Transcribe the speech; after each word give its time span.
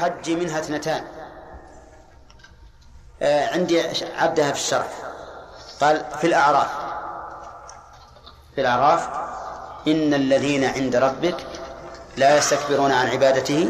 الحج 0.00 0.30
منها 0.30 0.58
اثنتان. 0.60 1.04
آه 3.22 3.52
عندي 3.52 3.82
عدها 4.16 4.52
في 4.52 4.58
الشرح 4.58 4.88
قال 5.80 6.04
في 6.20 6.26
الأعراف. 6.26 6.68
في 8.54 8.60
الأعراف. 8.60 9.08
إن 9.86 10.14
الذين 10.14 10.64
عند 10.64 10.96
ربك 10.96 11.36
لا 12.16 12.36
يستكبرون 12.36 12.92
عن 12.92 13.06
عبادته 13.06 13.68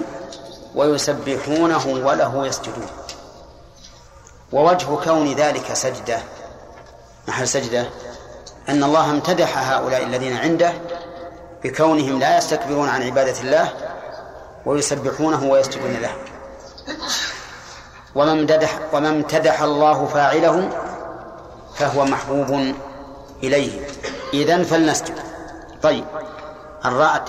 ويسبحونه 0.74 1.86
وله 1.86 2.46
يسجدون. 2.46 2.86
ووجه 4.52 4.86
كون 5.04 5.34
ذلك 5.34 5.72
سجدة. 5.72 6.18
محل 7.28 7.48
سجدة 7.48 7.86
أن 8.68 8.84
الله 8.84 9.10
امتدح 9.10 9.72
هؤلاء 9.72 10.02
الذين 10.02 10.36
عنده 10.36 10.72
بكونهم 11.64 12.18
لا 12.18 12.38
يستكبرون 12.38 12.88
عن 12.88 13.02
عبادة 13.02 13.40
الله 13.40 13.89
ويسبحونه 14.66 15.44
ويسجدون 15.44 15.92
له. 15.92 16.14
وما 18.14 18.32
امتدح 18.32 18.78
امتدح 19.08 19.62
الله 19.62 20.06
فاعله 20.06 20.70
فهو 21.74 22.04
محبوب 22.04 22.74
إليه. 23.42 23.86
إذن 24.34 24.62
فلنسجد. 24.62 25.18
طيب. 25.82 26.04
الرعد 26.84 27.22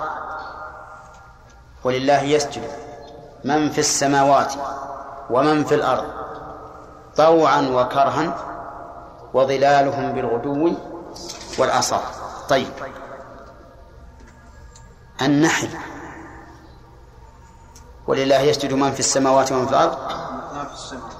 ولله 1.84 2.22
يسجد. 2.22 2.72
من 3.44 3.70
في 3.70 3.80
السماوات 3.80 4.54
ومن 5.30 5.64
في 5.64 5.76
الأرض. 5.76 6.14
طوعا 7.18 7.62
وكرها 7.62 8.36
وظلالهم 9.34 10.12
بالغدو 10.12 10.72
والآصال. 11.58 12.02
طيب. 12.50 12.74
النحل. 15.22 15.70
ولله 18.12 18.40
يسجد 18.40 18.74
من 18.74 18.92
في 18.92 19.00
السماوات 19.00 19.52
ومن 19.52 19.66
في 19.66 19.72
الأرض. 19.72 19.98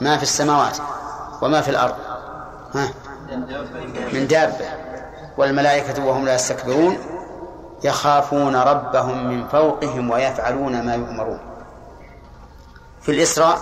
ما 0.02 0.18
في 0.18 0.24
السماوات 0.24 0.78
وما 1.42 1.62
في 1.62 1.72
الأرض. 1.72 1.96
ها؟ 2.76 2.94
من 4.14 4.28
دابة. 4.28 4.66
والملائكة 5.38 6.06
وهم 6.06 6.26
لا 6.26 6.36
يستكبرون 6.36 6.98
يخافون 7.84 8.56
ربهم 8.56 9.28
من 9.28 9.48
فوقهم 9.48 10.10
ويفعلون 10.10 10.86
ما 10.86 10.96
يؤمرون. 10.96 11.40
في 13.02 13.12
الإسراء 13.12 13.60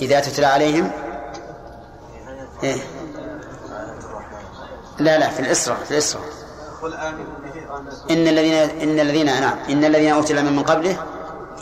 إذا 0.00 0.20
تتلى 0.20 0.46
عليهم. 0.46 0.90
إيه؟ 2.62 2.80
لا 4.98 5.18
لا 5.18 5.28
في 5.30 5.40
الإسراء 5.40 5.76
في 5.84 5.90
الإسراء. 5.90 6.24
إن 8.10 8.28
الذين 8.28 8.54
إن 8.54 9.00
الذين 9.00 9.26
نعم. 9.26 9.58
إن 9.70 9.84
الذين 9.84 10.12
أوتوا 10.12 10.30
العلم 10.30 10.56
من 10.56 10.62
قبله 10.62 10.96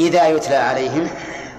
إذا 0.00 0.28
يتلى 0.28 0.56
عليهم 0.56 1.08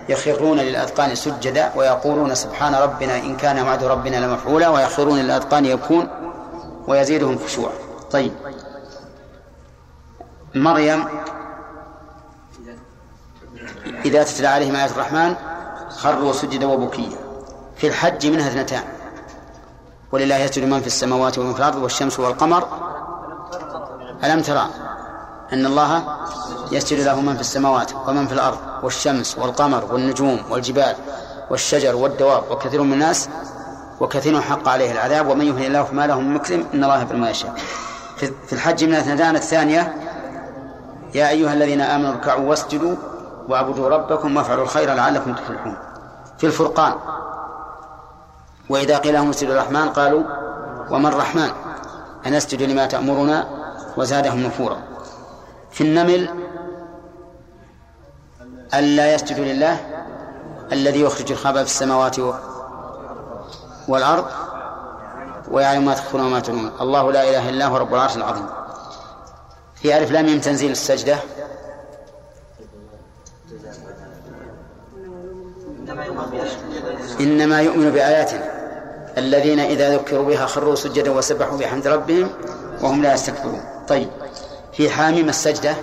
يخرون 0.10 0.60
للأذقان 0.60 1.16
سجدا 1.16 1.72
ويقولون 1.76 2.36
سبحان 2.36 2.76
ربنا 2.76 3.18
إن 3.18 3.38
كان 3.38 3.60
وعد 3.68 3.84
ربنا 3.84 4.26
لمفعولا 4.26 4.70
ويخرون 4.70 5.20
للأذقان 5.20 5.66
يبكون 5.66 6.08
ويزيدهم 6.88 7.40
خشوعا. 7.46 7.72
طيب. 8.12 8.32
مريم 10.56 11.06
إذا 14.06 14.24
تتلى 14.24 14.48
عليهم 14.48 14.76
آيات 14.76 14.92
الرحمن 14.92 15.36
خروا 15.90 16.34
سجدا 16.34 16.66
وبكيا. 16.66 17.18
في 17.78 17.88
الحج 17.88 18.28
منها 18.28 18.48
اثنتان. 18.48 18.84
ولله 20.12 20.38
يسجد 20.38 20.64
من 20.64 20.82
في 20.82 20.88
السماوات 20.88 21.38
ومن 21.38 21.54
في 21.54 21.60
الأرض 21.60 21.76
والشمس 21.76 22.20
والقمر 22.20 22.85
ألم 24.24 24.42
ترى 24.42 24.70
أن 25.54 25.66
الله 25.66 26.04
يسجد 26.72 27.00
له 27.00 27.22
من 27.22 27.36
في 27.36 27.42
السماوات 27.42 27.92
ومن 28.08 28.28
في 28.28 28.34
الأرض 28.34 28.58
والشمس 28.84 29.38
والقمر 29.38 29.86
والنجوم 29.92 30.40
والجبال 30.50 30.96
والشجر 31.50 31.96
والدواب 31.96 32.44
وكثير 32.52 32.82
من 32.82 32.94
الناس 32.94 33.30
وكثير 34.00 34.42
حق 34.42 34.68
عليه 34.68 34.92
العذاب 34.92 35.28
ومن 35.28 35.46
يهن 35.46 35.64
الله 35.64 35.84
فما 35.84 36.08
له 36.08 36.20
من 36.20 36.34
مكرم 36.34 36.66
إن 36.74 36.84
الله 36.84 37.08
ما 37.14 37.30
يشاء. 37.30 37.56
في 38.18 38.54
الحج 38.54 38.84
من 38.84 38.94
الاثنتان 38.94 39.36
الثانية 39.36 39.96
يا 41.14 41.30
أيها 41.30 41.54
الذين 41.54 41.82
آمنوا 41.82 42.12
اركعوا 42.12 42.50
واسجدوا 42.50 42.96
واعبدوا 43.48 43.90
ربكم 43.90 44.38
وافعلوا 44.38 44.64
الخير 44.64 44.94
لعلكم 44.94 45.34
تفلحون. 45.34 45.78
في 46.38 46.48
الفرقان 46.48 46.94
وإذا 48.70 48.98
قيل 48.98 49.14
لهم 49.14 49.30
اسجدوا 49.30 49.54
الرحمن 49.54 49.90
قالوا 49.90 50.24
وما 50.90 51.10
الرحمن؟ 51.10 51.50
أنسجد 52.28 52.62
لما 52.62 52.86
تأمرنا؟ 52.86 53.48
وزادهم 53.98 54.44
نفورا. 54.44 54.82
في 55.72 55.82
النمل 55.82 56.30
ألا 58.74 59.14
يسجد 59.14 59.40
لله 59.40 59.78
الذي 60.72 61.02
يخرج 61.02 61.32
الخبأ 61.32 61.64
في 61.64 61.70
السماوات 61.70 62.16
والأرض 63.88 64.26
ويعلم 65.52 65.86
ما 65.86 65.94
تخفون 65.94 66.22
وما 66.22 66.40
تعلنون 66.40 66.72
الله 66.82 67.12
لا 67.12 67.30
إله 67.30 67.50
إلا 67.50 67.66
هو 67.66 67.78
رب 67.78 67.94
العرش 67.94 68.18
العظيم. 68.18 68.46
في 69.76 69.98
ألف 69.98 70.12
لام 70.12 70.40
تنزيل 70.40 70.72
السجدة. 70.72 71.18
إنما 77.20 77.62
يؤمن 77.62 77.92
بآياتنا 77.92 78.44
الذين 79.18 79.60
إذا 79.60 79.96
ذكروا 79.96 80.26
بها 80.26 80.46
خروا 80.46 80.76
سجدا 80.76 81.12
وسبحوا 81.12 81.58
بحمد 81.58 81.88
ربهم 81.88 82.30
وهم 82.82 83.04
لا 83.04 83.14
يستكبرون. 83.14 83.75
طيب. 83.88 84.10
في 84.74 84.90
حاميم 84.90 85.30
السجدة. 85.30 85.76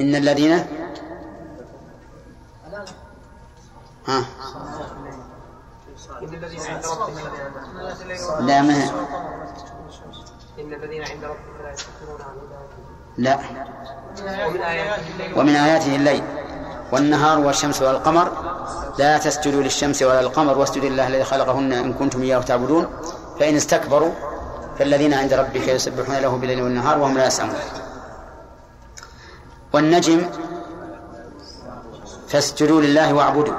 إن 0.00 0.14
الذين 0.14 0.66
ها؟ 4.06 4.24
لا 8.40 8.62
ما 8.62 8.90
إن 10.58 10.72
الذين 10.72 11.02
عند 11.02 11.24
ربك 11.24 11.60
لا 11.62 11.72
يستكبرون 11.72 12.22
عن 12.22 12.34
لا. 13.18 13.38
ومن 15.36 15.56
آياته 15.56 15.96
الليل 15.96 16.22
والنهار 16.92 17.38
والشمس 17.38 17.82
والقمر. 17.82 18.32
لا 18.98 19.18
تسجدوا 19.18 19.62
للشمس 19.62 20.02
ولا 20.02 20.22
للقمر 20.22 20.58
واسجدوا 20.58 20.88
لله 20.88 21.06
الذي 21.06 21.24
خلقهن 21.24 21.72
إن 21.72 21.92
كنتم 21.92 22.22
إياه 22.22 22.40
تعبدون. 22.40 22.86
فإن 23.40 23.56
استكبروا 23.56 24.12
فالذين 24.78 25.14
عند 25.14 25.32
ربك 25.32 25.68
يسبحون 25.68 26.16
له 26.16 26.36
بالليل 26.36 26.62
والنهار 26.62 26.98
وهم 26.98 27.18
لا 27.18 27.26
يسأمون 27.26 27.54
والنجم 29.72 30.30
فاسجدوا 32.28 32.80
لله 32.80 33.14
واعبدوا. 33.14 33.54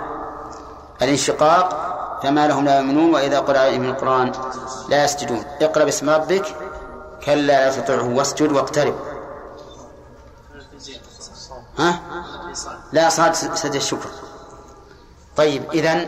الانشقاق 1.02 1.86
فما 2.24 2.48
لهم 2.48 2.66
لا 2.66 2.78
يؤمنون 2.80 3.14
وإذا 3.14 3.40
قرأ 3.40 3.59
عليهم 3.59 3.84
القرآن 3.84 4.31
لا 4.90 5.03
يسجدون. 5.03 5.44
اقرأ 5.62 5.84
باسم 5.84 6.09
ربك 6.09 6.46
كلا 7.26 7.70
لا 7.70 7.72
تطعه 7.72 8.03
واسجد 8.03 8.52
واقترب. 8.52 8.96
ها؟ 11.80 12.00
لا 12.92 13.09
صاد 13.09 13.34
سجد 13.34 13.76
الشكر. 13.76 14.09
طيب 15.38 15.72
إذن 15.74 16.08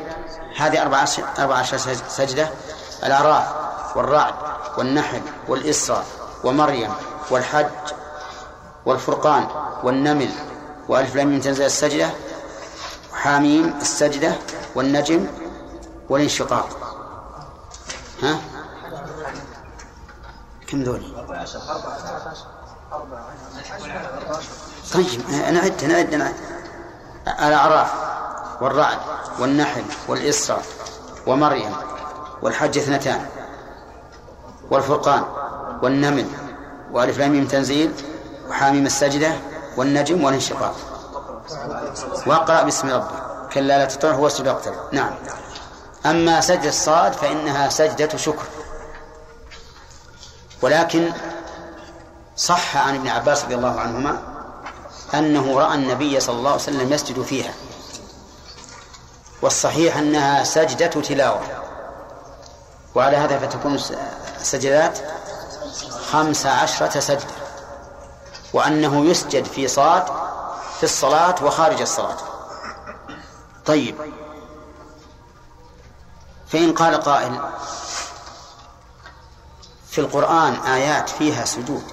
هذه 0.57 0.81
أربع 0.81 1.05
أربع 1.39 1.63
سجدة. 2.07 2.49
الأعراف. 3.03 3.66
والرعد 3.97 4.33
والنحل 4.77 5.21
والإسراء 5.47 6.05
ومريم 6.43 6.91
والحج 7.31 7.65
والفرقان 8.85 9.47
والنمل 9.83 10.29
وألف 10.87 11.15
لام 11.15 11.27
من 11.27 11.41
تنزل 11.41 11.65
السجدة 11.65 12.09
وحاميم 13.13 13.77
السجدة 13.81 14.35
والنجم 14.75 15.27
والانشقاق. 16.09 16.69
ها؟ 18.23 18.39
كم 20.67 20.83
ذول؟ 20.83 21.01
طيب 24.93 25.29
نعد 25.29 25.83
نعد 25.83 26.15
نعد 26.15 26.35
الأعراف 27.27 27.93
والرعد 28.61 28.97
والنحل 29.39 29.83
والإسراء 30.07 30.65
ومريم 31.27 31.75
والحج 32.41 32.77
اثنتان. 32.77 33.36
والفرقان 34.71 35.23
والنمل 35.81 36.25
وألف 36.91 37.17
لام 37.17 37.47
تنزيل 37.47 37.91
وحاميم 38.49 38.85
السجدة 38.85 39.31
والنجم 39.77 40.23
والانشقاق. 40.23 40.75
واقرأ 42.25 42.63
باسم 42.63 42.89
ربك. 42.89 43.27
كلا 43.53 43.77
لا 43.77 43.85
تطعه 43.85 44.19
واسجد 44.19 44.47
واقترب. 44.47 44.75
نعم. 44.91 45.11
أما 46.05 46.41
سجدة 46.41 46.69
الصاد 46.69 47.13
فإنها 47.13 47.69
سجدة 47.69 48.17
شكر. 48.17 48.45
ولكن 50.61 51.11
صح 52.37 52.77
عن 52.77 52.95
ابن 52.95 53.07
عباس 53.07 53.45
رضي 53.45 53.55
الله 53.55 53.79
عنهما 53.79 54.19
أنه 55.13 55.59
رأى 55.59 55.75
النبي 55.75 56.19
صلى 56.19 56.35
الله 56.35 56.51
عليه 56.51 56.61
وسلم 56.61 56.93
يسجد 56.93 57.21
فيها. 57.21 57.53
والصحيح 59.41 59.97
أنها 59.97 60.43
سجدة 60.43 60.87
تلاوة. 60.87 61.41
وعلى 62.95 63.17
هذا 63.17 63.39
فتكون 63.39 63.77
السجدات 64.41 64.99
خمس 66.11 66.45
عشرة 66.45 66.99
سجدة 66.99 67.37
وأنه 68.53 69.05
يسجد 69.05 69.45
في 69.45 69.67
صاد 69.67 70.05
في 70.77 70.83
الصلاة 70.83 71.43
وخارج 71.43 71.81
الصلاة. 71.81 72.17
طيب. 73.65 73.95
فإن 76.47 76.73
قال 76.73 77.01
قائل 77.01 77.41
في 79.89 80.01
القرآن 80.01 80.53
آيات 80.53 81.09
فيها 81.09 81.45
سجود. 81.45 81.83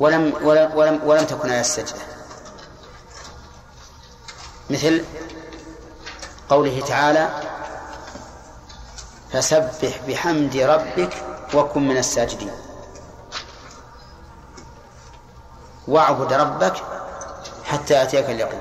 ولم 0.00 0.34
ولم 0.42 0.72
ولم, 0.74 1.00
ولم 1.04 1.24
تكن 1.24 1.50
آيات 1.50 1.64
السجدة. 1.64 2.00
مثل 4.70 5.04
قوله 6.48 6.84
تعالى 6.88 7.30
فسبح 9.32 10.00
بحمد 10.08 10.56
ربك 10.56 11.24
وكن 11.54 11.88
من 11.88 11.96
الساجدين. 11.96 12.52
واعبد 15.88 16.32
ربك 16.32 16.82
حتى 17.64 17.94
يأتيك 17.94 18.30
اليقين. 18.30 18.60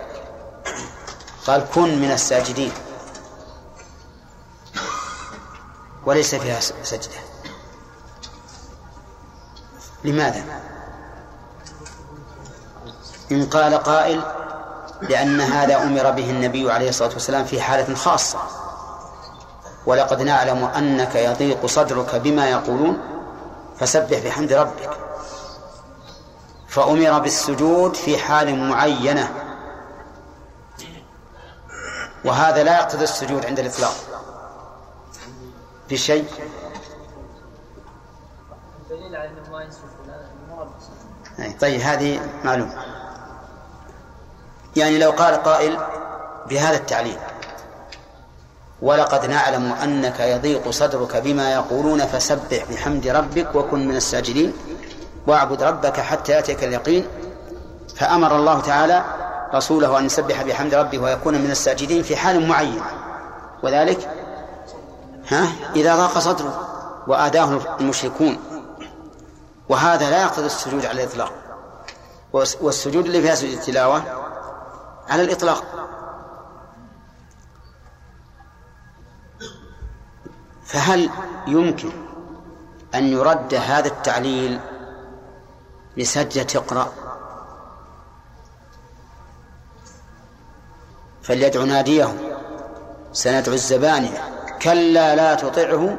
قال 1.47 1.65
كن 1.75 2.01
من 2.01 2.11
الساجدين. 2.11 2.71
وليس 6.05 6.35
فيها 6.35 6.59
سجدة. 6.59 7.19
لماذا؟ 10.03 10.43
إن 13.31 13.45
قال 13.45 13.73
قائل 13.73 14.21
لأن 15.01 15.41
هذا 15.41 15.83
أمر 15.83 16.11
به 16.11 16.29
النبي 16.29 16.71
عليه 16.71 16.89
الصلاة 16.89 17.09
والسلام 17.09 17.45
في 17.45 17.61
حالة 17.61 17.95
خاصة. 17.95 18.39
ولقد 19.85 20.21
نعلم 20.21 20.63
أنك 20.63 21.15
يضيق 21.15 21.65
صدرك 21.65 22.15
بما 22.15 22.49
يقولون 22.49 23.01
فسبح 23.79 24.19
بحمد 24.19 24.53
ربك. 24.53 24.89
فأمر 26.67 27.19
بالسجود 27.19 27.95
في 27.95 28.17
حال 28.17 28.69
معينة. 28.69 29.31
وهذا 32.25 32.63
لا 32.63 32.79
يقتضي 32.79 33.03
السجود 33.03 33.45
عند 33.45 33.59
الإطلاق. 33.59 33.93
في 35.89 35.97
شيء 35.97 36.25
طيب 41.61 41.81
هذه 41.81 42.21
معلومة. 42.43 42.73
يعني 44.75 44.99
لو 44.99 45.11
قال 45.11 45.43
قائل 45.43 45.79
بهذا 46.49 46.77
التعليل 46.77 47.17
ولقد 48.81 49.25
نعلم 49.25 49.73
أنك 49.73 50.19
يضيق 50.19 50.69
صدرك 50.69 51.17
بما 51.17 51.53
يقولون 51.53 52.05
فسبح 52.05 52.65
بحمد 52.71 53.07
ربك 53.07 53.55
وكن 53.55 53.87
من 53.87 53.95
الساجدين 53.95 54.53
واعبد 55.27 55.63
ربك 55.63 55.99
حتى 55.99 56.31
يأتيك 56.31 56.63
اليقين. 56.63 57.07
فأمر 57.95 58.35
الله 58.35 58.61
تعالى 58.61 59.03
رسوله 59.53 59.99
أن 59.99 60.05
يسبح 60.05 60.41
بحمد 60.41 60.73
ربه 60.73 60.99
ويكون 60.99 61.33
من 61.33 61.51
الساجدين 61.51 62.03
في 62.03 62.15
حال 62.15 62.47
معين. 62.47 62.81
وذلك 63.63 64.09
ها 65.29 65.47
إذا 65.75 65.95
ضاق 65.95 66.19
صدره 66.19 66.67
وآداه 67.07 67.59
المشركون. 67.79 68.37
وهذا 69.69 70.09
لا 70.09 70.21
يقتضي 70.21 70.45
السجود 70.45 70.85
على 70.85 71.03
الإطلاق. 71.03 71.31
والسجود 72.61 73.05
اللي 73.05 73.21
فيها 73.21 73.35
سجود 73.35 73.53
التلاوة 73.53 74.03
على 75.09 75.21
الإطلاق. 75.21 75.63
فهل 80.69 81.09
يمكن 81.47 81.91
أن 82.95 83.07
يرد 83.07 83.53
هذا 83.53 83.87
التعليل 83.87 84.59
لسجدة 85.97 86.47
اقرأ؟ 86.59 86.91
فليدعو 91.21 91.65
ناديه 91.65 92.13
سندعو 93.13 93.53
الزبانية 93.53 94.23
كلا 94.61 95.15
لا 95.15 95.35
تطعه 95.35 95.97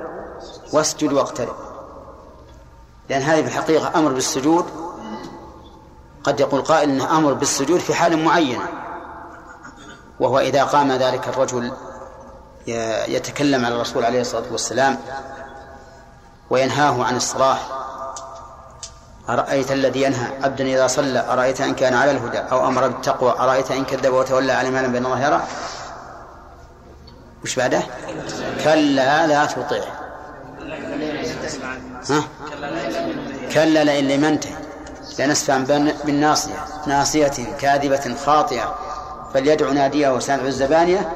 واسجد 0.72 1.12
واقترب. 1.12 1.56
لأن 3.08 3.22
هذه 3.22 3.42
في 3.42 3.48
الحقيقة 3.48 3.98
أمر 3.98 4.12
بالسجود. 4.12 4.64
قد 6.24 6.40
يقول 6.40 6.62
قائل 6.62 6.90
إنه 6.90 7.18
أمر 7.18 7.32
بالسجود 7.32 7.80
في 7.80 7.94
حال 7.94 8.24
معينة 8.24 8.68
وهو 10.20 10.38
إذا 10.38 10.64
قام 10.64 10.92
ذلك 10.92 11.28
الرجل 11.28 11.72
يتكلم 13.08 13.64
على 13.64 13.74
الرسول 13.74 14.04
عليه 14.04 14.20
الصلاة 14.20 14.52
والسلام 14.52 14.98
وينهاه 16.50 17.04
عن 17.04 17.16
الصلاه 17.16 17.58
أرأيت 19.28 19.72
الذي 19.72 20.02
ينهى؟ 20.02 20.44
عبدا 20.44 20.64
إذا 20.64 20.86
صلى. 20.86 21.26
أرأيت 21.32 21.60
إن 21.60 21.74
كان 21.74 21.94
على 21.94 22.10
الهدى 22.10 22.38
أو 22.38 22.66
أمر 22.68 22.88
بالتقوى؟ 22.88 23.30
أرأيت 23.30 23.70
إن 23.70 23.84
كذب 23.84 24.12
وتولى 24.12 24.52
على 24.52 24.70
ما 24.70 24.78
لم 24.78 24.92
بين 24.92 25.06
الله 25.06 25.26
يرى 25.26 25.42
وش 27.44 27.56
بعده؟ 27.56 27.82
كلا 28.64 29.26
لا 29.26 29.46
تطيع. 29.46 29.84
ها؟ 32.10 32.24
كلا 33.52 33.84
لئن 33.84 34.08
لم 34.08 34.24
ينتهي 34.24 34.54
لنسفعا 35.18 35.58
بالناصية. 36.04 36.64
ناصية 36.86 37.56
كاذبة 37.60 38.16
خاطئة. 38.24 38.74
فليدع 39.34 39.70
ناديه 39.70 40.08
وسامع 40.08 40.42
الزبانية. 40.42 41.12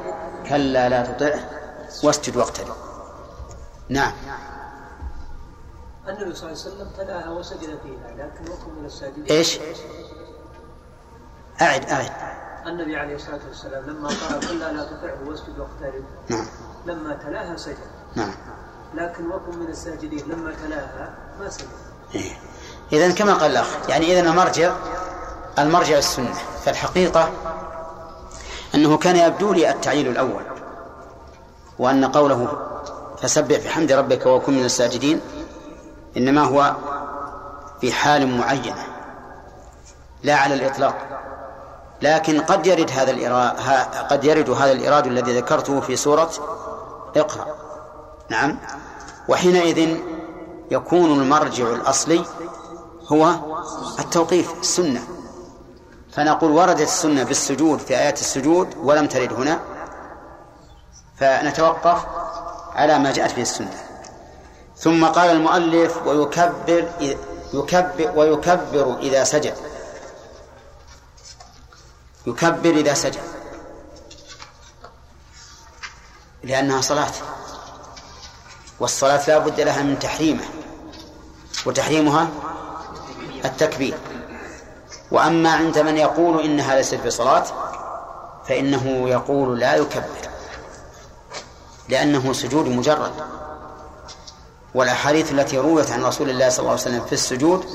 كلا 0.49 0.89
لا 0.89 1.05
تطعه 1.05 1.49
واسجد 2.03 2.37
واقترب 2.37 2.75
نعم. 3.89 4.13
النبي 6.07 6.35
صلى 6.35 6.51
الله 6.51 6.61
عليه 6.61 6.75
وسلم 6.75 6.89
تلاها 6.97 7.29
وسجد 7.29 7.59
فيها 7.59 8.11
لكن 8.17 8.51
وكم 8.51 8.79
من 8.79 8.85
الساجدين 8.85 9.25
إيش؟ 9.25 9.59
أعد 11.61 11.89
أعد. 11.89 12.11
النبي 12.67 12.97
عليه 12.97 13.15
الصلاة 13.15 13.39
والسلام 13.47 13.83
لما 13.85 14.07
قال 14.07 14.39
كلا 14.47 14.71
لا 14.71 14.83
تطعه 14.83 15.29
واسجد 15.29 15.59
واقترب 15.59 16.03
نعم. 16.29 16.45
لما 16.85 17.13
تلاها 17.13 17.57
سجد. 17.57 17.77
نعم. 18.15 18.33
لكن 18.93 19.27
وكم 19.27 19.57
من 19.57 19.67
الساجدين 19.67 20.29
لما 20.29 20.53
تلاها 20.65 21.13
ما 21.39 21.49
سجد. 21.49 21.67
إيه. 22.15 22.31
إذا 22.93 23.11
كما 23.11 23.33
قال 23.33 23.51
الأخ 23.51 23.89
يعني 23.89 24.11
إذا 24.11 24.29
المرجع 24.29 24.75
المرجع 25.59 25.97
السنة 25.97 26.33
فالحقيقة 26.65 27.31
أنه 28.75 28.97
كان 28.97 29.15
يبدو 29.15 29.53
لي 29.53 29.69
التعليل 29.69 30.07
الأول 30.07 30.43
وأن 31.79 32.05
قوله 32.05 32.47
فسبح 33.21 33.57
بحمد 33.65 33.91
ربك 33.91 34.25
وكن 34.25 34.53
من 34.53 34.65
الساجدين 34.65 35.21
إنما 36.17 36.41
هو 36.41 36.75
في 37.81 37.91
حال 37.91 38.37
معينة 38.37 38.87
لا 40.23 40.35
على 40.35 40.53
الإطلاق. 40.53 40.95
لكن 42.01 42.41
قد 42.41 42.67
يرد 42.67 42.91
هذا 42.91 43.11
الإراد 43.11 43.55
قد 44.09 44.23
يرد 44.23 44.49
هذا 44.49 44.71
الإراد 44.71 45.07
الذي 45.07 45.37
ذكرته 45.37 45.81
في 45.81 45.95
سورة 45.95 46.29
اقرأ. 47.15 47.45
نعم. 48.29 48.57
وحينئذ 49.27 49.97
يكون 50.71 51.21
المرجع 51.21 51.69
الأصلي 51.69 52.25
هو 53.07 53.35
التوقيف 53.99 54.53
السنة. 54.59 55.14
فنقول 56.15 56.51
وردت 56.51 56.81
السنة 56.81 57.23
بالسجود 57.23 57.79
في 57.79 57.97
آيات 57.97 58.19
السجود 58.19 58.75
ولم 58.77 59.07
ترد 59.07 59.33
هنا 59.33 59.59
فنتوقف 61.19 62.05
على 62.75 62.99
ما 62.99 63.11
جاءت 63.11 63.35
به 63.35 63.41
السنة. 63.41 63.83
ثم 64.77 65.05
قال 65.05 65.29
المؤلف 65.29 66.07
ويكبر 66.07 66.91
يكبر 67.53 68.11
ويكبر 68.15 68.97
إذا 68.99 69.23
سجد. 69.23 69.55
يكبر 72.27 72.69
إذا 72.69 72.93
سجد. 72.93 73.21
لأنها 76.43 76.81
صلاة. 76.81 77.11
والصلاة 78.79 79.21
لا 79.27 79.37
بد 79.37 79.61
لها 79.61 79.83
من 79.83 79.99
تحريمه 79.99 80.45
وتحريمها 81.65 82.29
التكبير. 83.45 83.97
وأما 85.11 85.51
عند 85.51 85.79
من 85.79 85.97
يقول 85.97 86.43
إنها 86.43 86.75
ليست 86.75 86.99
بصلاة 87.05 87.43
فإنه 88.47 89.09
يقول 89.09 89.59
لا 89.59 89.75
يكبر 89.75 90.29
لأنه 91.89 92.33
سجود 92.33 92.67
مجرد. 92.67 93.11
والأحاديث 94.75 95.31
التي 95.31 95.57
رويت 95.57 95.91
عن 95.91 96.03
رسول 96.03 96.29
الله 96.29 96.49
صلى 96.49 96.59
الله 96.59 96.71
عليه 96.71 96.81
وسلم 96.81 97.05
في 97.05 97.13
السجود 97.13 97.65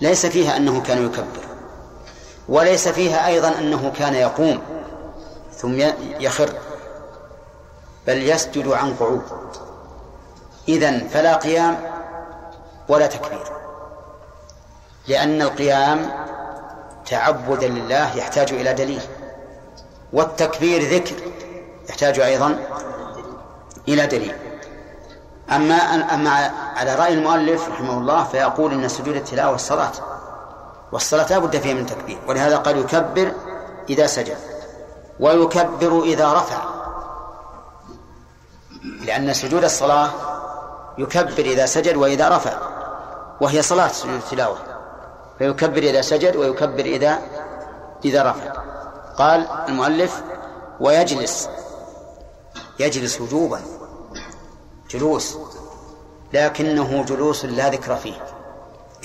ليس 0.00 0.26
فيها 0.26 0.56
أنه 0.56 0.82
كان 0.82 1.06
يكبر 1.06 1.48
وليس 2.48 2.88
فيها 2.88 3.26
أيضا 3.26 3.58
أنه 3.58 3.92
كان 3.98 4.14
يقوم 4.14 4.62
ثم 5.54 5.80
يخر 6.20 6.52
بل 8.06 8.28
يسجد 8.28 8.68
عن 8.68 8.94
قعود. 8.94 9.22
إذن 10.68 11.08
فلا 11.08 11.36
قيام 11.36 11.76
ولا 12.88 13.06
تكبير 13.06 13.52
لأن 15.08 15.42
القيام 15.42 16.10
تعبدا 17.08 17.68
لله 17.68 18.16
يحتاج 18.16 18.52
إلى 18.52 18.72
دليل 18.72 19.02
والتكبير 20.12 20.82
ذكر 20.82 21.14
يحتاج 21.88 22.20
أيضا 22.20 22.58
إلى 23.88 24.06
دليل. 24.06 24.34
أما 25.50 25.74
أما 26.14 26.30
على 26.76 26.94
رأي 26.94 27.14
المؤلف 27.14 27.68
رحمه 27.68 27.98
الله 27.98 28.24
فيقول 28.24 28.72
إن 28.72 28.88
سجود 28.88 29.16
التلاوة 29.16 29.54
الصلاة 29.54 29.92
والصلاة 30.92 31.26
لا 31.30 31.38
بد 31.38 31.56
فيها 31.56 31.74
من 31.74 31.86
تكبير 31.86 32.18
ولهذا 32.28 32.56
قال 32.56 32.78
يكبر 32.78 33.32
إذا 33.90 34.06
سجد 34.06 34.36
ويكبر 35.20 36.02
إذا 36.02 36.32
رفع 36.32 36.64
لأن 39.04 39.34
سجود 39.34 39.64
الصلاة 39.64 40.10
يكبر 40.98 41.44
إذا 41.44 41.66
سجد 41.66 41.96
وإذا 41.96 42.28
رفع 42.28 42.58
وهي 43.40 43.62
صلاة 43.62 43.88
سجود 43.88 44.14
التلاوة. 44.14 44.77
فيكبر 45.38 45.82
إذا 45.82 46.00
سجد 46.00 46.36
ويكبر 46.36 46.84
إذا 46.84 47.18
إذا 48.04 48.22
رفع. 48.22 48.52
قال 49.18 49.48
المؤلف 49.68 50.22
ويجلس. 50.80 51.48
يجلس 52.78 53.20
وجوبا. 53.20 53.60
جلوس. 54.90 55.36
لكنه 56.32 57.04
جلوس 57.04 57.44
لا 57.44 57.68
ذكر 57.68 57.96
فيه. 57.96 58.24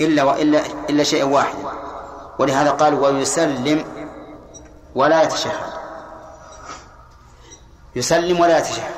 إلا 0.00 0.22
وإلا 0.22 0.60
إلا 0.90 1.04
شيء 1.04 1.24
واحد. 1.24 1.58
ولهذا 2.38 2.70
قال 2.70 2.94
ويسلم 2.94 3.84
ولا 4.94 5.22
يتشهد. 5.22 5.72
يسلم 7.96 8.40
ولا 8.40 8.58
يتشهد. 8.58 8.94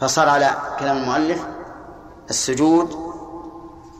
فصار 0.00 0.28
على 0.28 0.50
كلام 0.78 0.96
المؤلف 0.96 1.46
السجود 2.30 3.12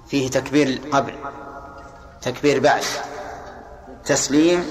فيه 0.08 0.30
تكبير 0.30 0.80
قبل 0.92 1.14
تكبير 2.23 2.61
بعد. 2.61 2.82
تسليم. 4.04 4.70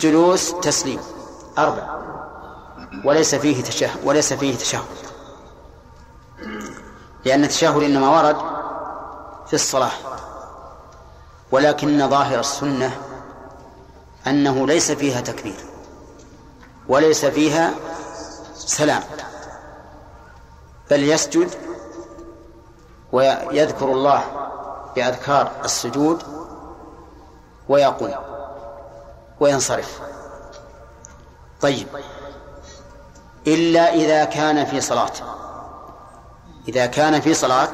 جلوس. 0.00 0.54
تسليم. 0.62 1.00
أربع. 1.58 2.00
وليس 3.04 3.34
فيه 3.34 3.62
تشهد 3.62 4.00
وليس 4.04 4.32
فيه 4.32 4.56
تشهد. 4.56 4.84
لأن 7.24 7.44
التشهد 7.44 7.82
إنما 7.82 8.08
ورد 8.08 8.36
في 9.46 9.54
الصلاة. 9.54 9.90
ولكن 11.52 12.08
ظاهر 12.10 12.40
السنة 12.40 13.00
أنه 14.26 14.66
ليس 14.66 14.90
فيها 14.90 15.20
تكبير. 15.20 15.64
وليس 16.88 17.24
فيها 17.24 17.74
سلام. 18.54 19.02
بل 20.90 21.02
يسجد 21.02 21.50
ويذكر 23.12 23.92
الله 23.92 24.49
بأذكار 24.96 25.52
السجود 25.64 26.22
ويقول 27.68 28.14
وينصرف. 29.40 30.00
طيب. 31.60 31.86
إلا 33.46 33.94
إذا 33.94 34.24
كان 34.24 34.64
في 34.66 34.80
صلاة. 34.80 35.12
إذا 36.68 36.86
كان 36.86 37.20
في 37.20 37.34
صلاة 37.34 37.72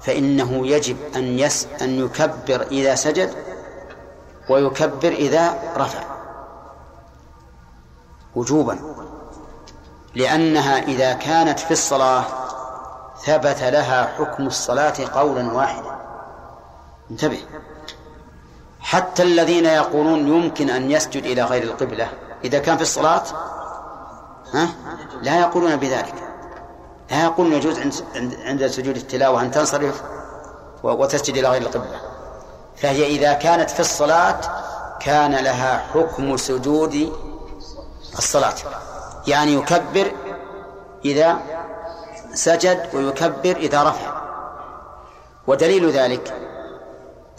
فإنه 0.00 0.66
يجب 0.66 0.96
أن 1.16 1.38
يس 1.38 1.66
أن 1.82 2.04
يكبر 2.04 2.62
إذا 2.62 2.94
سجد 2.94 3.34
ويكبر 4.48 5.08
إذا 5.08 5.54
رفع. 5.76 6.04
وجوبا. 8.34 8.78
لأنها 10.14 10.78
إذا 10.78 11.12
كانت 11.12 11.60
في 11.60 11.70
الصلاة 11.70 12.24
ثبت 13.24 13.62
لها 13.62 14.14
حكم 14.18 14.46
الصلاة 14.46 14.94
قولا 15.14 15.52
واحدا. 15.52 15.93
انتبه. 17.10 17.40
حتى 18.80 19.22
الذين 19.22 19.64
يقولون 19.64 20.28
يمكن 20.28 20.70
أن 20.70 20.90
يسجد 20.90 21.24
إلى 21.24 21.42
غير 21.42 21.62
القبلة 21.62 22.08
إذا 22.44 22.58
كان 22.58 22.76
في 22.76 22.82
الصلاة 22.82 23.22
ها؟ 24.52 24.68
لا 25.22 25.40
يقولون 25.40 25.76
بذلك. 25.76 26.14
لا 27.10 27.24
يقولون 27.24 27.52
يجوز 27.52 27.78
عند 27.78 27.94
عند 28.44 28.66
سجود 28.66 28.96
التلاوة 28.96 29.42
أن 29.42 29.50
تنصرف 29.50 30.02
وتسجد 30.82 31.36
إلى 31.36 31.48
غير 31.48 31.62
القبلة. 31.62 32.00
فهي 32.76 33.06
إذا 33.06 33.32
كانت 33.32 33.70
في 33.70 33.80
الصلاة 33.80 34.40
كان 35.00 35.34
لها 35.34 35.86
حكم 35.94 36.36
سجود 36.36 37.12
الصلاة. 38.18 38.54
يعني 39.26 39.54
يكبر 39.54 40.12
إذا 41.04 41.38
سجد 42.34 42.88
ويكبر 42.94 43.56
إذا 43.56 43.82
رفع. 43.82 44.14
ودليل 45.46 45.90
ذلك 45.90 46.43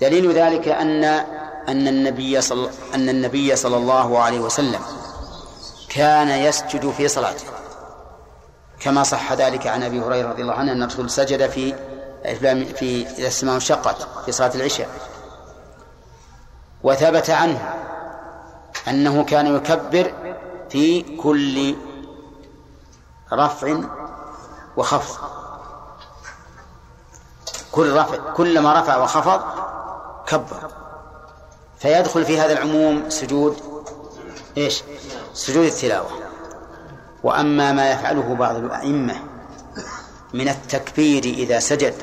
دليل 0.01 0.31
ذلك 0.31 0.67
أن 0.67 1.03
أن 1.69 1.87
النبي 1.87 2.41
صلى 2.41 2.69
أن 2.95 3.09
النبي 3.09 3.55
صلى 3.55 3.77
الله 3.77 4.19
عليه 4.19 4.39
وسلم 4.39 4.81
كان 5.89 6.29
يسجد 6.29 6.91
في 6.91 7.07
صلاته. 7.07 7.45
كما 8.79 9.03
صح 9.03 9.33
ذلك 9.33 9.67
عن 9.67 9.83
أبي 9.83 9.99
هريرة 9.99 10.29
رضي 10.29 10.41
الله 10.41 10.53
عنه 10.53 10.71
أن 10.71 10.83
الرسول 10.83 11.09
سجد 11.09 11.49
في 11.49 11.75
في 12.75 13.07
إذا 13.07 13.27
السماء 13.27 13.55
انشقت 13.55 14.07
في 14.25 14.31
صلاة 14.31 14.55
العشاء. 14.55 14.89
وثبت 16.83 17.29
عنه 17.29 17.73
أنه 18.87 19.23
كان 19.23 19.55
يكبر 19.55 20.13
في 20.69 21.01
كل 21.01 21.75
رفع 23.33 23.77
وخفض. 24.77 25.27
كل 27.71 27.95
رفع 27.95 28.17
كلما 28.33 28.79
رفع 28.79 28.97
وخفض 28.97 29.41
كبر. 30.27 30.72
فيدخل 31.79 32.25
في 32.25 32.39
هذا 32.39 32.53
العموم 32.53 33.10
سجود 33.10 33.58
إيش؟ 34.58 34.84
سجود 35.34 35.65
التلاوة. 35.65 36.10
وأما 37.24 37.72
ما 37.72 37.91
يفعله 37.91 38.36
بعض 38.36 38.55
الأئمة 38.55 39.15
من 40.34 40.50
التكبير 40.50 41.24
إذا 41.24 41.60
سجد 41.60 41.94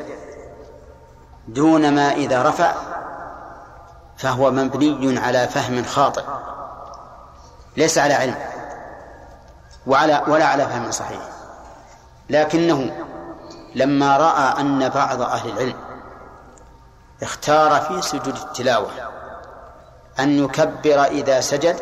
دون 1.48 1.94
ما 1.94 2.12
إذا 2.12 2.42
رفع 2.42 2.74
فهو 4.16 4.50
مبني 4.50 5.18
على 5.18 5.48
فهم 5.48 5.84
خاطئ. 5.84 6.24
ليس 7.76 7.98
على 7.98 8.14
علم 8.14 8.34
وعلى 9.86 10.22
ولا 10.28 10.44
على 10.44 10.66
فهم 10.66 10.90
صحيح. 10.90 11.20
لكنه 12.30 13.06
لما 13.74 14.16
رأى 14.16 14.60
أن 14.60 14.88
بعض 14.88 15.22
أهل 15.22 15.50
العلم 15.50 15.91
اختار 17.22 17.80
في 17.80 18.02
سجود 18.02 18.36
التلاوة. 18.36 18.90
أن 20.20 20.44
يكبر 20.44 21.04
إذا 21.04 21.40
سجد 21.40 21.76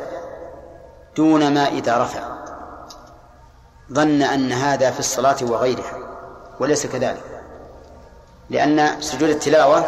دون 1.17 1.55
ما 1.55 1.69
إذا 1.69 2.03
رفع. 2.03 2.21
ظن 3.93 4.23
أن 4.23 4.53
هذا 4.53 4.91
في 4.91 5.01
الصلاة 5.01 5.37
وغيرها 5.43 5.99
وليس 6.61 6.87
كذلك. 6.87 7.43
لأن 8.51 9.01
سجود 9.01 9.29
التلاوة 9.29 9.85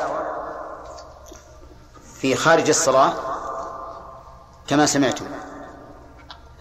في 2.14 2.34
خارج 2.34 2.68
الصلاة 2.68 3.12
كما 4.68 4.86
سمعتم. 4.86 5.24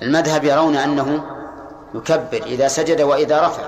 المذهب 0.02 0.44
يرون 0.44 0.76
أنه 0.76 1.24
يكبر 1.94 2.44
إذا 2.46 2.68
سجد 2.68 3.02
وإذا 3.02 3.48
رفع. 3.48 3.64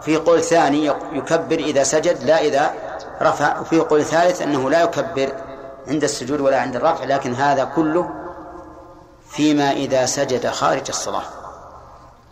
في 0.00 0.16
قول 0.16 0.42
ثاني 0.42 0.86
يكبر 1.12 1.56
إذا 1.56 1.82
سجد 1.82 2.24
لا 2.24 2.40
إذا 2.40 2.83
رفع 3.22 3.60
وفي 3.60 3.80
قول 3.80 4.04
ثالث 4.04 4.42
أنه 4.42 4.70
لا 4.70 4.82
يكبر 4.82 5.32
عند 5.88 6.04
السجود 6.04 6.40
ولا 6.40 6.60
عند 6.60 6.76
الرفع 6.76 7.04
لكن 7.04 7.34
هذا 7.34 7.64
كله 7.64 8.10
فيما 9.30 9.70
إذا 9.70 10.06
سجد 10.06 10.50
خارج 10.50 10.84
الصلاة. 10.88 11.24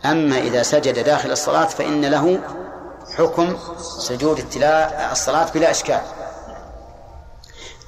أما 0.05 0.37
إذا 0.37 0.63
سجد 0.63 1.03
داخل 1.03 1.31
الصلاة 1.31 1.65
فإن 1.65 2.05
له 2.05 2.39
حكم 3.17 3.57
سجود 3.99 4.39
التلاء 4.39 5.09
الصلاة 5.11 5.51
بلا 5.51 5.71
إشكال. 5.71 6.01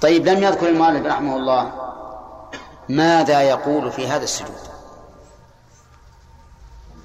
طيب 0.02 0.28
لم 0.28 0.44
يذكر 0.44 0.68
المؤلف 0.68 1.06
رحمه 1.06 1.36
الله 1.36 1.72
ماذا 2.90 3.42
يقول 3.42 3.92
في 3.92 4.08
هذا 4.08 4.24
السجود. 4.24 4.56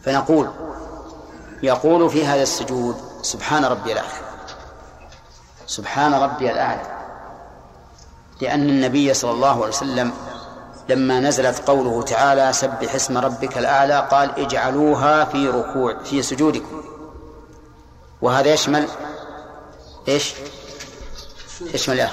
فنقول 0.05 0.51
يقول 1.63 2.11
في 2.11 2.27
هذا 2.27 2.43
السجود 2.43 2.97
سبحان 3.23 3.65
ربي 3.65 3.93
الأعلى. 3.93 4.30
سبحان 5.71 6.15
ربي 6.15 6.51
الأعلى. 6.51 6.83
لأن 8.41 8.69
النبي 8.69 9.15
صلى 9.15 9.31
الله 9.31 9.55
عليه 9.55 9.69
وسلم 9.69 10.13
لما 10.89 11.21
نزلت 11.21 11.69
قوله 11.69 12.03
تعالى 12.03 12.53
سبح 12.53 12.95
اسم 12.95 13.19
ربك 13.19 13.59
الأعلى 13.59 14.09
قال 14.11 14.39
اجعلوها 14.39 15.25
في 15.25 15.49
ركوع 15.49 16.03
في 16.03 16.23
سجودكم. 16.23 16.83
وهذا 18.23 18.53
يشمل 18.53 18.89
إيش؟ 20.09 20.35
يشمل 21.61 21.99
يا 21.99 22.11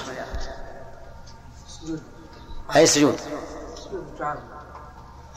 أي 2.76 2.86
سجود؟ 2.86 3.20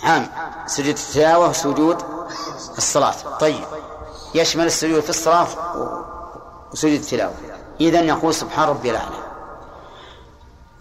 عام. 0.03 0.27
سجود 0.65 0.97
التلاوة 0.97 1.49
وسجود 1.49 2.03
الصلاة. 2.77 3.37
طيب. 3.39 3.63
يشمل 4.35 4.65
السجود 4.65 4.99
في 4.99 5.09
الصلاة 5.09 5.47
وسجود 6.71 6.91
التلاوة. 6.99 7.50
إذن 7.81 8.07
يقول 8.07 8.33
سبحان 8.33 8.69
ربي 8.69 8.91
الأعلى. 8.91 9.15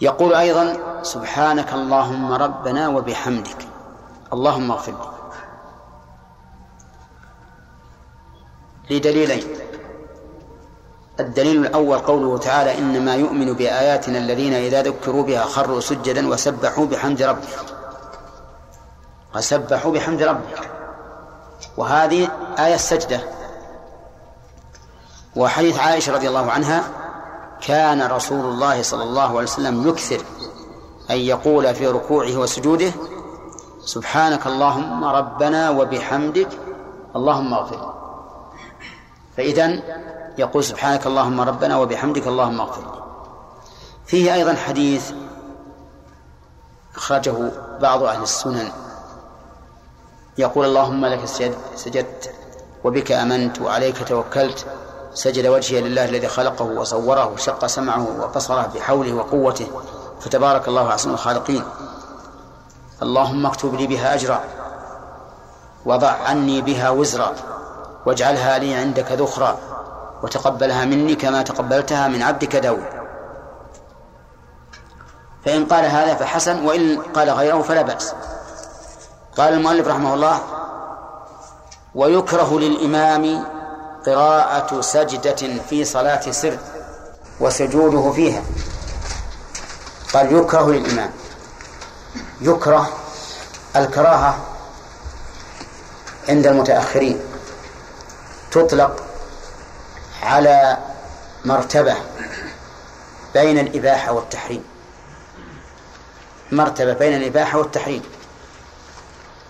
يقول 0.01 0.35
أيضا 0.35 0.77
سبحانك 1.03 1.73
اللهم 1.73 2.33
ربنا 2.33 2.89
وبحمدك. 2.89 3.69
اللهم 4.33 4.71
اغفر 4.71 4.93
لي. 4.93 5.11
لدليلين. 8.97 9.45
الدليل 11.21 11.67
الأول 11.67 11.99
قوله 11.99 12.39
تعالى 12.39 12.79
إنما 12.79 13.15
يؤمن 13.15 13.53
بآياتنا 13.53 14.19
الذين 14.19 14.55
إذا 14.55 14.83
ذكروا 14.83 15.23
بها 15.23 15.45
خروا 15.45 15.81
سجدا 15.81 16.29
وسبحوا 16.29 16.87
بحمد 16.87 17.23
ربهم 17.23 17.67
وسبحوا 19.35 19.93
بحمد 19.93 20.23
ربهم 20.23 20.65
وهذه 21.77 22.29
آية 22.59 22.75
السجدة. 22.75 23.40
وحديث 25.37 25.79
عائشة 25.79 26.13
رضي 26.13 26.29
الله 26.29 26.51
عنها 26.51 26.85
كان 27.61 28.03
رسول 28.03 28.45
الله 28.45 28.83
صلى 28.83 29.03
الله 29.03 29.29
عليه 29.29 29.43
وسلم 29.43 29.89
يكثر 29.89 30.25
أن 31.11 31.17
يقول 31.17 31.75
في 31.75 31.87
ركوعه 31.87 32.37
وسجوده 32.37 32.93
سبحانك 33.85 34.47
اللهم 34.47 35.05
ربنا 35.05 35.71
وبحمدك 35.71 36.49
اللهم 37.17 37.55
اغفر. 37.55 37.95
فإذا 39.37 39.83
يقول 40.39 40.65
سبحانك 40.65 41.07
اللهم 41.07 41.41
ربنا 41.41 41.77
وبحمدك 41.77 42.27
اللهم 42.27 42.61
اغفر. 42.61 43.03
فيه 44.07 44.35
أيضا 44.35 44.55
حديث 44.55 45.13
أخرجه 46.97 47.53
بعض 47.81 48.03
أهل 48.03 48.23
السنن. 48.23 48.73
يقول 50.39 50.67
اللهم 50.67 51.07
لك 51.07 51.25
سجدت 51.77 52.35
وبك 52.85 53.13
آمنت 53.13 53.61
وعليك 53.61 54.09
توكلت. 54.09 54.67
سجد 55.15 55.47
وجهي 55.47 55.81
لله 55.81 56.05
الذي 56.05 56.29
خلقه 56.29 56.65
وصوره 56.65 57.27
وشق 57.27 57.67
سمعه 57.67 58.07
وبصره 58.21 58.71
بحوله 58.75 59.13
وقوته. 59.15 59.67
فتبارك 60.21 60.69
الله 60.69 60.89
أحسن 60.89 61.11
الخالقين. 61.11 61.65
اللهم 63.03 63.47
اكتب 63.47 63.75
لي 63.75 63.87
بها 63.87 64.15
أجرا 64.15 64.41
وضع 65.87 66.11
عني 66.11 66.61
بها 66.61 66.91
وزرا 66.91 67.33
واجعلها 68.07 68.59
لي 68.59 68.75
عندك 68.75 69.13
ذخرا 69.13 69.57
وتقبلها 70.23 70.85
مني 70.85 71.15
كما 71.15 71.43
تقبلتها 71.43 72.09
من 72.09 72.23
عبدك 72.23 72.57
داود. 72.57 72.85
فإن 75.45 75.67
قال 75.67 75.85
هذا 75.85 76.15
فحسن 76.15 76.67
وإن 76.67 77.03
قال 77.03 77.31
غيره 77.31 77.63
فلا 77.63 77.83
بأس. 77.83 78.15
قال 79.39 79.55
المؤلف 79.55 79.89
رحمه 79.89 80.15
الله 80.15 80.41
ويكره 81.95 82.59
للإمام 82.59 83.45
قراءة 84.07 84.81
سجدة 84.81 85.63
في 85.71 85.85
صلاة 85.85 86.31
سر 86.31 86.59
وسجوده 87.41 88.13
فيها. 88.13 88.43
قال 90.15 90.37
يكره 90.37 90.71
للإمام 90.71 91.11
يكره 92.41 92.91
الكراهة 93.77 94.39
عند 96.29 96.47
المتأخرين. 96.47 97.21
تطلق 98.51 99.05
على 100.23 100.79
مرتبة 101.45 101.97
بين 103.35 103.59
الإباحة 103.59 104.13
والتحريم. 104.13 104.65
مرتبة 106.53 106.93
بين 106.93 107.17
الإباحة 107.17 107.59
والتحريم. 107.59 108.03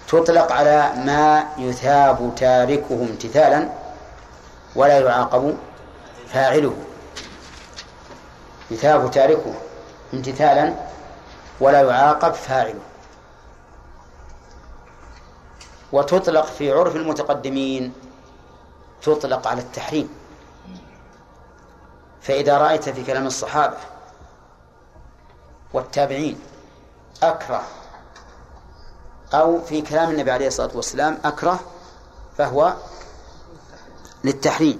تطلق 0.08 0.52
على 0.52 0.92
ما 0.96 1.44
يثاب 1.58 2.32
تاركه 2.36 3.06
امتثالا 3.10 3.79
ولا 4.76 4.98
يعاقب 4.98 5.56
فاعله. 6.28 6.76
يثاب 8.70 9.10
تاركه 9.10 9.54
امتثالا 10.14 10.74
ولا 11.60 11.80
يعاقب 11.82 12.32
فاعله. 12.32 12.80
وتطلق 15.92 16.46
في 16.46 16.72
عرف 16.72 16.96
المتقدمين 16.96 17.92
تطلق 19.02 19.46
على 19.46 19.60
التحريم. 19.60 20.08
فإذا 22.22 22.58
رأيت 22.58 22.88
في 22.88 23.04
كلام 23.04 23.26
الصحابة 23.26 23.76
والتابعين 25.72 26.40
أكره 27.22 27.62
أو 29.34 29.60
في 29.60 29.82
كلام 29.82 30.10
النبي 30.10 30.30
عليه 30.30 30.46
الصلاة 30.46 30.70
والسلام 30.74 31.18
أكره 31.24 31.60
فهو 32.38 32.74
للتحريم. 34.24 34.78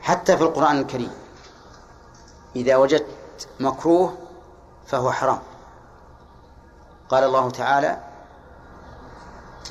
حتى 0.00 0.36
في 0.36 0.42
القرآن 0.42 0.78
الكريم 0.78 1.12
إذا 2.56 2.76
وجدت 2.76 3.06
مكروه 3.60 4.14
فهو 4.86 5.12
حرام. 5.12 5.38
قال 7.08 7.24
الله 7.24 7.50
تعالى 7.50 7.98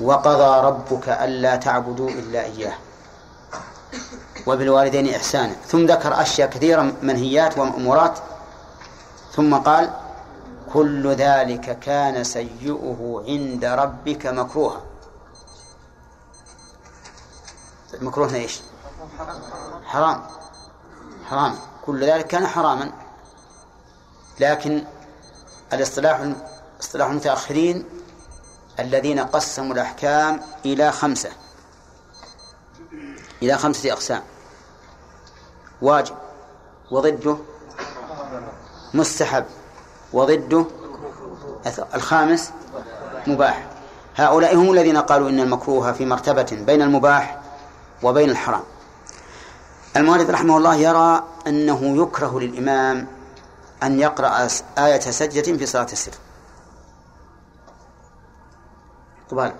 وقضى 0.00 0.66
ربك 0.66 1.08
ألا 1.08 1.56
تعبدوا 1.56 2.10
إلا 2.10 2.44
إياه 2.44 2.74
وبالوالدين 4.46 5.14
إحسانا. 5.14 5.52
ثم 5.52 5.86
ذكر 5.86 6.22
أشياء 6.22 6.50
كثيرة 6.50 6.92
منهيات 7.02 7.58
ومأمورات. 7.58 8.18
ثم 9.32 9.54
قال 9.54 9.90
كل 10.72 11.14
ذلك 11.14 11.78
كان 11.78 12.24
سيئه 12.24 13.24
عند 13.28 13.64
ربك 13.64 14.26
مكروها. 14.26 14.80
مكروه 18.02 18.34
إيش؟ 18.34 18.60
حرام. 19.84 20.22
حرام. 21.30 21.58
كل 21.86 22.04
ذلك 22.04 22.26
كان 22.26 22.46
حراما. 22.46 22.92
لكن 24.40 24.84
الاصطلاح 25.72 26.32
اصطلاح 26.80 27.08
المتأخرين 27.08 27.84
الذين 28.80 29.18
قسموا 29.18 29.74
الأحكام 29.74 30.40
إلى 30.66 30.92
خمسة. 30.92 31.30
إلى 33.42 33.58
خمسة 33.58 33.92
أقسام. 33.92 34.22
واجب 35.82 36.14
وضده 36.90 37.36
مستحب 38.94 39.44
وضده 40.12 40.66
الخامس 41.94 42.50
مباح. 43.26 43.68
هؤلاء 44.16 44.56
هم 44.56 44.72
الذين 44.72 44.96
قالوا 44.96 45.28
إن 45.28 45.40
المكروه 45.40 45.92
في 45.92 46.06
مرتبة 46.06 46.46
بين 46.66 46.82
المباح 46.82 47.41
وبين 48.02 48.30
الحرام. 48.30 48.62
المؤلف 49.96 50.30
رحمه 50.30 50.56
الله 50.56 50.74
يرى 50.74 51.24
أنه 51.46 52.02
يكره 52.02 52.40
للإمام 52.40 53.06
أن 53.82 54.00
يقرأ 54.00 54.48
آية 54.78 55.00
سجدة 55.00 55.58
في 55.58 55.66
صلاة 55.66 55.92
السر. 55.92 56.12
طبعا 59.30 59.52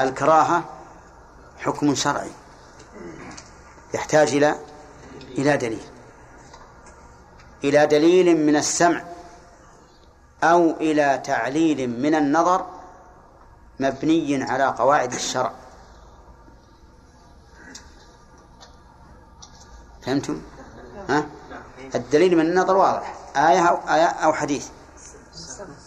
الكراهة 0.00 0.64
حكم 1.58 1.94
شرعي. 1.94 2.30
يحتاج 3.94 4.34
إلى 4.34 4.54
إلى 5.38 5.56
دليل. 5.56 5.84
إلى 7.64 7.86
دليل 7.86 8.46
من 8.46 8.56
السمع 8.56 9.04
أو 10.42 10.70
إلى 10.70 11.22
تعليل 11.24 12.00
من 12.00 12.14
النظر 12.14 12.66
مبني 13.80 14.42
على 14.42 14.64
قواعد 14.64 15.12
الشرع. 15.12 15.52
فهمتم؟ 20.06 20.42
ها؟ 21.08 21.26
الدليل 21.94 22.36
من 22.36 22.46
النظر 22.46 22.76
واضح. 22.76 23.14
آية 23.36 23.68
أو, 23.68 23.94
آية 23.94 24.06
أو 24.06 24.32
حديث. 24.32 24.66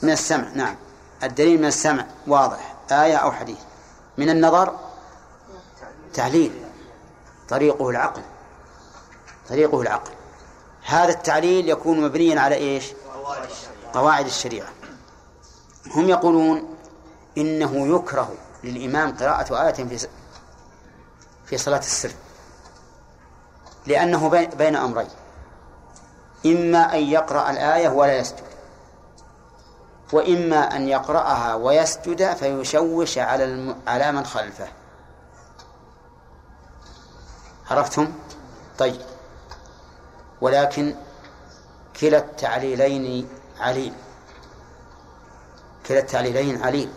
من 0.02 0.12
السمع. 0.12 0.48
نعم. 0.56 0.76
الدليل 1.24 1.60
من 1.60 1.66
السمع 1.66 2.06
واضح. 2.28 2.76
آية 2.92 3.16
أو 3.16 3.32
حديث. 3.32 3.58
من 4.18 4.30
النظر؟ 4.30 4.80
تعليل. 6.14 6.52
طريقه 7.50 7.90
العقل. 7.90 8.22
طريقه 9.50 9.82
العقل. 9.82 10.12
هذا 10.86 11.12
التعليل 11.12 11.70
يكون 11.70 12.02
مبنيا 12.02 12.40
على 12.40 12.56
إيش؟ 12.56 12.86
قواعد 13.94 14.26
الشريعة. 14.26 14.68
هم 15.96 16.10
يقولون 16.10 16.76
إنه 17.38 17.96
يكره 17.96 18.34
للإمام 18.64 19.18
قراءة 19.18 19.68
آية 19.68 19.74
في 19.74 20.08
في 21.46 21.58
صلاة 21.58 21.80
السر. 21.80 22.12
لأنه 23.88 24.30
بين 24.30 24.76
أمرين. 24.76 25.08
إما 26.46 26.94
أن 26.94 27.00
يقرأ 27.00 27.52
الآية 27.52 27.90
ولا 27.90 28.18
يسجد. 28.18 28.48
وإما 30.14 30.76
أن 30.76 30.88
يقرأها 30.88 31.56
ويسجد 31.56 32.34
فيشوش 32.34 33.18
على 33.18 33.76
على 33.88 34.12
من 34.12 34.26
خلفه. 34.26 34.68
عرفتم؟ 37.72 38.14
طيب. 38.78 39.02
ولكن 40.42 40.96
كلا 42.00 42.18
التعليلين 42.18 43.30
عليل. 43.60 43.94
كلا 45.88 46.00
التعليلين 46.00 46.64
عليل. 46.64 46.90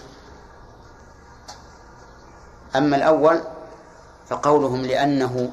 أما 2.76 2.96
الأول 2.96 3.40
فقولهم 4.28 4.82
لأنه 4.82 5.52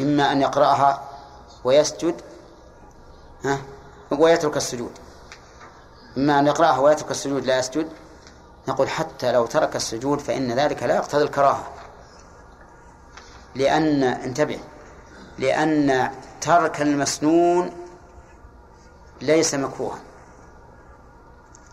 إما 0.00 0.32
أن 0.32 0.40
يقرأها 0.40 1.02
ويسجد 1.64 2.20
ها 3.44 3.58
ويترك 4.10 4.56
السجود. 4.56 4.92
إما 6.16 6.38
أن 6.38 6.46
يقرأها 6.46 6.78
ويترك 6.78 7.10
السجود 7.10 7.44
لا 7.44 7.58
يسجد 7.58 7.88
نقول 8.68 8.88
حتى 8.88 9.32
لو 9.32 9.46
ترك 9.46 9.76
السجود 9.76 10.20
فإن 10.20 10.52
ذلك 10.52 10.82
لا 10.82 10.96
يقتضي 10.96 11.24
الكراهة. 11.24 11.68
لأن 13.54 14.02
انتبه 14.02 14.60
لأن 15.38 16.10
ترك 16.40 16.82
المسنون 16.82 17.70
ليس 19.20 19.54
مكروها. 19.54 19.98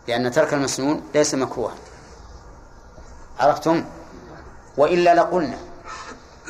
لأن 0.07 0.31
ترك 0.31 0.53
المسنون 0.53 1.03
ليس 1.13 1.35
مكروها. 1.35 1.75
عرفتم؟ 3.39 3.85
وإلا 4.77 5.15
لقلنا. 5.15 5.57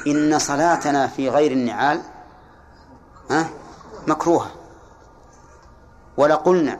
إن 0.07 0.39
صلاتنا 0.39 1.07
في 1.07 1.29
غير 1.29 1.51
النعال 1.51 2.01
مكروهة. 4.07 4.51
ولقلنا 6.17 6.79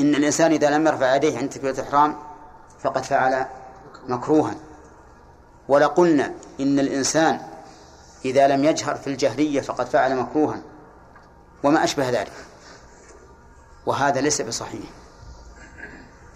إن 0.00 0.14
الإنسان 0.14 0.52
إذا 0.52 0.70
لم 0.70 0.86
يرفع 0.86 1.14
يديه 1.14 1.38
عند 1.38 1.50
تكبيرة 1.50 1.72
الإحرام 1.72 2.16
فقد 2.80 3.04
فعل 3.04 3.46
مكروها. 4.08 4.54
ولقلنا 5.68 6.34
إن 6.60 6.78
الإنسان 6.78 7.40
إذا 8.24 8.48
لم 8.48 8.64
يجهر 8.64 8.94
في 8.94 9.06
الجهرية 9.06 9.60
فقد 9.60 9.86
فعل 9.86 10.16
مكروها. 10.16 10.62
وما 11.64 11.84
أشبه 11.84 12.10
ذلك. 12.10 12.32
وهذا 13.86 14.20
ليس 14.20 14.42
بصحيح. 14.42 14.90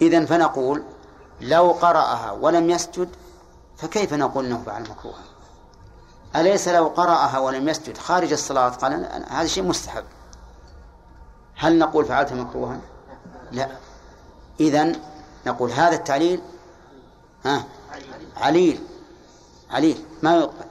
إذن 0.01 0.25
فنقول 0.25 0.83
لو 1.41 1.71
قرأها 1.71 2.31
ولم 2.31 2.69
يسجد 2.69 3.09
فكيف 3.77 4.13
نقول 4.13 4.45
أنه 4.45 4.63
فعل 4.65 4.81
مكروها؟ 4.81 5.30
أليس 6.35 6.67
لو 6.67 6.87
قرأها 6.87 7.39
ولم 7.39 7.69
يسجد 7.69 7.97
خارج 7.97 8.31
الصلاة؟ 8.31 8.69
قال 8.69 9.25
هذا 9.29 9.47
شيء 9.47 9.63
مستحب. 9.63 10.03
هل 11.55 11.79
نقول 11.79 12.05
فعلت 12.05 12.33
مكروها؟ 12.33 12.79
لا. 13.51 13.69
إذن 14.59 14.95
نقول 15.47 15.71
هذا 15.71 15.95
التعليل 15.95 16.41
ها 17.45 17.63
عليل. 18.37 18.83
عليل. 19.71 20.05
ما 20.23 20.35
يقبل 20.35 20.65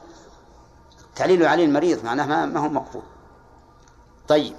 تعليل 1.17 1.47
عليل 1.47 1.73
مريض 1.73 2.05
معناه 2.05 2.27
ما, 2.27 2.47
ما 2.47 2.61
هو 2.61 2.69
مقبول 2.69 3.03
طيب. 4.29 4.55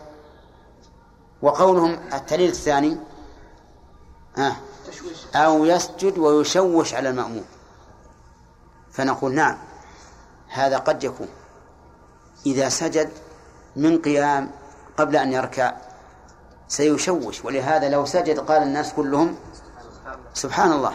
وقولهم 1.42 2.00
التعليل 2.14 2.50
الثاني 2.50 2.98
ها 4.38 4.56
أو 5.36 5.66
يسجد 5.66 6.18
ويشوش 6.18 6.94
على 6.94 7.10
المأموم. 7.10 7.46
فنقول 8.92 9.34
نعم. 9.36 9.58
هذا 10.52 10.78
قد 10.78 11.04
يكون. 11.04 11.28
إذا 12.46 12.70
سجد 12.70 13.10
من 13.76 14.02
قيام 14.02 14.52
قبل 14.98 15.16
أن 15.16 15.34
يركع 15.34 15.74
سيشوش. 16.68 17.46
ولهذا 17.46 17.90
لو 17.90 18.06
سجد 18.06 18.40
قال 18.40 18.64
الناس 18.64 18.94
كلهم 18.94 19.36
سبحان 20.34 20.72
الله 20.72 20.94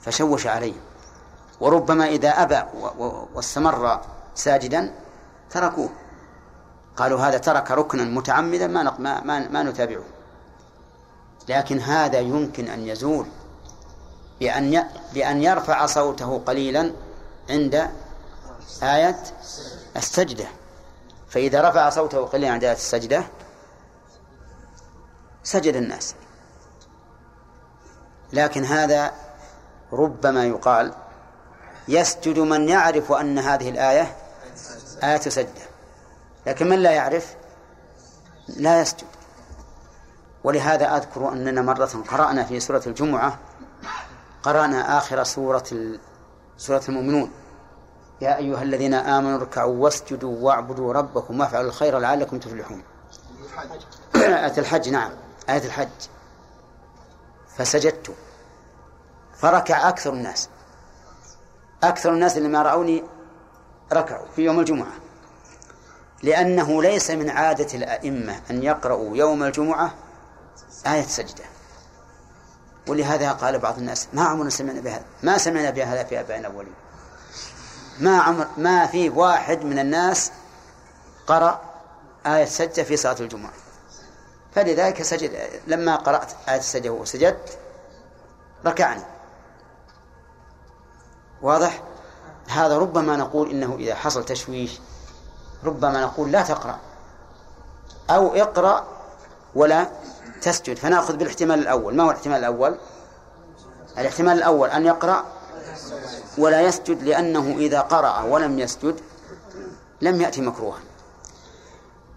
فشوش 0.00 0.46
عليه 0.46 0.74
وربما 1.60 2.06
إذا 2.06 2.28
أبى 2.28 2.62
واستمر 3.34 4.00
ساجدا 4.34 4.94
تركوه. 5.50 5.90
قالوا 6.96 7.20
هذا 7.20 7.38
ترك 7.38 7.70
ركنا 7.70 8.04
متعمدا 8.04 8.66
ما 8.66 8.82
ما 8.82 9.20
ما, 9.20 9.48
ما 9.48 9.62
نتابعه. 9.62 10.04
لكن 11.48 11.80
هذا 11.80 12.18
يمكن 12.18 12.68
أن 12.68 12.86
يزول 12.86 13.26
بأن 14.40 14.84
بأن 15.14 15.42
يرفع 15.42 15.86
صوته 15.86 16.42
قليلا 16.46 16.92
عند 17.50 17.90
آية 18.82 19.22
السجدة. 19.96 20.46
فإذا 21.28 21.68
رفع 21.68 21.90
صوته 21.90 22.26
قليلا 22.26 22.52
عند 22.52 22.64
آية 22.64 22.72
السجدة. 22.72 23.24
سجد 25.42 25.76
الناس. 25.76 26.14
لكن 28.32 28.64
هذا 28.64 29.12
ربما 29.92 30.44
يقال 30.44 30.94
يسجد 31.88 32.38
من 32.38 32.68
يعرف 32.68 33.12
أن 33.12 33.38
هذه 33.38 33.68
الآية 33.68 34.16
آية 35.04 35.20
سجدة. 35.20 35.62
لكن 36.46 36.68
من 36.68 36.78
لا 36.78 36.90
يعرف؟ 36.90 37.36
لا 38.48 38.80
يسجد. 38.80 39.06
ولهذا 40.44 40.96
أذكر 40.96 41.32
أننا 41.32 41.62
مرة 41.62 42.04
قرأنا 42.08 42.44
في 42.44 42.60
سورة 42.60 42.82
الجمعة 42.86 43.38
قرأنا 44.42 44.98
آخر 44.98 45.24
سورة 45.24 45.64
سورة 46.58 46.82
المؤمنون. 46.88 47.30
يا 48.20 48.36
أيها 48.36 48.62
الذين 48.62 48.94
آمنوا 48.94 49.38
اركعوا 49.38 49.76
واسجدوا 49.76 50.36
واعبدوا 50.40 50.92
ربكم 50.92 51.40
وافعلوا 51.40 51.68
الخير 51.68 51.98
لعلكم 51.98 52.38
تفلحون. 52.38 52.82
آية 54.16 54.58
الحج 54.58 54.88
نعم. 54.88 55.10
آية 55.50 55.64
الحج. 55.64 55.88
فسجدت. 57.56 58.14
فركع 59.36 59.88
أكثر 59.88 60.12
الناس. 60.12 60.48
أكثر 61.82 62.12
الناس 62.12 62.36
اللي 62.36 62.48
ما 62.48 62.62
رأوني 62.62 63.04
ركعوا 63.92 64.26
في 64.36 64.42
يوم 64.42 64.60
الجمعة. 64.60 64.92
لأنه 66.22 66.82
ليس 66.82 67.10
من 67.10 67.30
عادة 67.30 67.74
الأئمة 67.74 68.40
أن 68.50 68.62
يقرأوا 68.62 69.16
يوم 69.16 69.42
الجمعة 69.42 69.94
آية 70.86 71.02
سجدة. 71.02 71.44
ولهذا 72.88 73.32
قال 73.32 73.58
بعض 73.58 73.78
الناس 73.78 74.08
ما 74.12 74.22
عمرنا 74.22 74.50
سمعنا 74.50 74.80
بهذا 74.80 75.04
ما 75.22 75.38
سمعنا 75.38 75.70
بهذا 75.70 76.04
في 76.04 76.20
آبائنا 76.20 76.48
الأولين. 76.48 76.74
ما 78.00 78.18
عمر 78.18 78.46
ما 78.56 78.86
في 78.86 79.08
واحد 79.08 79.64
من 79.64 79.78
الناس 79.78 80.32
قرأ 81.26 81.60
آية 82.26 82.44
سجدة 82.44 82.82
في 82.82 82.96
صلاة 82.96 83.16
الجمعة. 83.20 83.52
فلذلك 84.54 85.02
سجد 85.02 85.32
لما 85.66 85.96
قرأت 85.96 86.32
آية 86.48 86.58
السجدة 86.58 86.90
وسجدت 86.90 87.58
ركعني. 88.66 89.02
واضح؟ 91.42 91.82
هذا 92.48 92.78
ربما 92.78 93.16
نقول 93.16 93.50
إنه 93.50 93.76
إذا 93.78 93.94
حصل 93.94 94.24
تشويش 94.24 94.80
ربما 95.64 96.00
نقول 96.00 96.32
لا 96.32 96.42
تقرأ 96.42 96.78
أو 98.10 98.34
اقرأ 98.34 98.86
ولا 99.54 99.88
تسجد 100.42 100.78
فنأخذ 100.78 101.16
بالاحتمال 101.16 101.58
الأول. 101.58 101.96
ما 101.96 102.04
هو 102.04 102.10
الاحتمال 102.10 102.38
الأول؟ 102.38 102.78
الاحتمال 103.98 104.38
الأول 104.38 104.70
أن 104.70 104.86
يقرأ 104.86 105.24
ولا 106.38 106.60
يسجد 106.60 107.02
لأنه 107.02 107.56
إذا 107.58 107.80
قرأ 107.80 108.22
ولم 108.22 108.58
يسجد 108.58 109.00
لم 110.00 110.20
يأتي 110.20 110.40
مكروها. 110.40 110.80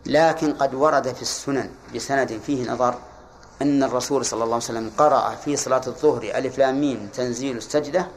لكن 0.06 0.54
قد 0.54 0.74
ورد 0.74 1.14
في 1.14 1.22
السنن 1.22 1.72
بسند 1.96 2.42
فيه 2.46 2.72
نظر 2.72 2.96
أن 3.62 3.84
الرسول 3.84 4.26
صلى 4.26 4.44
الله 4.44 4.56
عليه 4.56 4.66
وسلم 4.66 4.92
قرأ 4.98 5.36
في 5.36 5.56
صلاة 5.56 5.82
الظهر 5.88 6.24
ألف 6.24 6.58
لام 6.58 6.82
ميم 6.82 7.10
تنزيل 7.14 7.58
السجدة 7.58 8.08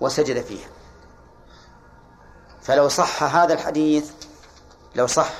وسجد 0.00 0.44
فيها. 0.44 0.68
فلو 2.62 2.88
صح 2.88 3.22
هذا 3.22 3.54
الحديث 3.54 4.10
لو 4.94 5.06
صح 5.06 5.30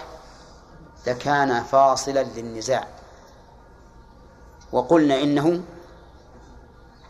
لكان 1.06 1.62
فاصلا 1.62 2.22
للنزاع. 2.22 2.97
وقلنا 4.72 5.22
إنه 5.22 5.62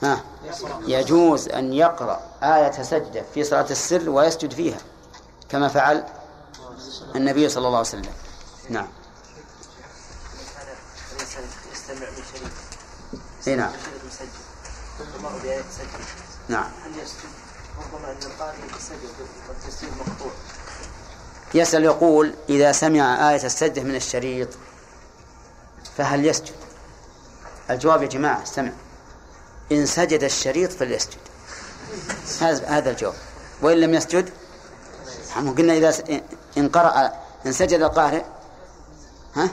ها 0.03 0.25
يجوز 0.87 1.49
أن 1.49 1.73
يقرأ 1.73 2.21
آية 2.43 2.83
سجدة 2.83 3.23
في 3.35 3.45
صلاة 3.45 3.67
السر 3.71 4.11
ويسجد 4.11 4.53
فيها 4.53 4.79
كما 5.49 5.69
فعل 5.69 6.05
النبي 7.17 7.49
صلى 7.49 7.67
الله 7.67 7.79
عليه 7.79 7.89
وسلم. 7.89 8.13
نعم. 8.71 8.89
يستمع 11.73 12.07
بشريك 12.11 12.53
إي 13.49 13.57
نعم. 13.57 13.73
نعم. 16.49 16.71
هل 16.85 16.91
يسجد 17.03 17.31
ربما 17.79 18.11
ان 18.13 18.17
القارئ 18.23 18.59
والتسجيل 19.49 19.91
مقطوع 19.91 20.33
يسأل 21.55 21.85
يقول 21.85 22.35
إذا 22.49 22.73
سمع 22.73 23.31
آية 23.31 23.45
السجدة 23.45 23.83
من 23.83 23.97
الشريط 23.97 24.49
فهل 25.97 26.27
يسجد؟ 26.27 26.68
الجواب 27.71 28.03
يا 28.03 28.09
جماعة 28.09 28.43
استمع 28.43 28.73
إن 29.73 29.87
سجد 29.87 30.25
الشريط 30.25 30.73
فليسجد. 30.73 31.19
هذا 32.67 32.91
الجواب. 32.91 33.15
وإن 33.63 33.81
لم 33.81 33.95
يسجد 33.95 34.31
قلنا 35.59 35.73
إذا 35.73 35.95
إن 36.59 36.69
قرأ 36.69 37.13
إن 37.47 37.53
سجد 37.53 37.83
القارئ 37.83 38.23
ها؟ 39.35 39.49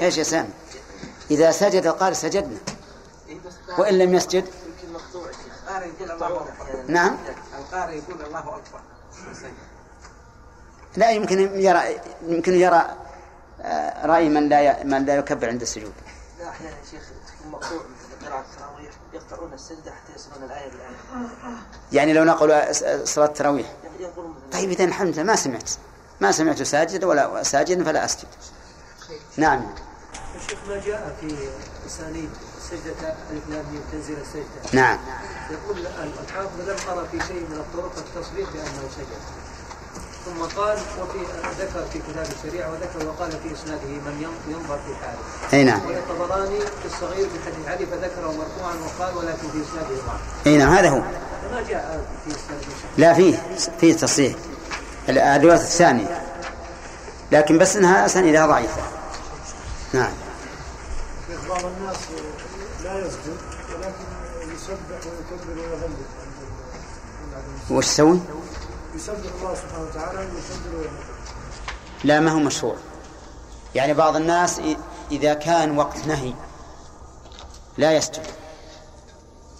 إيش 0.00 0.18
يا 0.18 0.22
سامي؟ 0.22 0.48
إذا 1.30 1.50
سجد 1.50 1.86
القارئ 1.86 2.14
سجدنا. 2.14 2.58
وإن 3.78 3.98
لم 3.98 4.14
يسجد؟ 4.14 4.44
نعم. 6.88 7.16
القارئ 7.58 7.96
يقول 7.96 8.22
الله 8.26 8.40
أكبر 8.40 8.80
لا 10.96 11.10
يمكن 11.10 11.60
يرى 11.60 12.00
يمكن 12.28 12.54
يرى 12.54 12.96
آه، 13.62 14.06
رأي 14.06 14.28
من 14.28 14.48
لا 14.48 14.84
من 14.84 15.04
لا 15.04 15.16
يكبر 15.16 15.48
عند 15.48 15.60
السجود. 15.60 15.92
لا 16.42 16.48
أحيانا 16.48 16.76
يا 16.76 16.84
شيخ 16.90 17.02
تكون 17.26 17.52
مقطوع 17.52 17.80
قراءة 18.26 18.44
التراويح 18.52 18.92
يقطعون 19.12 19.52
السجدة 19.52 19.92
حتى 19.92 20.12
يصلون 20.16 20.44
الآية 20.44 20.70
بالآية. 20.70 20.96
يعني 21.92 22.12
لو 22.12 22.24
نقلوا 22.24 22.72
صلاة 23.04 23.26
التراويح. 23.26 23.72
طيب 24.52 24.70
إذا 24.70 24.84
الحمد 24.84 25.14
لله 25.14 25.22
ما 25.22 25.36
سمعت 25.36 25.70
ما 26.20 26.32
سمعت 26.32 26.62
ساجد 26.62 27.04
ولا 27.04 27.42
ساجد 27.42 27.82
فلا 27.82 28.04
أسجد. 28.04 28.28
نعم. 29.36 29.74
الشيخ 30.36 30.58
ما 30.68 30.80
جاء 30.86 31.16
في 31.20 31.48
أسانيد 31.86 32.30
السجدة 32.56 33.14
ألف 33.30 33.48
لام 33.48 33.66
ميم 33.72 33.82
تنزل 33.92 34.16
السجدة 34.20 34.72
نعم 34.72 34.98
يقول 35.50 35.86
الحافظ 36.22 36.60
لم 36.60 36.98
أرى 36.98 37.08
في 37.08 37.26
شيء 37.26 37.46
من 37.50 37.56
الطرق 37.56 37.92
التصريح 37.98 38.50
بأنه 38.50 38.88
سجد 38.96 39.41
ثم 40.24 40.60
قال 40.60 40.78
وفي 41.02 41.18
ذكر 41.58 41.84
في 41.92 41.98
كتاب 41.98 42.26
الشريعة 42.38 42.70
وذكر 42.72 43.08
وقال 43.08 43.30
في 43.30 43.54
إسناده 43.54 43.88
من 43.88 44.24
ينظر 44.48 44.78
في 44.86 44.94
حاله. 44.94 45.18
أي 45.52 45.64
نعم. 45.64 45.80
والطبراني 45.86 46.60
في 46.60 46.86
الصغير 46.86 47.26
بحديث 47.26 47.68
علي 47.68 47.86
فذكره 47.86 48.26
مرفوعا 48.26 48.74
وقال 48.74 49.16
ولكن 49.16 49.48
في 49.48 49.62
إسناده 49.62 50.02
ضعف. 50.06 50.46
أي 50.46 50.56
نعم 50.56 50.72
هذا 50.72 50.88
هو. 50.88 50.98
ما 51.52 51.62
جاء 51.68 52.04
في 52.24 52.30
إسناده 52.30 52.66
لا 52.98 53.14
فيه 53.14 53.42
فيه 53.80 53.96
تصريح. 53.96 54.34
الروايه 55.08 55.56
الثانية. 55.56 56.22
لكن 57.32 57.58
بس 57.58 57.76
إنها 57.76 58.06
اسانيدها 58.06 58.46
ضعيفه. 58.46 58.82
نعم. 59.92 60.12
بعض 61.48 61.64
الناس 61.64 61.96
لا 62.84 62.98
يسجد 62.98 63.36
ولكن 63.74 64.54
يسبح 64.54 65.06
ويكبر 65.06 65.60
ويهلل. 65.60 65.92
وش 67.70 67.86
يسوون؟ 67.86 68.41
يسبح 69.02 69.16
الله 69.40 69.54
سبحانه 69.54 69.84
وتعالى 69.84 70.18
ويكبر 70.18 70.90
لا 72.04 72.20
ما 72.20 72.30
هو 72.30 72.38
مشروع. 72.38 72.76
يعني 73.74 73.94
بعض 73.94 74.16
الناس 74.16 74.60
إذا 75.10 75.34
كان 75.34 75.78
وقت 75.78 76.06
نهي 76.06 76.34
لا 77.78 77.92
يسجد 77.92 78.26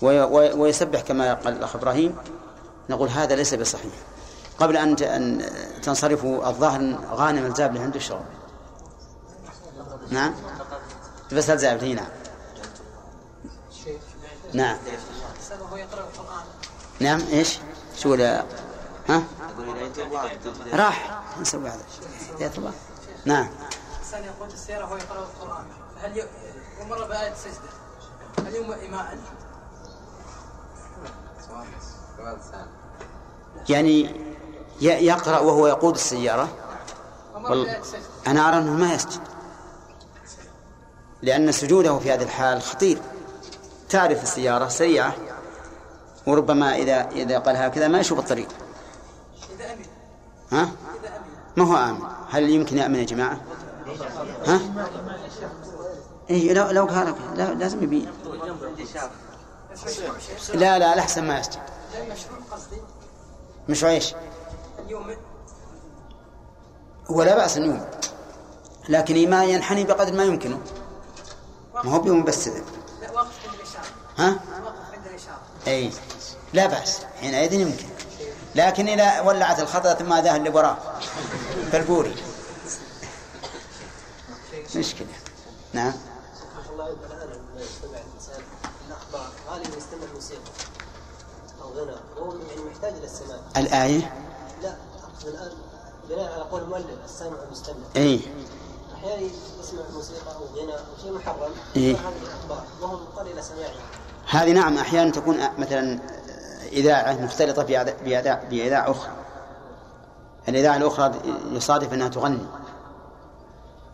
ويسبح 0.03 1.01
كما 1.01 1.35
قال 1.35 1.57
الأخ 1.57 1.77
إبراهيم. 1.77 2.17
نقول 2.91 3.09
هذا 3.09 3.37
ليس 3.37 3.55
بصحيح. 3.55 3.93
قبل 4.59 4.77
أن 4.77 5.43
تنصرفوا 5.83 6.49
الظاهر 6.49 6.99
غانم 7.11 7.47
الزابل 7.47 7.79
عنده 7.79 7.99
شغل 7.99 8.25
نعم. 10.11 10.35
بس 11.33 11.51
الزابل 11.51 11.95
نعم. 11.95 12.07
نعم 14.53 14.77
نعم 17.01 17.21
إيش؟ 17.33 17.59
شو 17.97 18.15
ها؟ 19.09 19.23
راح. 20.73 21.23
نسوي 21.41 21.69
هذا. 21.69 21.85
هداية 22.35 22.53
الله 22.59 22.73
نعم. 23.25 23.49
الإنسان 23.95 24.25
يقود 24.25 24.53
السيارة 24.53 24.85
وهو 24.85 24.97
يقرأ 24.97 25.19
القرآن. 25.19 25.65
هل 26.03 26.19
ي... 26.19 26.23
ومر 26.81 27.05
بآية 27.05 27.33
السجدة 27.33 27.69
هل 28.39 28.55
يوم 28.55 28.73
إيماء؟ 28.73 29.19
يعني 33.69 34.21
يقرأ 34.81 35.39
وهو 35.39 35.67
يقود 35.67 35.95
السيارة؟ 35.95 36.49
وال... 37.35 37.77
أنا 38.27 38.49
أرى 38.49 38.59
أنه 38.59 38.73
ما 38.73 38.95
يسجد. 38.95 39.21
لأن 41.23 41.53
سجوده 41.53 41.99
في 41.99 42.13
هذه 42.13 42.23
الحال 42.23 42.63
خطير. 42.63 42.99
تعرف 43.89 44.23
السيارة 44.23 44.69
سريعة 44.69 45.15
وربما 46.27 46.77
إذا 46.77 47.09
إذا 47.11 47.39
قال 47.39 47.57
هكذا 47.57 47.89
ما 47.89 48.01
يشوف 48.01 48.19
الطريق. 48.19 48.49
ها؟ 50.53 50.69
ما 51.57 51.65
هو 51.65 51.77
آمن؟ 51.77 52.01
هل 52.31 52.51
يمكن 52.51 52.79
يأمن 52.79 52.95
يا 52.99 53.05
جماعة؟ 53.05 53.41
ها؟ 54.47 54.61
إيه 56.31 56.53
لو 56.53 56.71
لو 56.71 56.85
قال 56.87 57.15
لا 57.37 57.55
لازم 57.55 57.83
يبين 57.83 58.13
لا 60.55 60.79
لا 60.79 60.95
الأحسن 60.95 61.25
ما 61.25 61.39
يسجد. 61.39 61.61
مشروع 63.69 63.93
إيش؟ 63.93 64.15
هو 67.11 67.23
لا 67.23 67.37
بأس 67.37 67.57
أن 67.57 67.65
يوم. 67.65 67.87
لكن 68.89 69.31
ما 69.31 69.45
ينحني 69.45 69.85
بقدر 69.85 70.13
ما 70.13 70.25
يمكنه 70.25 70.61
ما 71.75 71.91
هو 71.93 71.99
بيوم 72.01 72.25
بس 72.25 72.49
الإشارة 72.49 72.65
ها؟ 74.19 74.27
عند 74.27 75.07
الإشارة 75.07 75.41
أي 75.67 75.91
لا 76.53 76.67
بأس. 76.67 77.01
حينئذ 77.21 77.53
يمكن. 77.53 77.87
لكن 78.55 78.89
إذا 78.89 79.21
ولعت 79.21 79.61
الخطأ 79.61 79.95
ثم 79.95 80.15
ذا 80.15 80.37
اللي 80.37 80.51
وراه 80.51 80.77
فالبوري 81.73 82.17
مشكلة. 84.77 85.09
نعم. 85.73 85.93
الله 86.73 86.97
يستمع 87.59 87.99
الاخبار 88.89 89.31
غالبا 89.51 89.77
يستمع 89.77 90.13
موسيقى 90.15 90.41
أو 91.63 91.69
غنى 91.69 91.97
محتاج 92.71 92.95
الآية؟ 93.57 94.15
لا 94.63 94.77
اقصد 95.03 95.29
الان 95.29 95.53
بناء 96.09 96.33
على 96.33 96.43
قول 96.43 96.63
المؤلف 96.63 97.05
السامع 97.05 97.37
المستمع 97.47 97.77
اي 97.97 98.21
أحيانا 98.95 99.21
يسمع 99.61 99.83
موسيقى 99.95 100.37
أو 100.37 100.61
غنى 100.61 100.73
أو 100.73 101.03
شيء 101.03 101.13
محرم 101.13 101.53
إيه؟ 101.77 101.97
هذه 101.97 102.13
الاخبار 102.23 102.65
وهو 102.81 102.97
مضطر 102.97 103.23
إلى 103.23 103.43
سماعها 103.43 103.83
هذه 104.29 104.53
نعم 104.53 104.79
أحيانا 104.79 105.11
تكون 105.11 105.49
مثلا 105.59 106.01
إذاعة 106.73 107.25
مختلطة 107.25 107.63
بإذاعة, 108.05 108.91
أخرى. 108.91 109.11
الإذاعة 110.49 110.77
الأخرى 110.77 111.13
يصادف 111.51 111.93
أنها 111.93 112.09
تغني. 112.09 112.47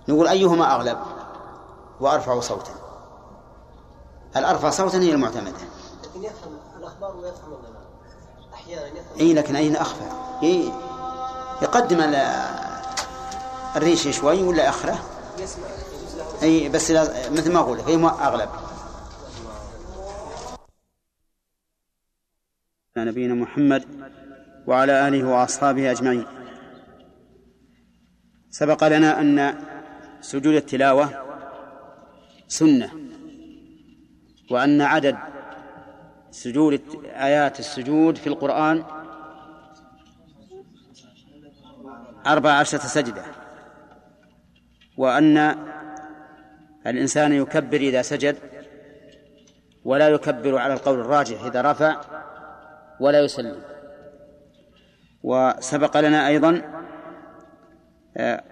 نقول 0.08 0.28
أيهما 0.28 0.74
أغلب؟ 0.74 0.98
وأرفع 2.00 2.40
صوتا. 2.40 2.72
الأرفع 4.36 4.70
صوتا 4.70 4.98
هي 4.98 5.12
المعتمدة؟ 5.12 5.50
لكن 5.50 6.24
يفهم 6.24 6.52
الأخبار 6.78 7.16
ويفهم 7.16 7.58
أحيانا 8.54 8.86
يفهم. 8.86 9.18
إي 9.20 9.34
لكن 9.34 9.56
أين 9.56 9.76
أخفى؟ 9.76 10.04
إيه 10.42 10.72
يقدم 11.62 12.14
الريش 13.76 14.08
شوي 14.08 14.42
ولا 14.42 14.68
أخره 14.68 14.98
يسمع. 15.38 15.64
أي 16.42 16.68
بس 16.68 16.90
مثل 17.30 17.52
ما 17.52 17.60
أقول 17.60 17.80
هي 17.80 17.96
أغلب. 18.06 18.48
نبينا 23.04 23.34
محمد 23.34 23.84
وعلى 24.66 25.08
آله 25.08 25.28
وأصحابه 25.28 25.90
أجمعين. 25.90 26.24
سبق 28.50 28.88
لنا 28.88 29.20
أن 29.20 29.54
سجود 30.20 30.54
التلاوة 30.54 31.10
سنة 32.48 32.90
وأن 34.50 34.80
عدد 34.80 35.16
سجود 36.30 36.80
آيات 37.04 37.60
السجود 37.60 38.16
في 38.16 38.26
القرآن 38.26 38.84
أربع 42.26 42.52
عشرة 42.52 42.78
سجدة 42.78 43.22
وأن 44.96 45.56
الإنسان 46.86 47.32
يكبر 47.32 47.76
إذا 47.76 48.02
سجد 48.02 48.36
ولا 49.84 50.08
يكبر 50.08 50.58
على 50.58 50.72
القول 50.74 51.00
الراجح 51.00 51.44
إذا 51.44 51.62
رفع 51.62 52.00
ولا 53.00 53.20
يسلم. 53.20 53.62
وسبق 55.22 55.96
لنا 55.96 56.28
أيضا 56.28 56.62
آه 58.16 58.44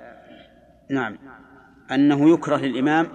نعم 0.90 1.18
أنه 1.90 2.32
يكره 2.34 2.56
للإمام 2.56 3.08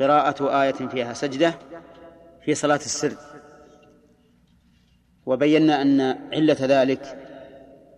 قراءة 0.00 0.62
آية 0.62 0.72
فيها 0.72 1.12
سجدة 1.12 1.54
في 2.44 2.54
صلاة 2.54 2.76
السر. 2.76 3.12
وبينا 5.26 5.82
أن 5.82 6.00
علة 6.32 6.56
ذلك 6.60 7.02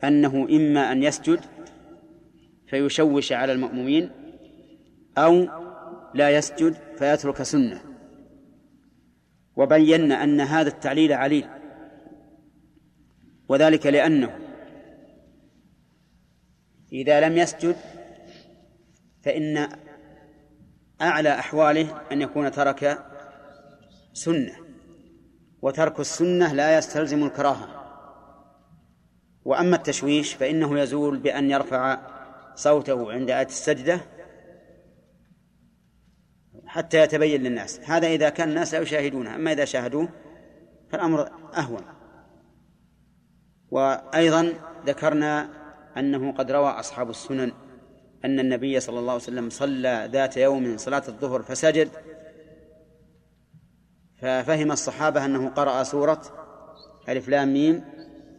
أنه 0.05 0.49
إما 0.51 0.93
أن 0.93 1.03
يسجد 1.03 1.41
فيشوش 2.67 3.33
على 3.33 3.53
المأمومين 3.53 4.11
أو 5.19 5.47
لا 6.15 6.31
يسجد 6.31 6.77
فيترك 6.99 7.43
سنة. 7.43 7.81
وبينا 9.57 10.25
أن 10.25 10.41
هذا 10.41 10.69
التعليل 10.69 11.13
عليل. 11.13 11.49
وذلك 13.51 13.87
لأنه 13.87 14.39
إذا 16.93 17.21
لم 17.21 17.39
يسجد 17.39 17.77
فإن 19.23 19.69
أعلى 21.01 21.39
أحواله 21.39 22.03
أن 22.13 22.23
يكون 22.23 22.51
ترك 22.51 22.99
سنة 24.13 24.53
وترك 25.63 26.01
السنة 26.01 26.53
لا 26.53 26.79
يستلزم 26.79 27.25
الكراهة. 27.25 27.69
وأما 29.45 29.77
التشويش 29.77 30.35
فإنه 30.35 30.81
يزول 30.81 31.19
بأن 31.19 31.51
يرفع 31.51 31.99
صوته 32.55 33.13
عند 33.13 33.31
آية 33.31 33.47
السجدة 33.47 34.01
حتى 36.67 36.99
يتبين 36.99 37.43
للناس. 37.43 37.81
هذا 37.81 38.07
إذا 38.07 38.29
كان 38.29 38.49
الناس 38.49 38.75
لا 38.75 38.81
يشاهدونه 38.81 39.35
أما 39.35 39.53
إذا 39.53 39.65
شاهدوه 39.65 40.09
فالأمر 40.91 41.31
أهون. 41.57 42.00
وأيضا 43.71 44.53
ذكرنا 44.87 45.49
أنه 45.97 46.33
قد 46.33 46.51
روى 46.51 46.71
أصحاب 46.71 47.11
السنن 47.11 47.53
أن 48.25 48.41
النبي 48.41 48.81
صلى 48.81 48.99
الله 48.99 49.13
عليه 49.13 49.23
وسلم 49.23 49.51
صلى 49.51 50.09
ذات 50.13 50.37
يوم 50.37 50.77
صلاة 50.77 51.03
الظهر 51.09 51.43
فسجد 51.43 51.89
ففهم 54.19 54.73
الصحابة 54.73 55.25
أنه 55.25 55.49
قرأ 55.49 55.83
سورة 55.83 56.23
ألف 57.09 57.29
لام 57.29 57.53
ميم 57.53 57.85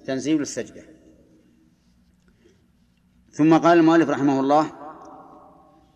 تنزيل 0.06 0.42
السجدة. 0.42 0.82
ثم 3.32 3.58
قال 3.58 3.78
المؤلف 3.78 4.10
رحمه 4.10 4.40
الله 4.40 4.72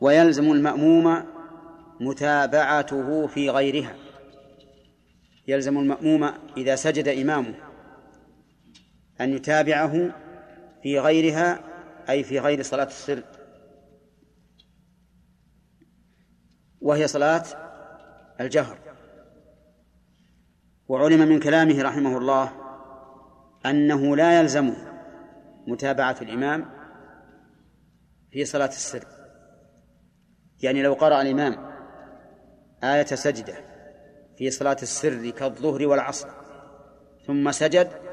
ويلزم 0.02 0.52
المأموم 0.52 1.24
متابعته 2.00 3.28
في 3.28 3.50
غيرها. 3.50 3.95
يلزم 5.48 5.78
المأموم 5.78 6.30
إذا 6.58 6.76
سجد 6.76 7.08
إمامه. 7.08 7.64
أن 9.21 9.34
يتابعه 9.34 10.12
في 10.84 10.99
غيرها 10.99 11.60
أي 12.10 12.23
في 12.23 12.39
غير 12.39 12.62
صلاة 12.62 12.86
السر. 12.86 13.23
وهي 16.82 17.08
صلاة 17.08 17.43
الجهر. 18.39 18.78
وعلم 20.88 21.28
من 21.30 21.39
كلامه 21.39 21.84
رحمه 21.84 22.17
الله 22.17 22.51
أنه 23.65 24.15
لا 24.15 24.39
يلزمه 24.39 24.75
متابعة 25.67 26.15
الإمام 26.21 26.65
في 28.32 28.45
صلاة 28.45 28.67
السر. 28.67 29.06
يعني 30.62 30.84
لو 30.84 30.93
قرأ 30.93 31.21
الإمام 31.21 31.75
آية 32.84 33.06
سجدة 33.06 33.56
في 34.38 34.51
صلاة 34.51 34.78
السر 34.82 35.30
كالظهر 35.30 35.88
والعصر 35.88 36.28
ثم 37.28 37.51
سجد 37.51 38.05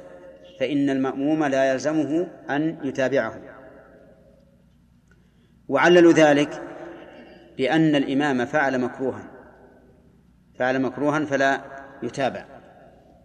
فإن 0.62 0.90
المأموم 0.90 1.44
لا 1.44 1.72
يلزمه 1.72 2.26
أن 2.50 2.78
يتابعه. 2.84 3.40
وعللوا 5.68 6.12
ذلك 6.12 6.62
بأن 7.56 7.96
الإمام 7.96 8.44
فعل 8.46 8.80
مكروها. 8.80 9.30
فعل 10.58 10.82
مكروها 10.82 11.24
فلا 11.24 11.64
يتابع. 12.02 12.46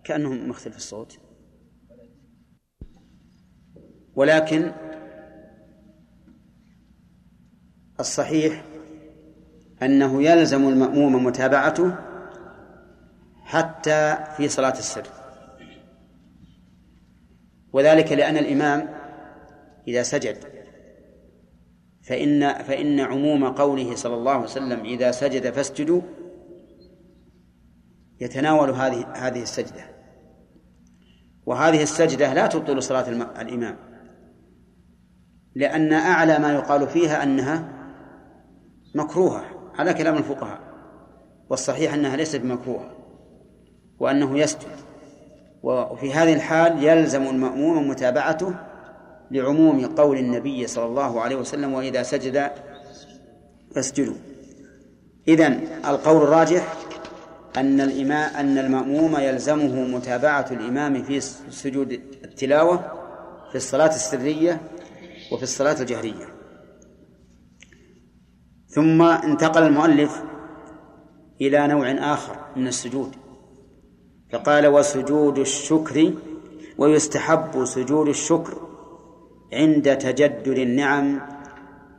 كأنه 0.04 0.34
مختلف 0.34 0.78
الصوت. 0.78 1.20
ولكن 4.16 4.72
الصحيح 8.00 8.64
أنه 9.82 10.24
يلزم 10.24 10.68
المأموم 10.68 11.26
متابعته 11.26 11.96
حتى 13.44 14.18
في 14.38 14.50
صلاة 14.50 14.80
السر 14.80 15.17
وذلك 17.78 18.12
لأن 18.12 18.38
الإمام 18.38 18.90
إذا 19.88 20.04
سجد 20.04 20.38
فإن 22.04 22.54
فإن 22.54 23.00
عموم 23.00 23.48
قوله 23.48 23.96
صلى 23.96 24.16
الله 24.16 24.32
عليه 24.32 24.44
وسلم 24.44 24.80
إذا 24.86 25.12
سجد 25.12 25.50
فاسجدوا 25.50 26.02
يتناول 28.22 28.70
هذه 28.70 29.08
هذه 29.16 29.42
السجدة. 29.42 29.86
وهذه 31.46 31.84
السجدة 31.84 32.34
لا 32.34 32.48
تبطل 32.48 32.84
صلاة 32.84 33.10
الإمام 33.42 33.78
لأن 35.56 35.94
أعلى 35.94 36.40
ما 36.40 36.54
يقال 36.54 36.88
فيها 36.88 37.24
أنها 37.24 37.74
مكروهة. 38.96 39.44
على 39.76 39.94
كلام 39.94 40.18
الفقهاء 40.18 40.60
والصحيح 41.50 41.94
أنها 41.94 42.16
ليست 42.16 42.36
بمكروهة 42.36 42.92
وأنه 44.00 44.40
يسجد. 44.40 44.87
وفي 45.64 46.14
هذه 46.14 46.34
الحال 46.34 46.84
يلزم 46.84 47.24
المأموم 47.24 47.88
متابعته 47.90 48.54
لعموم 49.32 49.86
قول 49.86 50.18
النبي 50.18 50.68
صلى 50.68 50.86
الله 50.86 51.22
عليه 51.22 51.36
وسلم 51.36 51.74
وإذا 51.74 52.04
سجد 52.04 52.52
فاسجدوا. 53.76 54.16
إذن 55.28 55.68
القول 55.86 56.24
الراجح 56.24 56.74
أن 57.58 57.82
الإمام 57.82 58.36
أن 58.36 58.58
المأموم 58.58 59.18
يلزمه 59.18 59.98
متابعة 59.98 60.46
الإمام 60.52 61.04
في 61.04 61.20
سجود 61.50 61.92
التلاوة 62.24 62.78
في 63.50 63.56
الصلاة 63.56 63.96
السرية 63.96 64.62
وفي 65.32 65.44
الصلاة 65.44 65.82
الجهرية. 65.82 66.26
ثم 68.68 69.02
انتقل 69.02 69.64
المؤلف 69.64 70.24
إلى 71.42 71.68
نوع 71.68 71.92
آخر 71.92 72.36
من 72.56 72.68
السجود. 72.68 73.16
فقال 74.32 74.68
وسجود 74.68 75.38
الشكر 75.38 76.14
ويستحب 76.78 77.66
سجود 77.66 78.08
الشكر 78.08 78.58
عند 79.54 79.98
تجدد 79.98 80.48
النعم 80.48 81.22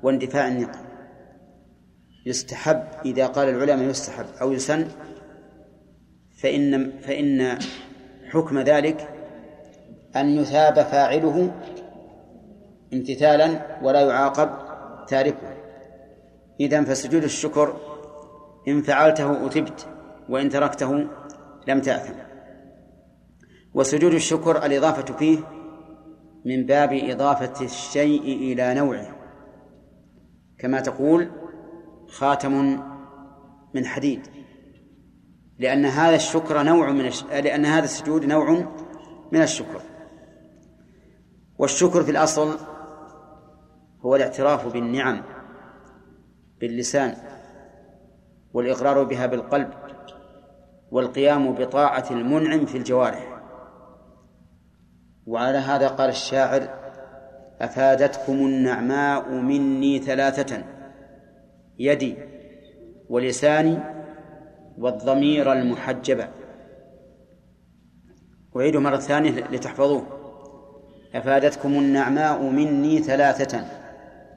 واندفاع 0.02 0.48
النقم. 0.48 0.80
يستحب 2.26 2.82
إذا 3.04 3.26
قال 3.26 3.48
العلماء 3.48 3.88
يستحب 3.88 4.26
أو 4.40 4.52
يسن 4.52 4.88
فإن 6.42 7.00
فإن 7.00 7.58
حكم 8.30 8.58
ذلك 8.58 9.08
أن 10.16 10.28
يثاب 10.28 10.74
فاعله 10.74 11.54
امتثالا 12.92 13.78
ولا 13.82 14.00
يعاقب 14.00 14.50
تاركه. 15.08 15.56
إذا 16.60 16.84
فسجود 16.84 17.24
الشكر 17.24 17.76
إن 18.68 18.82
فعلته 18.82 19.46
أثبت 19.46 19.86
وإن 20.28 20.48
تركته 20.48 21.06
لم 21.66 21.80
تأثم. 21.80 22.14
وسجود 23.74 24.14
الشكر 24.14 24.66
الإضافة 24.66 25.14
فيه 25.14 25.38
من 26.44 26.66
باب 26.66 26.92
إضافة 26.92 27.64
الشيء 27.64 28.22
إلى 28.22 28.74
نوعه. 28.74 29.16
كما 30.58 30.80
تقول 30.80 31.30
خاتم 32.08 32.82
من 33.74 33.86
حديد. 33.86 34.20
لأن 35.58 35.84
هذا 35.84 36.16
الشكر 36.16 36.62
نوع 36.62 36.90
من 36.90 37.06
الش... 37.06 37.24
لأن 37.24 37.64
هذا 37.64 37.84
السجود 37.84 38.24
نوع 38.24 38.50
من 39.32 39.42
الشكر. 39.42 39.80
والشكر 41.58 42.02
في 42.02 42.10
الأصل 42.10 42.58
هو 44.00 44.16
الاعتراف 44.16 44.72
بالنعم 44.72 45.22
باللسان 46.60 47.16
والإقرار 48.52 49.02
بها 49.02 49.26
بالقلب. 49.26 49.70
والقيام 50.90 51.52
بطاعة 51.52 52.04
المنعم 52.10 52.66
في 52.66 52.78
الجوارح. 52.78 53.40
وعلى 55.26 55.58
هذا 55.58 55.88
قال 55.88 56.10
الشاعر 56.10 56.68
أفادتكم 57.60 58.32
النعماء 58.32 59.30
مني 59.30 59.98
ثلاثة 59.98 60.64
يدي 61.78 62.16
ولساني 63.08 63.78
والضمير 64.78 65.52
المحجبة 65.52 66.28
أعيد 68.56 68.76
مرة 68.76 68.96
ثانية 68.96 69.30
لتحفظوه. 69.30 70.06
أفادتكم 71.14 71.68
النعماء 71.68 72.42
مني 72.42 72.98
ثلاثة 72.98 73.64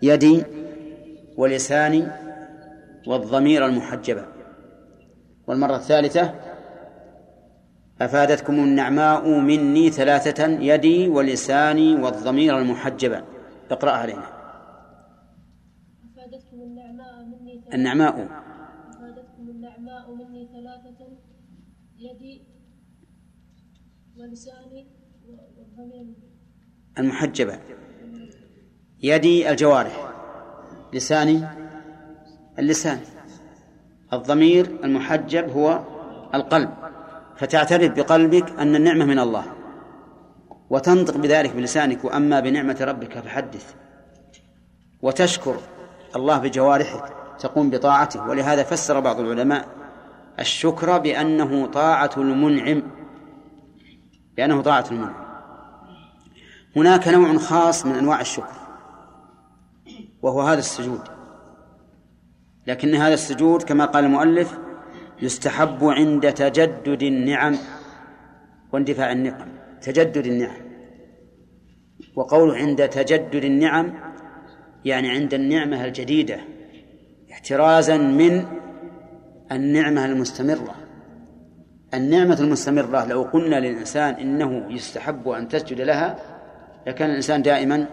يدي 0.01 0.43
ولساني 1.37 2.07
والضمير 3.07 3.65
المحجبة 3.65 4.25
والمرة 5.51 5.75
الثالثة 5.75 6.33
أفادتكم 8.01 8.53
النعماء 8.53 9.29
مني 9.29 9.89
ثلاثة 9.89 10.47
يدي 10.47 11.07
ولساني 11.07 11.95
والضمير 11.95 12.57
المحجبة 12.57 13.23
اقرأ 13.71 13.91
علينا 13.91 14.27
أفادتكم 16.13 16.61
النعماء 16.61 17.23
مني 17.25 17.61
ثلاثة 17.61 17.75
النعماء. 17.75 18.13
أفادتكم 18.89 19.49
النعماء 19.49 20.13
مني 20.13 20.47
ثلاثة 20.53 21.07
يدي 21.97 22.41
ولساني 24.17 24.87
والضمير 25.57 26.05
المحجبة 26.99 27.59
يدي 29.03 29.49
الجوارح. 29.49 30.11
لساني. 30.93 31.47
اللسان. 32.59 32.99
الضمير 34.13 34.80
المحجب 34.84 35.50
هو 35.50 35.80
القلب. 36.36 36.69
فتعترف 37.38 37.91
بقلبك 37.91 38.60
أن 38.60 38.76
النعمة 38.76 39.06
من 39.06 39.19
الله. 39.19 39.43
وتنطق 40.69 41.17
بذلك 41.17 41.56
بلسانك 41.56 42.06
وأما 42.06 42.39
بنعمة 42.39 42.78
ربك 42.82 43.19
فحدث. 43.19 43.74
وتشكر 45.02 45.56
الله 46.15 46.38
بجوارحك 46.38 47.13
تقوم 47.39 47.69
بطاعته. 47.69 48.28
ولهذا 48.28 48.63
فسر 48.63 49.00
بعض 49.00 49.19
العلماء 49.19 49.67
الشكر 50.39 50.97
بأنه 50.97 51.65
طاعة 51.65 52.12
المنعم. 52.17 52.83
بأنه 54.38 54.62
طاعة 54.62 54.85
المنعم. 54.92 55.25
هناك 56.75 57.08
نوع 57.08 57.38
خاص 57.38 57.85
من 57.85 57.96
أنواع 57.96 58.21
الشكر 58.21 58.56
وهو 60.21 60.42
هذا 60.42 60.60
السجود. 60.60 61.21
لكن 62.67 62.95
هذا 62.95 63.13
السجود 63.13 63.63
كما 63.63 63.85
قال 63.85 64.05
المؤلف 64.05 64.57
يستحب 65.21 65.83
عند 65.83 66.33
تجدد 66.33 67.03
النعم 67.03 67.57
واندفاع 68.73 69.12
النقم. 69.12 69.47
تجدد 69.81 70.25
النعم. 70.27 70.62
وقوله 72.15 72.55
عند 72.55 72.89
تجدد 72.89 73.43
النعم 73.43 73.93
يعني 74.85 75.09
عند 75.09 75.33
النعمة 75.33 75.85
الجديدة 75.85 76.39
احترازا 77.31 77.97
من 77.97 78.45
النعمة 79.51 80.05
المستمرة. 80.05 80.75
النعمة 81.93 82.39
المستمرة 82.39 83.05
لو 83.05 83.21
قلنا 83.21 83.59
للإنسان 83.59 84.13
إنه 84.13 84.65
يستحب 84.69 85.29
أن 85.29 85.47
تسجد 85.47 85.81
لها 85.81 86.19
لكان 86.87 87.09
الإنسان 87.09 87.41
دائما 87.41 87.85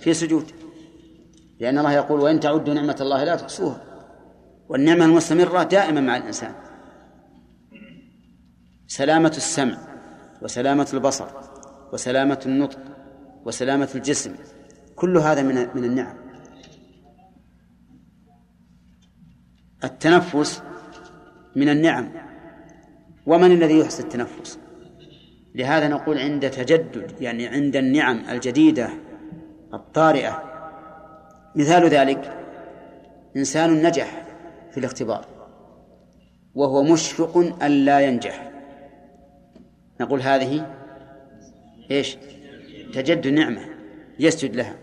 في 0.00 0.14
سجود. 0.14 0.44
لأن 1.60 1.78
الله 1.78 1.92
يقول 1.92 2.20
وإن 2.20 2.40
تعدوا 2.40 2.74
نعمة 2.74 2.96
الله 3.00 3.24
لا 3.24 3.36
تحصوها. 3.36 3.89
والنعمة 4.70 5.04
المستمرة 5.04 5.62
دائما 5.62 6.00
مع 6.00 6.16
الإنسان. 6.16 6.54
سلامة 8.86 9.32
السمع 9.36 9.78
وسلامة 10.42 10.88
البصر 10.94 11.26
وسلامة 11.92 12.40
النطق 12.46 12.78
وسلامة 13.44 13.88
الجسم 13.94 14.34
كل 14.96 15.18
هذا 15.18 15.42
من 15.42 15.54
من 15.74 15.84
النعم. 15.84 16.16
التنفس 19.84 20.62
من 21.56 21.68
النعم. 21.68 22.12
ومن 23.26 23.52
الذي 23.52 23.78
يحسن 23.78 24.04
التنفس؟ 24.04 24.58
لهذا 25.54 25.88
نقول 25.88 26.18
عند 26.18 26.50
تجدد 26.50 27.20
يعني 27.20 27.46
عند 27.46 27.76
النعم 27.76 28.18
الجديدة 28.30 28.90
الطارئة. 29.74 30.42
مثال 31.56 31.88
ذلك 31.88 32.46
إنسان 33.36 33.86
نجح. 33.86 34.29
في 34.70 34.78
الاختبار 34.78 35.26
وهو 36.54 36.82
مشفق 36.82 37.36
أن 37.62 37.70
لا 37.70 38.00
ينجح. 38.00 38.50
نقول 40.00 40.20
هذه 40.20 40.76
إيش؟ 41.90 42.16
تجد 42.94 43.28
نعمة 43.28 43.60
يسجد 44.18 44.56
لها. 44.56 44.76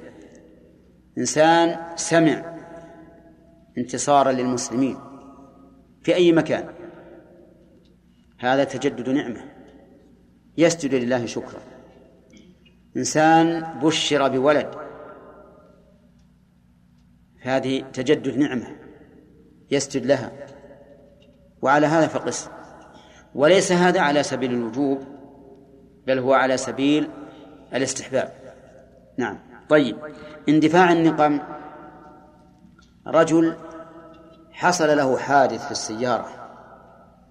إنسان 1.17 1.95
سمع 1.95 2.57
انتصارا 3.77 4.31
للمسلمين 4.31 4.97
في 6.01 6.15
أي 6.15 6.31
مكان. 6.31 6.69
هذا 8.39 8.63
تجدد 8.63 9.09
نعمة 9.09 9.41
يسجد 10.57 10.95
لله 10.95 11.25
شكرا. 11.25 11.61
إنسان 12.97 13.79
بشر 13.79 14.27
بولد 14.27 14.75
هذه 17.41 17.81
تجدد 17.93 18.37
نعمة. 18.37 18.86
يسجد 19.71 20.05
لها. 20.05 20.31
وعلى 21.61 21.87
هذا 21.87 22.07
فقس. 22.07 22.49
وليس 23.35 23.71
هذا 23.71 24.01
على 24.01 24.23
سبيل 24.23 24.53
الوجوب 24.53 25.03
بل 26.07 26.19
هو 26.19 26.33
على 26.33 26.57
سبيل 26.57 27.09
الاستحباب. 27.73 28.33
نعم. 29.17 29.39
طيب. 29.69 29.97
اندفاع 30.49 30.91
النقم. 30.91 31.39
رجل 33.07 33.55
حصل 34.51 34.97
له 34.97 35.17
حادث 35.17 35.65
في 35.65 35.71
السيارة 35.71 36.29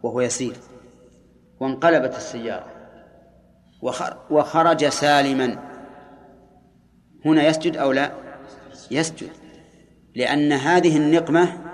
وهو 0.02 0.20
يسير. 0.20 0.56
وانقلبت 1.60 2.16
السيارة. 2.16 2.66
وخرج 4.30 4.88
سالما. 4.88 5.58
هنا 7.24 7.46
يسجد 7.46 7.76
أو 7.76 7.92
لا؟ 7.92 8.12
يسجد. 8.90 9.30
لأن 10.14 10.52
هذه 10.52 10.96
النقمة 10.96 11.65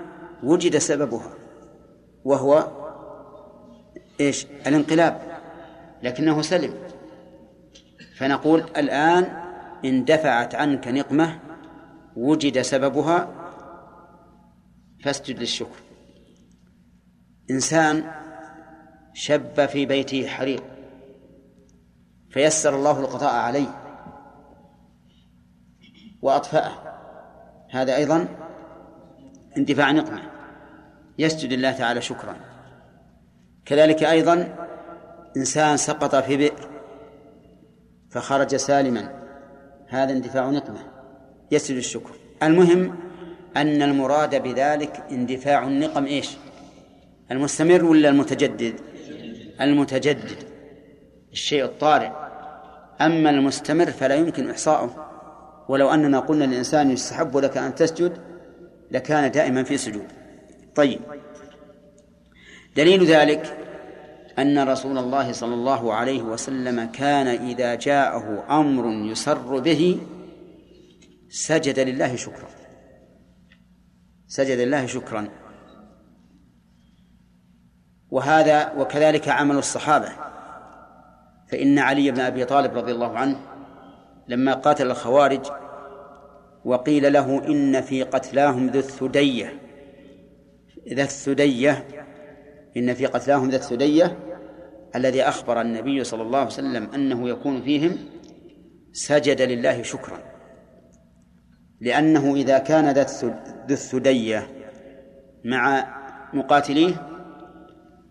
وجد 0.43 0.77
سببها 0.77 1.33
وهو 2.25 2.67
إيش؟ 4.19 4.45
الانقلاب 4.67 5.21
لكنه 6.03 6.41
سلم. 6.41 6.73
فنقول 8.17 8.59
الآن 8.77 9.23
اندفعت 9.85 10.55
عنك 10.55 10.87
نقمة 10.87 11.39
وجد 12.15 12.61
سببها 12.61 13.27
فاسجد 15.03 15.39
للشكر. 15.39 15.79
إنسان 17.51 18.11
شب 19.13 19.65
في 19.65 19.85
بيته 19.85 20.27
حريق 20.27 20.63
فيسر 22.29 22.75
الله 22.75 22.99
القضاء 22.99 23.35
عليه 23.35 23.67
وأطفأه. 26.21 26.71
هذا 27.71 27.95
أيضا 27.95 28.27
اندفاع 29.57 29.91
نقمة. 29.91 30.32
يسجد 31.19 31.51
الله 31.51 31.71
تعالى 31.71 32.01
شكرا. 32.01 32.35
كذلك 33.65 34.03
أيضا 34.03 34.55
إنسان 35.37 35.77
سقط 35.77 36.15
في 36.15 36.37
بئر 36.37 36.69
فخرج 38.09 38.55
سالما. 38.55 39.09
هذا 39.87 40.11
اندفاع 40.11 40.49
نقمة. 40.49 40.79
يسجد 41.51 41.77
الشكر. 41.77 42.11
المهم 42.43 42.95
أن 43.57 43.81
المراد 43.81 44.43
بذلك 44.43 45.03
اندفاع 45.11 45.67
النقم 45.67 46.05
إيش؟ 46.05 46.37
المستمر 47.31 47.85
ولا 47.85 48.09
المتجدد؟ 48.09 48.73
المتجدد. 49.61 50.37
الشيء 51.31 51.63
الطارئ. 51.65 52.11
أما 53.01 53.29
المستمر 53.29 53.85
فلا 53.85 54.15
يمكن 54.15 54.49
إحصاؤه. 54.49 55.09
ولو 55.69 55.89
أننا 55.89 56.19
قلنا 56.19 56.43
للإنسان 56.43 56.91
يستحب 56.91 57.37
لك 57.37 57.57
أن 57.57 57.75
تسجد 57.75 58.17
لكان 58.91 59.31
دائما 59.31 59.63
في 59.63 59.77
سجود. 59.77 60.07
طيب. 60.75 60.99
دليل 62.75 63.05
ذلك 63.05 63.57
أن 64.39 64.69
رسول 64.69 64.97
الله 64.97 65.31
صلى 65.31 65.53
الله 65.53 65.93
عليه 65.93 66.21
وسلم 66.21 66.85
كان 66.85 67.27
إذا 67.27 67.75
جاءه 67.75 68.45
أمر 68.59 69.11
يسر 69.11 69.59
به 69.59 70.01
سجد 71.29 71.79
لله 71.79 72.15
شكرا. 72.15 72.47
سجد 74.27 74.59
لله 74.59 74.85
شكرا. 74.85 75.29
وهذا 78.11 78.73
وكذلك 78.73 79.29
عمل 79.29 79.55
الصحابة. 79.55 80.09
فإن 81.47 81.79
علي 81.79 82.11
بن 82.11 82.19
أبي 82.19 82.45
طالب 82.45 82.77
رضي 82.77 82.91
الله 82.91 83.17
عنه 83.17 83.39
لما 84.27 84.53
قاتل 84.53 84.91
الخوارج 84.91 85.45
وقيل 86.65 87.13
له 87.13 87.47
إن 87.47 87.81
في 87.81 88.03
قتلاهم 88.03 88.67
ذو 88.67 88.79
الثدية 88.79 89.62
ذا 90.89 91.03
الثدية 91.03 91.87
إن 92.77 92.93
في 92.93 93.05
قتلاهم 93.05 93.49
ذا 93.49 93.55
الثدية 93.55 94.17
الذي 94.95 95.23
أخبر 95.23 95.61
النبي 95.61 96.03
صلى 96.03 96.21
الله 96.21 96.37
عليه 96.37 96.47
وسلم 96.47 96.89
أنه 96.93 97.29
يكون 97.29 97.61
فيهم 97.61 97.97
سجد 98.91 99.41
لله 99.41 99.81
شكرا. 99.81 100.19
لأنه 101.81 102.35
إذا 102.35 102.57
كان 102.57 102.89
ذا 102.89 103.05
الثدية 103.69 104.47
مع 105.45 105.87
مقاتليه 106.33 107.09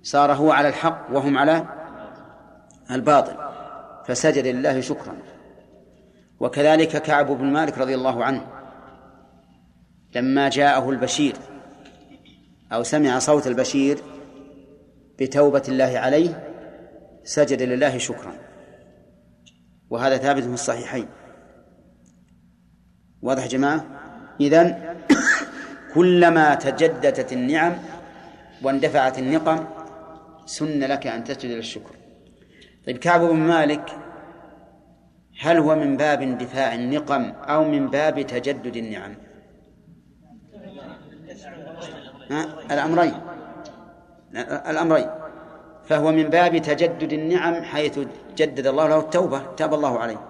صار 0.03 0.33
هو 0.33 0.51
على 0.51 0.69
الحق 0.69 1.07
وهم 1.13 1.39
على 1.39 1.67
الباطل 2.91 3.35
فسجد 4.07 4.47
لله 4.47 4.81
شكرا. 4.81 5.17
وكذلك 6.41 7.03
كعب 7.03 7.27
بن 7.27 7.45
مالك 7.45 7.79
رضي 7.79 7.95
الله 7.95 8.25
عنه 8.25 8.47
لما 10.15 10.49
جاءه 10.49 10.91
البشير 10.91 11.35
أو 12.73 12.83
سمع 12.83 13.19
صوت 13.19 13.47
البشير 13.47 13.99
بتوبة 15.19 15.63
الله 15.69 15.99
عليه 15.99 16.49
سجد 17.25 17.63
لله 17.63 17.99
شكرا. 17.99 18.35
وهذا 19.91 20.17
ثابت 20.17 20.43
في 20.43 20.55
الصحيحين. 20.55 21.07
واضح 23.23 23.43
يا 23.43 23.49
جماعة؟ 23.49 23.85
إذن 24.41 24.97
كلما 25.95 26.55
تجددت 26.55 27.33
النعم 27.33 27.73
واندفعت 28.63 29.19
النقم 29.19 29.65
سن 30.47 30.81
لك 30.81 31.07
أن 31.07 31.25
تسجد 31.25 31.51
للشكر. 31.51 31.97
طيب 32.87 32.99
كعب 32.99 33.21
بن 33.21 33.37
مالك 33.37 33.91
هل 35.41 35.57
هو 35.57 35.75
من 35.75 35.97
باب 35.97 36.23
اندفاع 36.23 36.75
النقم 36.75 37.23
أو 37.31 37.65
من 37.65 37.89
باب 37.89 38.27
تجدد 38.27 38.77
النعم؟ 38.77 39.15
الأمرين. 42.71 43.15
الأمرين. 44.71 45.11
فهو 45.85 46.13
من 46.13 46.23
باب 46.23 46.57
تجدد 46.57 47.13
النعم 47.13 47.63
حيث 47.63 47.99
جدد 48.37 48.67
الله 48.67 48.89
له 48.89 48.99
التوبة 48.99 49.43
تاب 49.57 49.75
الله 49.75 49.99
عليه. 49.99 50.21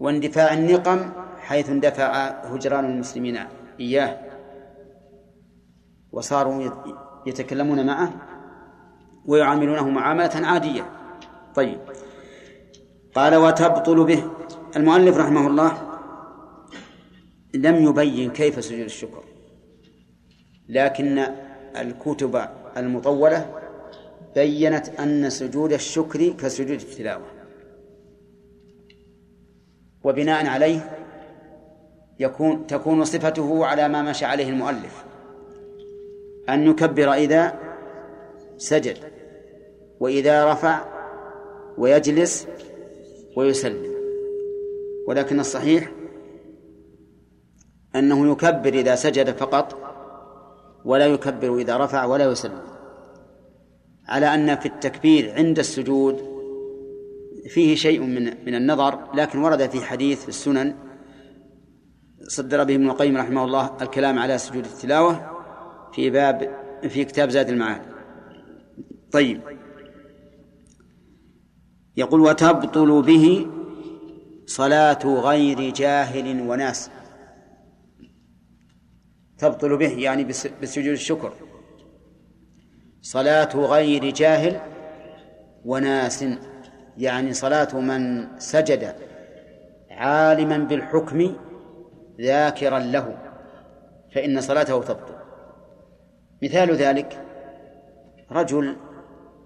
واندفاع 0.00 0.52
النقم 0.54 1.12
حيث 1.38 1.70
اندفع 1.70 2.26
هجران 2.26 2.84
المسلمين 2.84 3.38
إياه. 3.80 4.18
وصاروا 6.12 6.70
يتكلمون 7.26 7.86
معه 7.86 8.12
ويعاملونه 9.26 9.88
معاملة 9.88 10.30
عادية. 10.34 10.90
طيب. 11.54 11.80
قال 13.14 13.36
وتبطل 13.36 14.04
به. 14.04 14.30
المؤلف 14.76 15.16
رحمه 15.16 15.46
الله 15.46 15.72
لم 17.54 17.76
يبين 17.76 18.30
كيف 18.30 18.64
سجود 18.64 18.80
الشكر. 18.80 19.24
لكن 20.68 21.24
الكتب 21.76 22.40
المطولة 22.76 23.60
بينت 24.34 24.88
أن 25.00 25.30
سجود 25.30 25.72
الشكر 25.72 26.28
كسجود 26.28 26.70
التلاوة. 26.70 27.26
وبناء 30.04 30.46
عليه 30.46 30.90
يكون 32.20 32.66
تكون 32.66 33.04
صفته 33.04 33.66
على 33.66 33.88
ما 33.88 34.02
مشى 34.02 34.24
عليه 34.24 34.48
المؤلف. 34.48 35.04
أن 36.48 36.66
يكبر 36.70 37.12
إذا 37.12 37.54
سجد 38.56 38.96
وإذا 40.00 40.52
رفع 40.52 40.84
ويجلس 41.78 42.46
ويسلم. 43.36 43.94
ولكن 45.08 45.40
الصحيح 45.40 45.90
أنه 47.96 48.32
يكبر 48.32 48.74
إذا 48.74 48.94
سجد 48.94 49.30
فقط 49.30 49.87
ولا 50.84 51.06
يكبر 51.06 51.58
إذا 51.58 51.76
رفع 51.76 52.04
ولا 52.04 52.24
يسلم. 52.24 52.60
على 54.08 54.34
أن 54.34 54.56
في 54.56 54.66
التكبير 54.66 55.34
عند 55.34 55.58
السجود 55.58 56.38
فيه 57.48 57.74
شيء 57.74 58.00
من 58.00 58.24
من 58.46 58.54
النظر 58.54 58.98
لكن 59.14 59.38
ورد 59.38 59.70
في 59.70 59.84
حديث 59.84 60.22
في 60.22 60.28
السنن 60.28 60.74
صدر 62.28 62.64
به 62.64 62.74
ابن 62.74 62.90
القيم 62.90 63.16
رحمه 63.16 63.44
الله 63.44 63.76
الكلام 63.82 64.18
على 64.18 64.38
سجود 64.38 64.64
التلاوة 64.64 65.30
في 65.92 66.10
باب 66.10 66.54
في 66.88 67.04
كتاب 67.04 67.30
زاد 67.30 67.48
المعاد. 67.48 67.82
طيب. 69.12 69.40
يقول 71.96 72.20
وتبطل 72.20 73.02
به 73.02 73.46
صلاة 74.46 74.98
غير 75.04 75.72
جاهل 75.72 76.48
وناس. 76.48 76.90
تبطل 79.38 79.76
به 79.76 79.98
يعني 79.98 80.24
بسجود 80.62 80.86
الشكر. 80.86 81.32
صلاة 83.02 83.56
غير 83.56 84.10
جاهل 84.10 84.60
وناس 85.64 86.24
يعني 86.96 87.32
صلاة 87.32 87.80
من 87.80 88.28
سجد 88.38 88.94
عالما 89.90 90.58
بالحكم 90.58 91.36
ذاكرا 92.20 92.78
له 92.78 93.18
فإن 94.14 94.40
صلاته 94.40 94.82
تبطل. 94.82 95.14
مثال 96.42 96.74
ذلك 96.74 97.24
رجل 98.30 98.76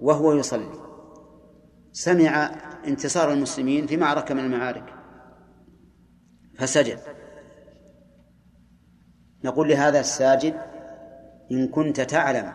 وهو 0.00 0.32
يصلي 0.32 0.82
سمع 1.92 2.50
انتصار 2.86 3.32
المسلمين 3.32 3.86
في 3.86 3.96
معركة 3.96 4.34
من 4.34 4.44
المعارك 4.44 4.94
فسجد. 6.58 6.98
نقول 9.44 9.68
لهذا 9.68 10.00
الساجد 10.00 10.54
إن 11.52 11.68
كنت 11.68 12.00
تعلم 12.00 12.52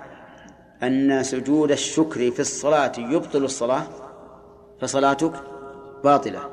أن 0.84 1.24
سجود 1.24 1.72
الشكر 1.72 2.32
في 2.32 2.40
الصلاة 2.40 2.92
يبطل 2.98 3.44
الصلاة 3.44 3.88
فصلاتك 4.82 5.34
باطلة 6.04 6.50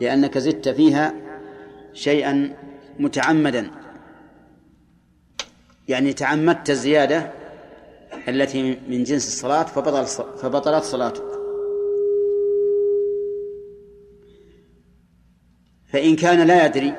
لأنك 0.00 0.38
زدت 0.38 0.68
فيها 0.68 1.14
شيئا 1.92 2.56
متعمدا. 2.98 3.70
يعني 5.88 6.12
تعمدت 6.12 6.70
الزيادة 6.70 7.32
التي 8.28 8.78
من 8.88 9.04
جنس 9.04 9.28
الصلاة 9.28 9.62
فبطل 9.62 10.06
فبطلت 10.42 10.84
صلاتك. 10.84 11.24
فإن 15.92 16.16
كان 16.16 16.46
لا 16.46 16.66
يدري 16.66 16.94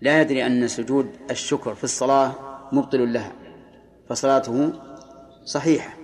لا 0.00 0.20
يدري 0.20 0.46
أن 0.46 0.68
سجود 0.68 1.10
الشكر 1.30 1.74
في 1.74 1.84
الصلاة 1.84 2.32
مبطل 2.72 3.12
لها 3.12 3.32
فصلاته 4.08 4.72
صحيحة. 5.44 5.98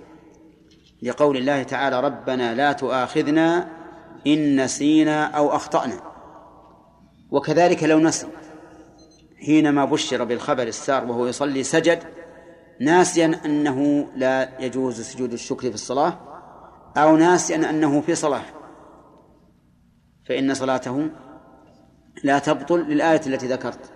لقول 1.03 1.37
الله 1.37 1.63
تعالى 1.63 2.01
ربنا 2.01 2.55
لا 2.55 2.73
تؤاخذنا 2.73 3.69
إن 4.27 4.65
نسينا 4.65 5.25
أو 5.25 5.57
أخطأنا 5.57 6.01
وكذلك 7.31 7.85
لو 7.85 7.99
نسي 7.99 8.27
حينما 9.47 9.85
بشر 9.85 10.25
بالخبر 10.25 10.63
السار 10.63 11.05
وهو 11.05 11.27
يصلي 11.27 11.63
سجد 11.63 12.03
ناسيا 12.81 13.41
أنه 13.45 14.09
لا 14.17 14.61
يجوز 14.61 15.01
سجود 15.01 15.33
الشكر 15.33 15.69
في 15.69 15.75
الصلاة 15.75 16.19
أو 16.97 17.17
ناسيا 17.17 17.71
أنه 17.71 18.01
في 18.01 18.15
صلاة 18.15 18.45
فإن 20.29 20.55
صلاته 20.55 21.11
لا 22.25 22.39
تبطل 22.39 22.81
للآية 22.81 23.21
التي 23.27 23.47
ذكرت. 23.47 23.93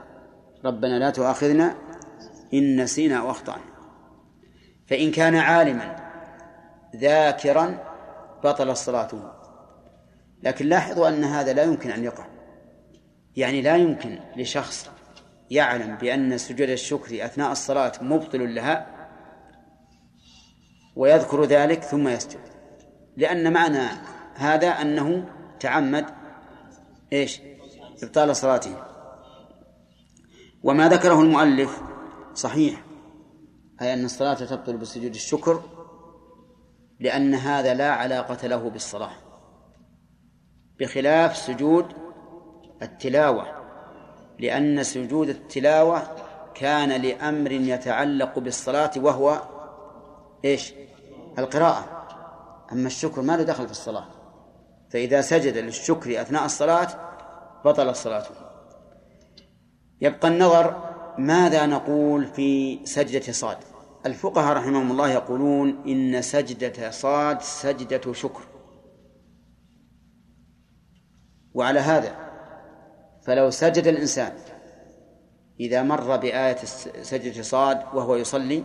ربنا 0.64 0.98
لا 0.98 1.10
تؤاخذنا 1.10 1.74
إن 2.54 2.82
نسينا 2.82 3.18
أو 3.18 3.30
أخطأنا 3.30 3.64
فإن 4.86 5.10
كان 5.10 5.36
عالما 5.36 5.96
ذاكرا 6.96 7.78
بطل 8.44 8.76
صلاته 8.76 9.32
لكن 10.42 10.66
لاحظوا 10.66 11.08
أن 11.08 11.24
هذا 11.24 11.52
لا 11.52 11.62
يمكن 11.62 11.90
أن 11.90 12.04
يقع. 12.04 12.26
يعني 13.36 13.62
لا 13.62 13.76
يمكن 13.76 14.18
لشخص 14.36 14.90
يعلم 15.50 15.96
بأن 15.96 16.38
سجود 16.38 16.70
الشكر 16.70 17.24
أثناء 17.24 17.52
الصلاة 17.52 17.92
مبطل 18.00 18.54
لها 18.54 18.86
ويذكر 20.96 21.44
ذلك 21.44 21.82
ثم 21.82 22.08
يسجد. 22.08 22.40
لأن 23.16 23.52
معنى 23.52 23.88
هذا 24.34 24.68
أنه 24.68 25.24
تعمد 25.60 26.06
إيش؟ 27.12 27.40
إبطال 28.02 28.36
صلاته. 28.36 28.76
وما 30.62 30.88
ذكره 30.88 31.20
المؤلف 31.20 31.82
صحيح 32.34 32.84
أي 33.82 33.94
أن 33.94 34.04
الصلاة 34.04 34.34
تبطل 34.34 34.76
بسجود 34.76 35.14
الشكر 35.14 35.62
لأن 37.00 37.34
هذا 37.34 37.74
لا 37.74 37.90
علاقة 37.90 38.46
له 38.46 38.70
بالصلاة 38.70 39.12
بخلاف 40.80 41.36
سجود 41.36 41.86
التلاوة 42.82 43.46
لأن 44.38 44.82
سجود 44.82 45.28
التلاوة 45.28 46.02
كان 46.54 47.02
لأمر 47.02 47.52
يتعلق 47.52 48.38
بالصلاة 48.38 48.90
وهو 48.96 49.42
إيش؟ 50.44 50.74
القراءة. 51.38 52.06
أما 52.72 52.86
الشكر 52.86 53.22
ما 53.22 53.36
له 53.36 53.42
دخل 53.42 53.64
في 53.64 53.70
الصلاة. 53.70 54.06
فإذا 54.90 55.20
سجد 55.20 55.56
للشكر 55.56 56.20
أثناء 56.20 56.44
الصلاة 56.44 57.07
بطل 57.64 57.96
صلاته 57.96 58.34
يبقى 60.00 60.28
النظر 60.28 60.94
ماذا 61.18 61.66
نقول 61.66 62.26
في 62.26 62.80
سجدة 62.86 63.32
صاد؟ 63.32 63.56
الفقهاء 64.06 64.56
رحمهم 64.56 64.90
الله 64.90 65.10
يقولون 65.10 65.82
إن 65.86 66.22
سجدة 66.22 66.90
صاد 66.90 67.40
سجدة 67.42 68.12
شكر. 68.12 68.42
وعلى 71.54 71.80
هذا 71.80 72.16
فلو 73.22 73.50
سجد 73.50 73.86
الإنسان 73.86 74.32
إذا 75.60 75.82
مر 75.82 76.16
بآية 76.16 76.56
سجدة 77.02 77.42
صاد 77.42 77.78
وهو 77.94 78.16
يصلي 78.16 78.64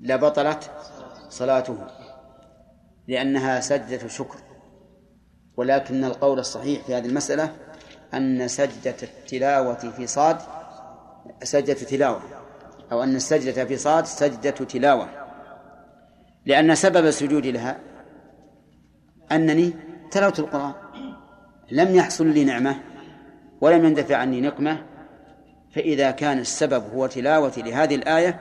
لبطلت 0.00 0.70
صلاته 1.28 1.86
لأنها 3.08 3.60
سجدة 3.60 4.08
شكر. 4.08 4.47
ولكن 5.58 6.04
القول 6.04 6.38
الصحيح 6.38 6.86
في 6.86 6.94
هذه 6.94 7.06
المسألة 7.06 7.52
أن 8.14 8.48
سجدة 8.48 8.94
التلاوة 9.02 9.74
في 9.74 10.06
صاد 10.06 10.36
سجدة 11.42 11.74
تلاوة 11.74 12.20
أو 12.92 13.02
أن 13.02 13.16
السجدة 13.16 13.64
في 13.64 13.76
صاد 13.76 14.06
سجدة 14.06 14.50
تلاوة. 14.50 15.08
لأن 16.46 16.74
سبب 16.74 17.06
السجود 17.06 17.46
لها 17.46 17.80
أنني 19.32 19.72
تلوت 20.10 20.38
القرآن 20.38 20.72
لم 21.70 21.94
يحصل 21.94 22.26
لي 22.26 22.44
نعمة 22.44 22.76
ولم 23.60 23.84
يندفع 23.84 24.16
عني 24.16 24.40
نقمة 24.40 24.86
فإذا 25.74 26.10
كان 26.10 26.38
السبب 26.38 26.84
هو 26.94 27.06
تلاوة 27.06 27.52
لهذه 27.56 27.94
الآية 27.94 28.40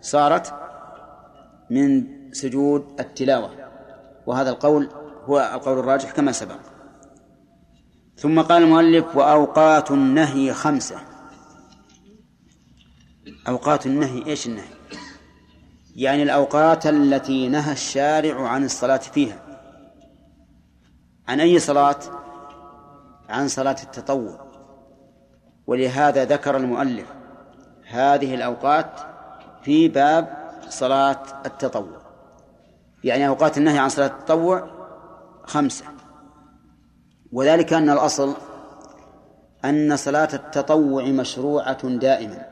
صارت 0.00 0.54
من 1.70 2.06
سجود 2.32 3.00
التلاوة. 3.00 3.50
وهذا 4.26 4.50
القول 4.50 4.99
هو 5.30 5.50
القول 5.54 5.78
الراجح 5.78 6.10
كما 6.10 6.32
سبق. 6.32 6.58
ثم 8.16 8.40
قال 8.40 8.62
المؤلف 8.62 9.16
وأوقات 9.16 9.90
النهي 9.90 10.54
خمسة. 10.54 10.96
أوقات 13.48 13.86
النهي 13.86 14.26
إيش 14.26 14.46
النهي؟ 14.46 14.74
يعني 15.96 16.22
الأوقات 16.22 16.86
التي 16.86 17.48
نهى 17.48 17.72
الشارع 17.72 18.48
عن 18.48 18.64
الصلاة 18.64 18.96
فيها. 18.96 19.38
عن 21.28 21.40
أي 21.40 21.58
صلاة؟ 21.58 21.98
عن 23.28 23.48
صلاة 23.48 23.76
التطوع. 23.82 24.50
ولهذا 25.66 26.24
ذكر 26.24 26.56
المؤلف 26.56 27.06
هذه 27.88 28.34
الأوقات 28.34 29.00
في 29.62 29.88
باب 29.88 30.50
صلاة 30.68 31.22
التطوع. 31.46 32.00
يعني 33.04 33.28
أوقات 33.28 33.58
النهي 33.58 33.78
عن 33.78 33.88
صلاة 33.88 34.06
التطوع 34.06 34.79
خمسة. 35.50 35.84
وذلك 37.32 37.72
أن 37.72 37.90
الأصل 37.90 38.34
أن 39.64 39.96
صلاة 39.96 40.28
التطوع 40.34 41.04
مشروعة 41.04 41.88
دائما. 41.88 42.46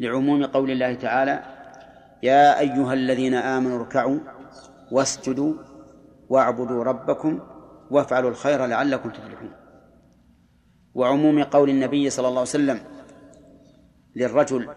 لعموم 0.00 0.44
قول 0.44 0.70
الله 0.70 0.94
تعالى 0.94 1.42
يا 2.22 2.58
أيها 2.58 2.92
الذين 2.92 3.34
آمنوا 3.34 3.78
اركعوا 3.78 4.18
واسجدوا 4.92 5.54
واعبدوا 6.28 6.84
ربكم 6.84 7.40
وافعلوا 7.90 8.30
الخير 8.30 8.66
لعلكم 8.66 9.10
تفلحون. 9.10 9.52
وعموم 10.94 11.42
قول 11.42 11.70
النبي 11.70 12.10
صلى 12.10 12.28
الله 12.28 12.40
عليه 12.40 12.50
وسلم 12.50 12.80
للرجل 14.16 14.68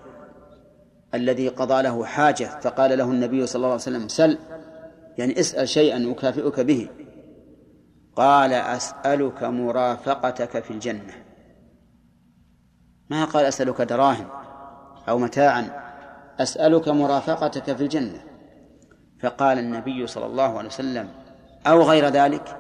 الذي 1.14 1.48
قضى 1.48 1.82
له 1.82 2.06
حاجة 2.06 2.60
فقال 2.62 2.98
له 2.98 3.12
النبي 3.12 3.48
صلى 3.48 3.56
الله 3.56 3.68
عليه 3.68 3.76
وسلم 3.76 4.08
سل. 4.08 4.38
يعني 5.20 5.40
اسأل 5.40 5.70
شيئا 5.70 6.12
أكافئك 6.12 6.60
به. 6.60 6.90
قال 8.16 8.54
أسألك 8.54 9.44
مرافقتك 9.44 10.64
في 10.64 10.72
الجنة. 10.72 11.14
ما 13.10 13.26
قال 13.26 13.46
أسألك 13.46 13.82
دراهم 13.82 14.28
أو 15.10 15.18
متاعا 15.18 15.70
أسألك 16.40 16.88
مرافقتك 16.88 17.76
في 17.76 17.84
الجنة. 17.84 18.24
فقال 19.22 19.60
النبي 19.60 20.08
صلى 20.08 20.26
الله 20.26 20.58
عليه 20.58 20.70
وسلم 20.70 21.10
أو 21.68 21.82
غير 21.82 22.08
ذلك؟ 22.08 22.58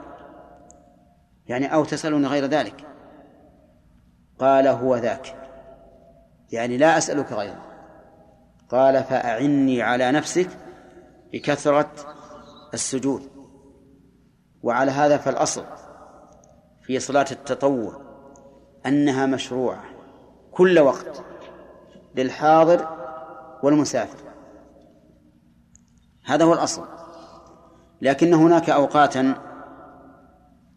يعني 1.47 1.73
أو 1.73 1.85
تسألني 1.85 2.27
غير 2.27 2.45
ذلك؟ 2.45 2.85
قال 4.39 4.67
هو 4.67 4.95
ذاك. 4.95 5.35
يعني 6.51 6.77
لا 6.77 6.97
أسألك 6.97 7.31
غيره. 7.31 7.65
قال 8.69 9.03
فأعني 9.03 9.81
على 9.81 10.11
نفسك 10.11 10.49
بكثرة 11.33 12.18
السجود. 12.73 13.21
وعلى 14.63 14.91
هذا 14.91 15.17
فالأصل 15.17 15.65
في 16.81 16.99
صلاة 16.99 17.25
التطوع 17.31 18.01
أنها 18.85 19.25
مشروعة 19.25 19.83
كل 20.51 20.79
وقت 20.79 21.23
للحاضر 22.15 22.87
والمسافر. 23.63 24.29
هذا 26.25 26.45
هو 26.45 26.53
الأصل. 26.53 26.85
لكن 28.01 28.33
هناك 28.33 28.69
أوقاتا 28.69 29.35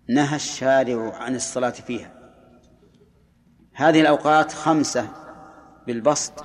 نهى 0.08 0.36
الشارع 0.36 1.16
عن 1.16 1.34
الصلاة 1.34 1.70
فيها. 1.70 2.12
هذه 3.74 4.00
الأوقات 4.00 4.52
خمسة 4.52 5.08
بالبسط 5.86 6.44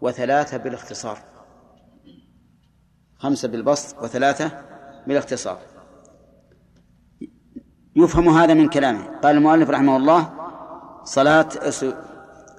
وثلاثة 0.00 0.56
بالاختصار. 0.56 1.18
خمسة 3.18 3.48
بالبسط 3.48 4.02
وثلاثة 4.02 4.50
بالاختصار. 5.06 5.58
يفهم 7.96 8.28
هذا 8.28 8.54
من 8.54 8.68
كلامه. 8.68 9.20
قال 9.20 9.36
المؤلف 9.36 9.70
رحمه 9.70 9.96
الله 9.96 10.32
صلاة 11.04 11.48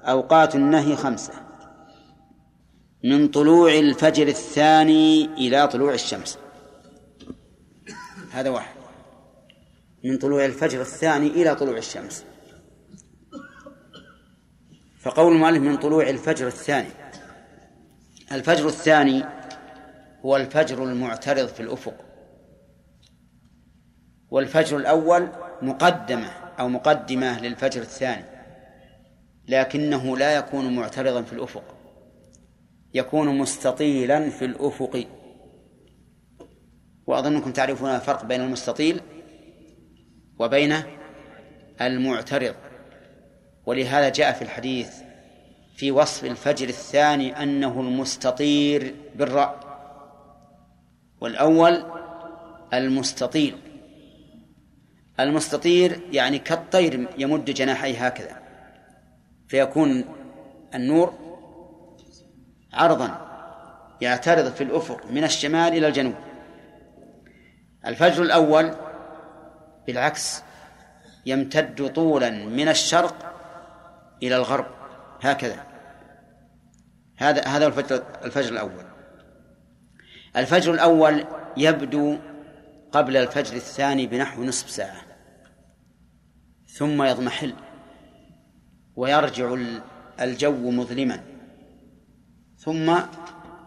أوقات 0.02 0.54
النهي 0.54 0.96
خمسة. 0.96 1.32
من 3.04 3.28
طلوع 3.28 3.72
الفجر 3.72 4.28
الثاني 4.28 5.24
إلى 5.24 5.68
طلوع 5.68 5.94
الشمس. 5.94 6.38
هذا 8.30 8.50
واحد. 8.50 8.74
من 10.04 10.18
طلوع 10.18 10.44
الفجر 10.44 10.80
الثاني 10.80 11.26
إلى 11.26 11.54
طلوع 11.54 11.76
الشمس. 11.76 12.24
فقول 15.00 15.32
المؤلف 15.32 15.62
من 15.62 15.76
طلوع 15.76 16.08
الفجر 16.08 16.46
الثاني. 16.46 16.88
الفجر 18.32 18.66
الثاني 18.66 19.37
هو 20.24 20.36
الفجر 20.36 20.84
المعترض 20.84 21.48
في 21.48 21.60
الأفق. 21.60 21.94
والفجر 24.30 24.76
الأول 24.76 25.28
مقدمة 25.62 26.28
أو 26.60 26.68
مقدمة 26.68 27.40
للفجر 27.40 27.80
الثاني 27.80 28.24
لكنه 29.48 30.16
لا 30.16 30.36
يكون 30.36 30.76
معترضا 30.76 31.22
في 31.22 31.32
الأفق. 31.32 31.74
يكون 32.94 33.38
مستطيلا 33.38 34.30
في 34.30 34.44
الأفق. 34.44 35.06
وأظنكم 37.06 37.52
تعرفون 37.52 37.90
الفرق 37.90 38.24
بين 38.24 38.40
المستطيل 38.40 39.00
وبين 40.38 40.74
المعترض. 41.80 42.54
ولهذا 43.66 44.08
جاء 44.08 44.32
في 44.32 44.42
الحديث 44.42 45.08
في 45.76 45.90
وصف 45.90 46.24
الفجر 46.24 46.68
الثاني 46.68 47.42
أنه 47.42 47.80
المستطير 47.80 48.94
بالراء 49.16 49.67
والأول 51.20 51.84
المستطيل 52.74 53.56
المستطير 55.20 56.00
يعني 56.12 56.38
كالطير 56.38 57.08
يمد 57.18 57.44
جناحيه 57.44 58.06
هكذا 58.06 58.36
فيكون 59.48 60.04
النور 60.74 61.14
عرضا 62.72 63.28
يعترض 64.00 64.52
في 64.52 64.64
الأفق 64.64 65.06
من 65.10 65.24
الشمال 65.24 65.72
إلى 65.72 65.88
الجنوب. 65.88 66.14
الفجر 67.86 68.22
الأول 68.22 68.74
بالعكس 69.86 70.42
يمتد 71.26 71.92
طولا 71.92 72.30
من 72.30 72.68
الشرق 72.68 73.34
إلى 74.22 74.36
الغرب 74.36 74.66
هكذا. 75.20 75.66
هذا 77.16 77.44
هذا 77.44 77.66
الفجر 77.66 78.02
الفجر 78.24 78.52
الأول. 78.52 78.87
الفجر 80.38 80.74
الأول 80.74 81.24
يبدو 81.56 82.16
قبل 82.92 83.16
الفجر 83.16 83.56
الثاني 83.56 84.06
بنحو 84.06 84.44
نصف 84.44 84.70
ساعة 84.70 85.00
ثم 86.66 87.02
يضمحل 87.02 87.54
ويرجع 88.96 89.56
الجو 90.20 90.70
مظلما 90.70 91.20
ثم 92.58 92.96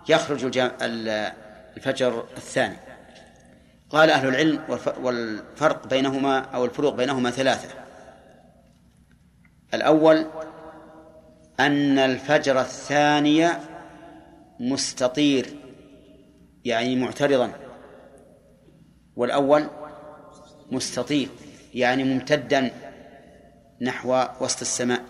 يخرج 0.09 0.71
الفجر 0.81 2.25
الثاني. 2.37 2.77
قال 3.89 4.09
أهل 4.09 4.27
العلم 4.27 4.79
والفرق 5.01 5.87
بينهما 5.87 6.39
أو 6.39 6.65
الفروق 6.65 6.95
بينهما 6.95 7.31
ثلاثة. 7.31 7.69
الأول 9.73 10.25
أن 11.59 11.97
الفجر 11.97 12.61
الثاني 12.61 13.47
مستطير 14.59 15.60
يعني 16.65 16.95
معترضا. 16.95 17.53
والأول 19.15 19.69
مستطيل 20.71 21.29
يعني 21.73 22.03
ممتدا 22.03 22.71
نحو 23.81 24.25
وسط 24.41 24.61
السماء. 24.61 25.05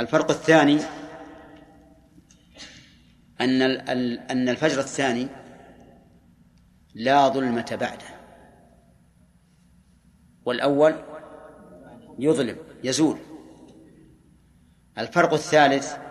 الفرق 0.00 0.30
الثاني 0.30 0.80
أن 3.40 3.62
أن 4.30 4.48
الفجر 4.48 4.80
الثاني 4.80 5.28
لا 6.94 7.28
ظلمة 7.28 7.76
بعده. 7.80 8.06
والأول 10.44 10.94
يظلم 12.18 12.56
يزول. 12.84 13.18
الفرق 14.98 15.32
الثالث 15.32 16.05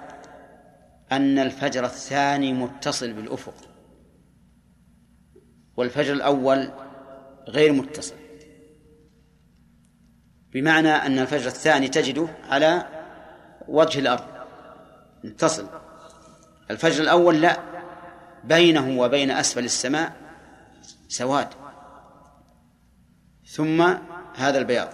أن 1.11 1.39
الفجر 1.39 1.85
الثاني 1.85 2.53
متصل 2.53 3.13
بالأفق 3.13 3.53
والفجر 5.77 6.13
الأول 6.13 6.71
غير 7.47 7.73
متصل. 7.73 8.15
بمعنى 10.53 10.89
أن 10.89 11.19
الفجر 11.19 11.47
الثاني 11.47 11.87
تجده 11.87 12.27
على 12.49 12.85
وجه 13.67 13.99
الأرض 13.99 14.25
متصل. 15.23 15.67
الفجر 16.71 17.03
الأول 17.03 17.41
لا 17.41 17.59
بينه 18.43 18.99
وبين 18.99 19.31
أسفل 19.31 19.65
السماء 19.65 20.15
سواد. 21.07 21.47
ثم 23.47 23.81
هذا 24.35 24.57
البياض. 24.57 24.89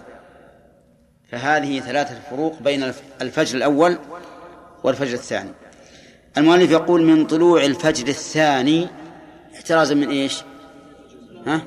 فهذه 1.28 1.80
ثلاثة 1.80 2.20
فروق 2.20 2.62
بين 2.62 2.82
الفجر 3.20 3.56
الأول 3.56 3.98
والفجر 4.84 5.14
الثاني. 5.14 5.61
المؤلف 6.38 6.70
يقول 6.70 7.02
من 7.02 7.26
طلوع 7.26 7.64
الفجر 7.64 8.08
الثاني 8.08 8.88
احترازا 9.54 9.94
من 9.94 10.08
إيش؟ 10.08 10.42
ها؟ 11.46 11.62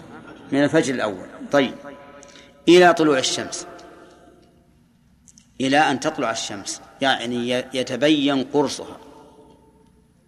من 0.52 0.64
الفجر 0.64 0.94
الأول. 0.94 1.28
طيب. 1.52 1.74
إلى 2.68 2.94
طلوع 2.94 3.18
الشمس. 3.18 3.68
إلى 5.62 5.78
أن 5.78 6.00
تطلع 6.00 6.32
الشمس. 6.32 6.82
يعني 7.02 7.50
يتبين 7.50 8.44
قرصها. 8.44 8.98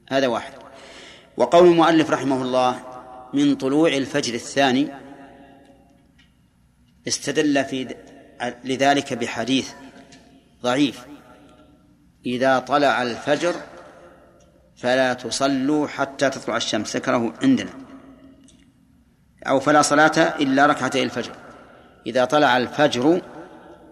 هذا 0.10 0.28
واحد. 0.28 0.54
وقول 1.38 1.68
المؤلف 1.68 2.10
رحمه 2.10 2.42
الله 2.42 2.80
من 3.34 3.56
طلوع 3.56 3.90
الفجر 3.90 4.34
الثاني 4.34 4.88
استدل 7.08 7.66
في 7.66 7.96
لذلك 8.64 9.14
بحديث 9.14 9.72
ضعيف. 10.64 11.06
إذا 12.26 12.60
طلع 12.60 13.04
الفجر 13.04 13.56
فلا 14.78 15.13
تصلوا 15.13 15.88
حتى 15.88 16.30
تطلع 16.30 16.57
الشمس. 16.57 16.95
ذكره 16.95 17.34
عندنا. 17.43 17.71
أو 19.43 19.59
فلا 19.59 19.82
صلاة 19.82 20.17
إلا 20.17 20.65
ركعتي 20.65 21.03
الفجر. 21.03 21.36
إذا 22.05 22.25
طلع 22.25 22.57
الفجر 22.57 23.21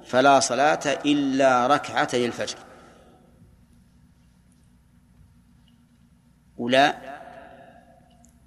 فلا 0.05 0.39
صلاة 0.39 0.79
إلا 1.05 1.67
ركعتي 1.67 2.25
الفجر. 2.25 2.57
ولا 6.57 6.97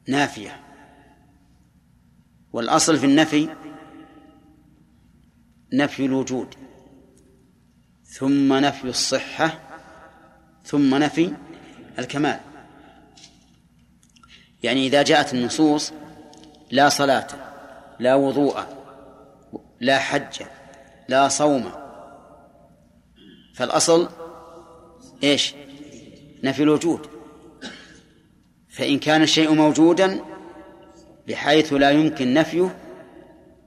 نافية. 0.08 0.60
والأصل 2.52 2.96
في 2.96 3.06
النفي 3.06 3.48
نفي 5.72 6.06
الوجود. 6.06 6.54
ثم 8.04 8.52
نفي 8.52 8.84
الصحة. 8.88 9.60
ثم 10.64 10.94
نفي 10.94 11.34
الكمال. 11.98 12.40
يعني 14.62 14.86
إذا 14.86 15.02
جاءت 15.02 15.34
النصوص 15.34 15.92
لا 16.70 16.88
صلاة 16.88 17.26
لا 17.98 18.14
وضوء 18.14 18.60
لا 19.80 19.98
حج 19.98 20.42
لا 21.08 21.28
صوم. 21.28 21.72
فالأصل 23.54 24.08
إيش؟ 25.22 25.54
نفي 26.44 26.62
الوجود. 26.62 27.06
فإن 28.68 28.98
كان 28.98 29.22
الشيء 29.22 29.54
موجودا 29.54 30.20
بحيث 31.28 31.72
لا 31.72 31.90
يمكن 31.90 32.34
نفيه 32.34 32.76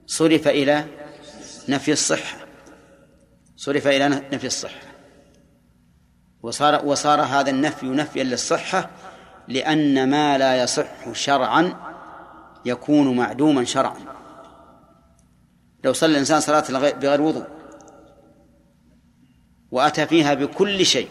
صرف 0.06 0.48
إلى 0.48 0.86
نفي 1.70 1.92
الصحة. 1.92 2.38
صرف 3.56 3.88
إلى 3.88 4.10
نفي 4.10 4.48
الصحة. 4.48 4.91
وصار 6.44 6.86
وصار 6.86 7.22
هذا 7.22 7.50
النفي 7.50 7.86
نفيا 7.86 8.24
للصحة 8.24 8.90
لأن 9.48 10.10
ما 10.10 10.38
لا 10.38 10.64
يصح 10.64 11.14
شرعا 11.14 11.74
يكون 12.66 13.16
معدوما 13.16 13.66
شرعا. 13.66 14.00
لو 15.84 15.94
صلى 15.94 16.12
الإنسان 16.12 16.40
صلاة 16.40 16.92
بغير 16.92 17.22
وضوء 17.22 17.48
وأتى 19.72 20.08
فيها 20.08 20.34
بكل 20.34 20.86
شيء 20.86 21.10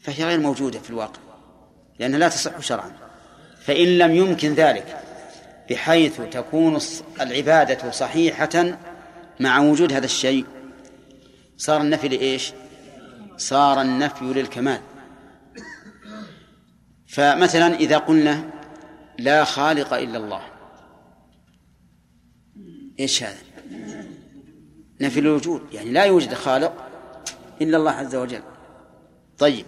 فهي 0.00 0.24
غير 0.24 0.40
موجودة 0.40 0.78
في 0.78 0.90
الواقع 0.90 1.20
لأنها 1.98 2.18
لا 2.18 2.28
تصح 2.28 2.60
شرعا. 2.60 2.92
فإن 3.60 3.98
لم 3.98 4.14
يمكن 4.14 4.54
ذلك 4.54 4.96
بحيث 5.70 6.20
تكون 6.20 6.78
العبادة 7.20 7.90
صحيحة 7.90 8.78
مع 9.40 9.58
وجود 9.58 9.92
هذا 9.92 10.04
الشيء 10.04 10.44
صار 11.56 11.80
النفي 11.80 12.08
لإيش؟ 12.08 12.52
صار 13.38 13.80
النفي 13.80 14.24
للكمال. 14.24 14.80
فمثلا 17.06 17.74
إذا 17.74 17.98
قلنا 17.98 18.50
لا 19.18 19.44
خالق 19.44 19.94
إلا 19.94 20.18
الله 20.18 20.42
إيش 23.00 23.22
هذا؟ 23.22 23.38
نفي 25.00 25.20
الوجود 25.20 25.62
يعني 25.72 25.90
لا 25.90 26.04
يوجد 26.04 26.34
خالق 26.34 26.72
إلا 27.60 27.76
الله 27.76 27.90
عز 27.90 28.16
وجل. 28.16 28.42
طيب 29.38 29.66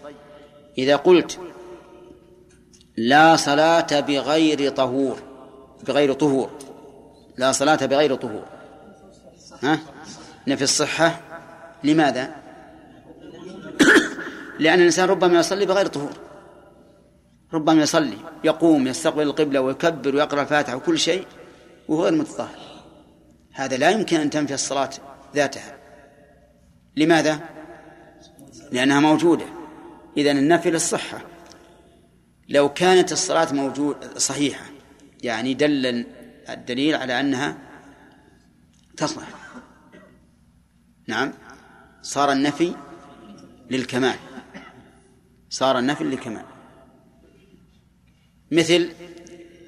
إذا 0.78 0.96
قلت 0.96 1.40
لا 2.96 3.36
صلاة 3.36 4.00
بغير 4.00 4.70
طهور 4.70 5.18
بغير 5.86 6.12
طهور 6.12 6.50
لا 7.38 7.52
صلاة 7.52 7.86
بغير 7.86 8.14
طهور 8.14 8.44
ها؟ 9.62 9.78
نفي 10.46 10.64
الصحة 10.64 11.20
لماذا؟ 11.84 12.39
لأن 14.60 14.78
الإنسان 14.78 15.08
ربما 15.08 15.38
يصلي 15.38 15.66
بغير 15.66 15.86
طهور. 15.86 16.12
ربما 17.52 17.82
يصلي 17.82 18.16
يقوم 18.44 18.86
يستقبل 18.86 19.22
القبلة 19.22 19.60
ويكبر 19.60 20.14
ويقرأ 20.14 20.42
الفاتحة 20.42 20.76
وكل 20.76 20.98
شيء 20.98 21.26
وهو 21.88 22.04
غير 22.04 22.14
متطهر. 22.14 22.58
هذا 23.52 23.76
لا 23.76 23.90
يمكن 23.90 24.20
أن 24.20 24.30
تنفي 24.30 24.54
الصلاة 24.54 24.90
ذاتها. 25.34 25.78
لماذا؟ 26.96 27.40
لأنها 28.72 29.00
موجودة. 29.00 29.46
إذن 30.16 30.38
النفي 30.38 30.70
للصحة. 30.70 31.20
لو 32.48 32.68
كانت 32.68 33.12
الصلاة 33.12 33.52
موجود 33.52 34.18
صحيحة 34.18 34.64
يعني 35.22 35.54
دل 35.54 36.06
الدليل 36.48 36.94
على 36.94 37.20
أنها 37.20 37.58
تصلح. 38.96 39.28
نعم. 41.08 41.32
صار 42.02 42.32
النفي 42.32 42.74
للكمال. 43.70 44.29
صار 45.50 45.78
النفي 45.78 46.04
للكمال 46.04 46.44
مثل 48.52 48.90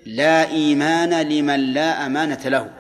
لا 0.07 0.49
إيمان 0.49 1.29
لمن 1.29 1.61
لا 1.61 2.07
أمانة 2.07 2.41
له. 2.45 2.71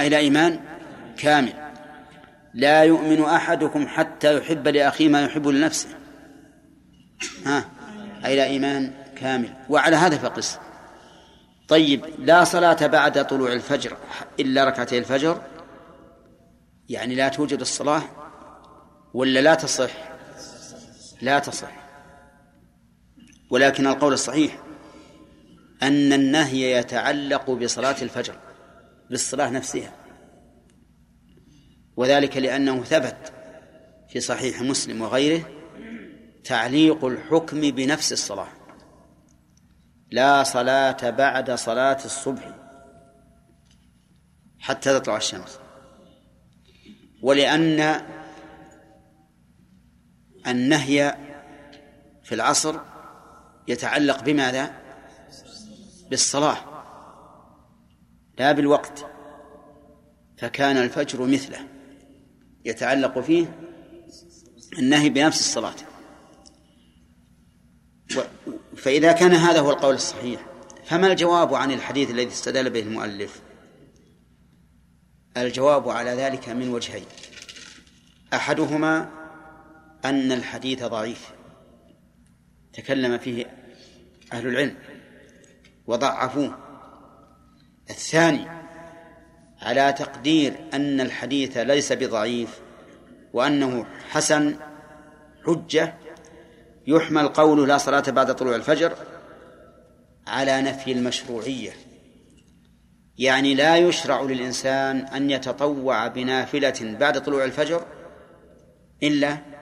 أي 0.00 0.08
لا 0.08 0.18
إيمان 0.18 0.60
كامل. 1.16 1.52
لا 2.54 2.82
يؤمن 2.82 3.22
أحدكم 3.22 3.86
حتى 3.86 4.38
يحب 4.38 4.68
لأخيه 4.68 5.08
ما 5.08 5.22
يحب 5.22 5.48
لنفسه. 5.48 5.88
ها؟ 7.46 7.64
أي 8.24 8.36
لا 8.36 8.44
إيمان 8.44 8.92
كامل. 9.16 9.54
وعلى 9.68 9.96
هذا 9.96 10.18
فقس 10.18 10.58
طيب 11.68 12.04
لا 12.18 12.44
صلاة 12.44 12.86
بعد 12.86 13.26
طلوع 13.26 13.52
الفجر 13.52 13.96
إلا 14.40 14.64
ركعتي 14.64 14.98
الفجر. 14.98 15.42
يعني 16.88 17.14
لا 17.14 17.28
توجد 17.28 17.60
الصلاة 17.60 18.23
ولا 19.14 19.40
لا 19.40 19.54
تصح؟ 19.54 19.90
لا 21.22 21.38
تصح. 21.38 21.72
ولكن 23.50 23.86
القول 23.86 24.12
الصحيح 24.12 24.62
أن 25.82 26.12
النهي 26.12 26.72
يتعلق 26.72 27.50
بصلاة 27.50 28.02
الفجر 28.02 28.38
بالصلاة 29.10 29.50
نفسها. 29.50 29.92
وذلك 31.96 32.36
لأنه 32.36 32.82
ثبت 32.82 33.32
في 34.08 34.20
صحيح 34.20 34.62
مسلم 34.62 35.02
وغيره 35.02 35.50
تعليق 36.44 37.04
الحكم 37.04 37.60
بنفس 37.60 38.12
الصلاة. 38.12 38.48
لا 40.10 40.42
صلاة 40.42 41.10
بعد 41.10 41.50
صلاة 41.50 42.04
الصبح 42.04 42.54
حتى 44.58 45.00
تطلع 45.00 45.16
الشمس. 45.16 45.58
ولأن 47.22 48.00
النهي 50.46 51.16
في 52.24 52.34
العصر 52.34 52.76
يتعلق 53.68 54.22
بماذا؟ 54.22 54.74
بالصلاة 56.10 56.56
لا 58.38 58.52
بالوقت. 58.52 59.06
فكان 60.38 60.76
الفجر 60.76 61.26
مثله 61.26 61.68
يتعلق 62.64 63.18
فيه 63.18 63.58
النهي 64.78 65.08
بنفس 65.08 65.40
الصلاة. 65.40 65.74
فإذا 68.76 69.12
كان 69.12 69.32
هذا 69.32 69.60
هو 69.60 69.70
القول 69.70 69.94
الصحيح 69.94 70.46
فما 70.84 71.06
الجواب 71.06 71.54
عن 71.54 71.70
الحديث 71.70 72.10
الذي 72.10 72.28
استدل 72.28 72.70
به 72.70 72.80
المؤلف؟ 72.80 73.42
الجواب 75.36 75.88
على 75.88 76.10
ذلك 76.10 76.48
من 76.48 76.68
وجهين. 76.68 77.06
أحدهما 78.34 79.23
أن 80.04 80.32
الحديث 80.32 80.84
ضعيف. 80.84 81.30
تكلم 82.72 83.18
فيه 83.18 83.46
أهل 84.32 84.46
العلم 84.46 84.76
وضعفوه. 85.86 86.58
الثاني 87.90 88.46
على 89.62 89.92
تقدير 89.92 90.54
أن 90.74 91.00
الحديث 91.00 91.56
ليس 91.56 91.92
بضعيف 91.92 92.60
وأنه 93.32 93.86
حسن 94.10 94.56
حجة 95.46 95.94
يحمل 96.86 97.28
قوله 97.28 97.66
لا 97.66 97.78
صلاة 97.78 98.10
بعد 98.10 98.34
طلوع 98.34 98.56
الفجر 98.56 98.96
على 100.26 100.62
نفي 100.62 100.92
المشروعية. 100.92 101.72
يعني 103.18 103.54
لا 103.54 103.76
يشرع 103.76 104.22
للإنسان 104.22 104.96
أن 104.96 105.30
يتطوع 105.30 106.06
بنافلة 106.06 106.96
بعد 107.00 107.22
طلوع 107.22 107.44
الفجر 107.44 107.86
إلا 109.02 109.53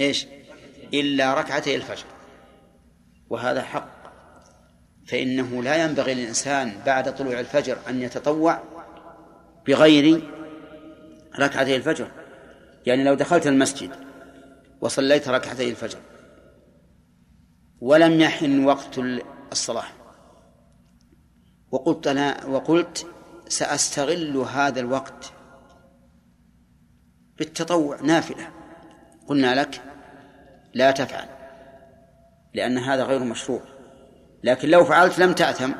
إيش؟ 0.00 0.26
إلا 0.94 1.34
ركعتي 1.34 1.76
الفجر. 1.76 2.06
وهذا 3.30 3.62
حق. 3.62 3.96
فإنه 5.06 5.62
لا 5.62 5.84
ينبغي 5.84 6.14
للإنسان 6.14 6.72
بعد 6.86 7.14
طلوع 7.16 7.40
الفجر 7.40 7.78
أن 7.88 8.02
يتطوع 8.02 8.62
بغير 9.66 10.30
ركعتي 11.38 11.76
الفجر. 11.76 12.10
يعني 12.86 13.04
لو 13.04 13.14
دخلت 13.14 13.46
المسجد 13.46 13.90
وصليت 14.80 15.28
ركعتي 15.28 15.70
الفجر 15.70 15.98
ولم 17.80 18.20
يحن 18.20 18.64
وقت 18.64 19.00
الصلاة 19.52 19.84
وقلت 21.70 22.06
أنا 22.06 22.46
وقلت 22.46 23.06
سأستغل 23.48 24.36
هذا 24.36 24.80
الوقت 24.80 25.32
بالتطوع 27.38 28.00
نافلة. 28.00 28.50
قلنا 29.26 29.60
لك 29.60 29.80
لا 30.74 30.90
تفعل 30.90 31.28
لأن 32.54 32.78
هذا 32.78 33.04
غير 33.04 33.24
مشروع. 33.24 33.60
لكن 34.44 34.68
لو 34.68 34.84
فعلت 34.84 35.18
لم 35.18 35.32
تأثم. 35.32 35.72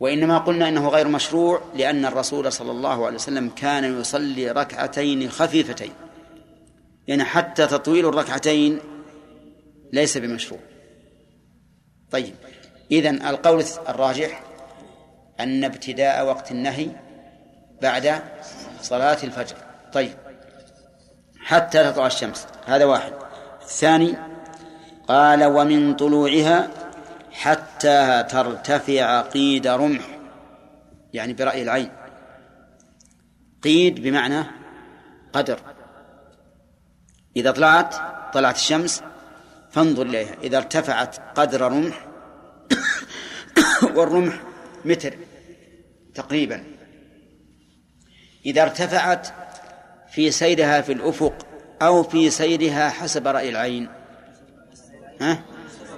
وإنما 0.00 0.38
قلنا 0.38 0.68
إنه 0.68 0.88
غير 0.88 1.08
مشروع 1.08 1.62
لأن 1.74 2.04
الرسول 2.04 2.52
صلى 2.52 2.70
الله 2.70 3.06
عليه 3.06 3.14
وسلم 3.14 3.48
كان 3.48 4.00
يصلي 4.00 4.50
ركعتين 4.50 5.30
خفيفتين. 5.30 5.92
يعني 7.08 7.24
حتى 7.24 7.66
تطويل 7.66 8.08
الركعتين 8.08 8.78
ليس 9.92 10.18
بمشروع. 10.18 10.60
طيب 12.10 12.34
إذن 12.90 13.26
القول 13.26 13.64
الراجح 13.88 14.42
أن 15.40 15.64
ابتداء 15.64 16.26
وقت 16.26 16.50
النهي 16.50 16.90
بعد 17.82 18.22
صلاة 18.82 19.18
الفجر. 19.24 19.56
طيب. 19.94 20.14
حتى 21.38 21.84
تطلع 21.84 22.06
الشمس. 22.06 22.46
هذا 22.66 22.84
واحد. 22.84 23.12
الثاني 23.62 24.16
قال 25.08 25.44
ومن 25.44 25.96
طلوعها 25.96 26.70
حتى 27.32 28.24
ترتفع 28.30 29.20
قيد 29.20 29.66
رمح. 29.66 30.18
يعني 31.12 31.32
برأي 31.32 31.62
العين. 31.62 31.90
قيد 33.62 34.02
بمعنى 34.02 34.44
قدر. 35.32 35.60
إذا 37.36 37.50
طلعت 37.50 37.94
طلعت 38.34 38.56
الشمس 38.56 39.02
فانظر 39.70 40.02
إليها. 40.06 40.34
إذا 40.42 40.56
ارتفعت 40.56 41.38
قدر 41.38 41.60
رمح 41.60 42.06
والرمح 43.96 44.42
متر 44.84 45.14
تقريبا. 46.14 46.64
إذا 48.46 48.62
ارتفعت 48.62 49.43
في 50.14 50.30
سيرها 50.30 50.80
في 50.80 50.92
الأفق 50.92 51.46
أو 51.82 52.02
في 52.02 52.30
سيرها 52.30 52.88
حسب 52.88 53.28
رأي 53.28 53.48
العين. 53.48 53.88
ها؟ 55.20 55.42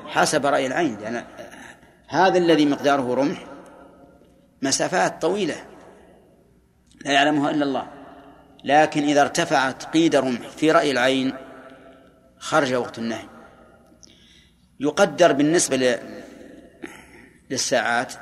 حسب 0.07 0.47
رأي 0.47 0.67
العين. 0.67 0.99
لأن 1.01 1.25
هذا 2.09 2.39
الذي 2.39 2.67
مقداره 2.67 3.15
رمح. 3.15 3.47
مسافات 4.63 5.23
طويلة. 5.23 5.55
لا 7.05 7.13
يعلمها 7.13 7.51
إلا 7.51 7.65
الله. 7.65 7.91
لكن 8.65 9.03
إذا 9.03 9.23
ارتفعت 9.23 9.85
قيد 9.85 10.17
رمح 10.17 10.49
في 10.49 10.71
رأي 10.71 10.91
العين 10.91 11.35
خرج 12.39 12.75
وقت 12.75 12.99
النهي. 12.99 13.29
يقدر 14.81 15.33
بالنسبة 15.33 16.01
للساعات 17.51 18.15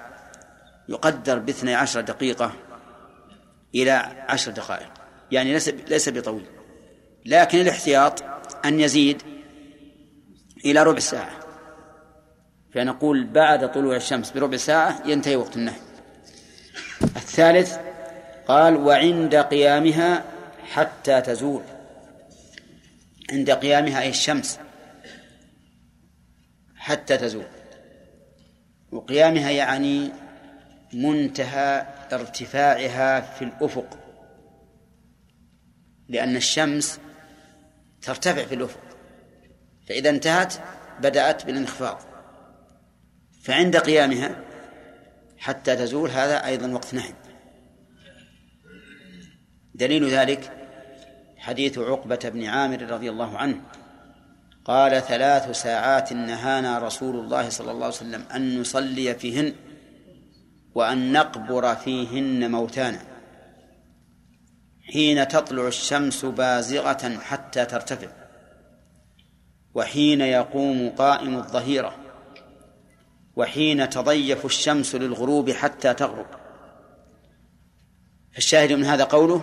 يقدر 0.89 1.39
باثني 1.39 1.75
عشر 1.75 2.01
دقيقة 2.01 2.53
إلى 3.75 3.93
عشر 4.29 4.51
دقائق. 4.51 4.94
يعني 5.33 5.53
ليس 5.53 5.69
ليس 5.69 6.09
بطويل. 6.09 6.47
لكن 7.27 7.61
الاحتياط 7.61 8.25
أن 8.65 8.81
يزيد 8.81 9.23
إلى 10.65 10.83
ربع 10.83 10.99
ساعة. 10.99 11.41
فنقول 12.75 13.25
بعد 13.25 13.73
طلوع 13.73 13.97
الشمس 13.97 14.31
بربع 14.31 14.57
ساعة 14.57 15.03
ينتهي 15.07 15.37
وقت 15.37 15.57
النهي. 15.57 15.77
الثالث 17.03 17.77
قال 18.49 18.77
وعند 18.77 19.37
قيامها 19.37 20.25
حتى 20.73 21.21
تزول. 21.21 21.63
عند 23.31 23.51
قيامها 23.51 24.01
أي 24.01 24.09
الشمس 24.09 24.59
حتى 26.77 27.17
تزول. 27.17 27.47
وقيامها 28.93 29.51
يعني 29.51 30.11
منتهى 30.93 31.87
ارتفاعها 32.13 33.21
في 33.21 33.45
الأفق. 33.45 34.04
لأن 36.09 36.37
الشمس 36.37 37.01
ترتفع 38.03 38.45
في 38.45 38.55
الأفق. 38.55 38.81
فإذا 39.89 40.11
انتهت 40.11 40.55
بدأت 41.01 41.47
بالانخفاض. 41.47 42.01
فعند 43.43 43.77
قيامها 43.77 44.45
حتى 45.39 45.77
تزول 45.77 46.11
هذا 46.11 46.47
أيضا 46.47 46.73
وقت 46.73 46.95
نهي 46.95 47.13
دليل 49.75 50.09
ذلك 50.09 50.53
حديث 51.37 51.79
عقبة 51.79 52.19
بن 52.25 52.45
عامر 52.45 52.83
رضي 52.83 53.11
الله 53.11 53.39
عنه. 53.39 53.61
قال 54.65 55.03
ثلاث 55.03 55.51
ساعات 55.51 56.13
نهانا 56.13 56.79
رسول 56.79 57.17
الله 57.17 57.49
صلى 57.49 57.71
الله 57.71 57.85
عليه 57.85 57.95
وسلم 57.95 58.25
أن 58.35 58.61
نصلي 58.61 59.15
فيهن 59.15 59.55
وأن 60.75 61.13
نقبر 61.13 61.75
فيهن 61.75 62.51
موتانا. 62.51 63.14
حين 64.93 65.29
تطلع 65.29 65.67
الشمس 65.67 66.25
بازغة 66.25 67.19
حتى 67.19 67.65
ترتفع 67.65 68.09
وحين 69.75 70.21
يقوم 70.21 70.91
قائم 70.91 71.37
الظهيرة 71.37 71.97
وحين 73.37 73.89
تضيف 73.89 74.45
الشمس 74.45 74.95
للغروب 74.95 75.51
حتى 75.51 75.95
تغرب. 75.95 76.27
فالشاهد 78.33 78.73
من 78.73 78.85
هذا 78.85 79.05
قوله؟ 79.05 79.43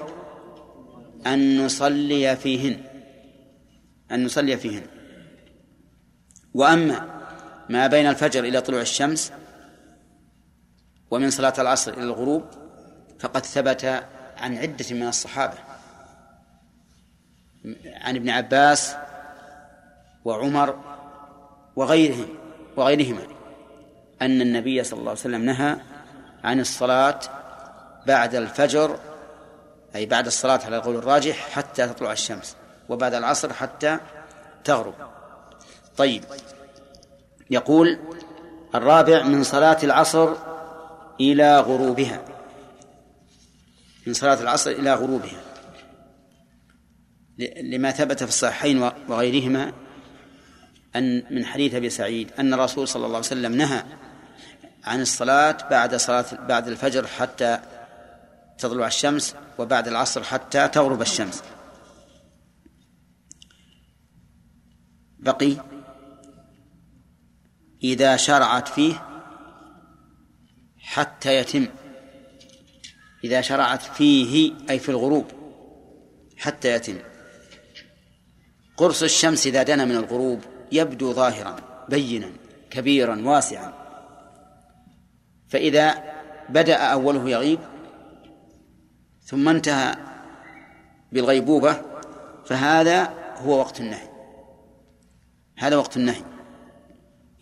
أن 1.28 1.66
نصلي 1.66 2.36
فيهن 2.36 2.78
أن 4.12 4.26
نصلي 4.26 4.58
فيهن. 4.58 4.84
وأما 6.54 7.22
ما 7.70 7.88
بين 7.88 8.08
الفجر 8.08 8.44
إلى 8.44 8.62
طلوع 8.62 8.82
الشمس 8.82 9.34
ومن 11.12 11.30
صلاة 11.30 11.54
العصر 11.60 11.94
إلى 11.94 12.04
الغروب 12.04 12.44
فقد 13.20 13.46
ثبت 13.46 14.04
عن 14.42 14.58
عدة 14.58 14.86
من 14.92 15.08
الصحابة. 15.08 15.58
عن 17.86 18.16
ابن 18.16 18.30
عباس 18.30 18.96
وعمر 20.26 20.80
وغيرهم 21.76 22.28
وغيرهما. 22.78 23.24
أن 24.22 24.42
النبي 24.42 24.84
صلى 24.84 25.00
الله 25.00 25.10
عليه 25.10 25.20
وسلم 25.20 25.46
نهى 25.46 25.78
عن 26.44 26.60
الصلاة 26.60 27.20
بعد 28.08 28.36
الفجر 28.36 29.00
أي 29.96 30.06
بعد 30.06 30.26
الصلاة 30.26 30.60
على 30.66 30.78
القول 30.78 30.96
الراجح 30.96 31.50
حتى 31.50 31.88
تطلع 31.88 32.12
الشمس 32.12 32.56
وبعد 32.89 33.14
العصر 33.14 33.54
حتى 33.54 33.98
تغرب. 34.64 34.94
طيب 35.98 36.24
يقول 37.50 38.00
الرابع 38.76 39.24
من 39.24 39.44
صلاة 39.44 39.78
العصر 39.84 40.34
إلى 41.20 41.60
غروبها. 41.60 42.22
من 44.08 44.14
صلاة 44.14 44.41
العصر 44.41 44.72
إلى 44.72 44.93
غروبها. 44.93 45.41
لما 47.62 47.91
ثبت 47.91 48.24
في 48.24 48.30
الصحيحين 48.30 48.91
وغيرهما 49.08 49.74
أن 50.95 51.24
من 51.36 51.45
حديث 51.45 51.74
أبي 51.76 51.89
سعيد 51.89 52.32
أن 52.39 52.54
الرسول 52.54 52.88
صلى 52.88 53.06
الله 53.06 53.18
عليه 53.18 53.28
وسلم 53.28 53.56
نهى 53.56 53.84
عن 54.84 55.02
الصلاة 55.02 55.58
بعد 55.70 55.95
صلاة 55.95 56.26
بعد 56.47 56.68
الفجر 56.68 57.08
حتى 57.08 57.60
تطلع 58.58 58.88
الشمس 58.88 59.36
وبعد 59.58 59.88
العصر 59.88 60.24
حتى 60.24 60.68
تغرب 60.68 61.02
الشمس. 61.02 61.43
بقي 65.20 65.56
إذا 67.84 68.18
شرعت 68.18 68.68
فيه 68.68 69.08
حتى 70.80 71.36
يتم. 71.36 71.68
إذا 73.24 73.42
شرعت 73.42 73.82
فيه 73.82 74.54
أي 74.70 74.80
في 74.80 74.90
الغروب 74.90 75.26
حتى 76.38 76.72
يتم 76.72 76.98
قرص 78.78 79.04
الشمس 79.04 79.48
إذا 79.48 79.64
دنا 79.64 79.86
من 79.86 79.96
الغروب 79.96 80.42
يبدو 80.72 81.14
ظاهرا 81.14 81.56
بينا 81.90 82.32
كبيرا 82.70 83.22
واسعا. 83.26 83.74
فإذا 85.50 86.04
بدأ 86.50 86.76
أوله 86.76 87.30
يغيب 87.30 87.60
ثم 89.24 89.50
انتهى 89.50 89.96
بالغيبوبة 91.12 91.82
فهذا 92.46 93.14
هو 93.38 93.60
وقت 93.60 93.80
النهي. 93.80 94.10
هذا 95.58 95.76
وقت 95.76 95.98
النهي. 95.98 96.24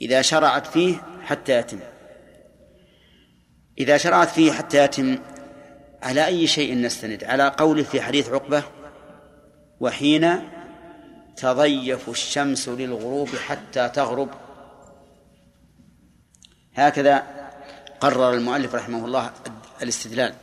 إذا 0.02 0.22
شرعت 0.22 0.68
فيه 0.68 0.96
حتى 1.22 1.60
يتم 1.60 1.80
إذا 3.78 3.98
شرعت 3.98 4.30
فيه 4.30 4.52
حتى 4.52 4.84
يتم 4.84 5.18
على 6.04 6.26
أي 6.26 6.48
شيء 6.48 6.78
نستند؟ 6.78 7.24
على 7.24 7.48
قوله 7.58 7.84
في 7.84 8.02
حديث 8.02 8.30
عقبة 8.30 8.64
وحين 9.80 10.40
تضيف 11.36 12.10
الشمس 12.10 12.70
للغروب 12.70 13.30
حتى 13.30 13.90
تغرب. 13.90 14.30
هكذا 16.76 17.24
قرر 18.00 18.34
المؤلف 18.34 18.76
رحمه 18.76 19.06
الله 19.06 19.32
الاستدلال. 19.82 20.34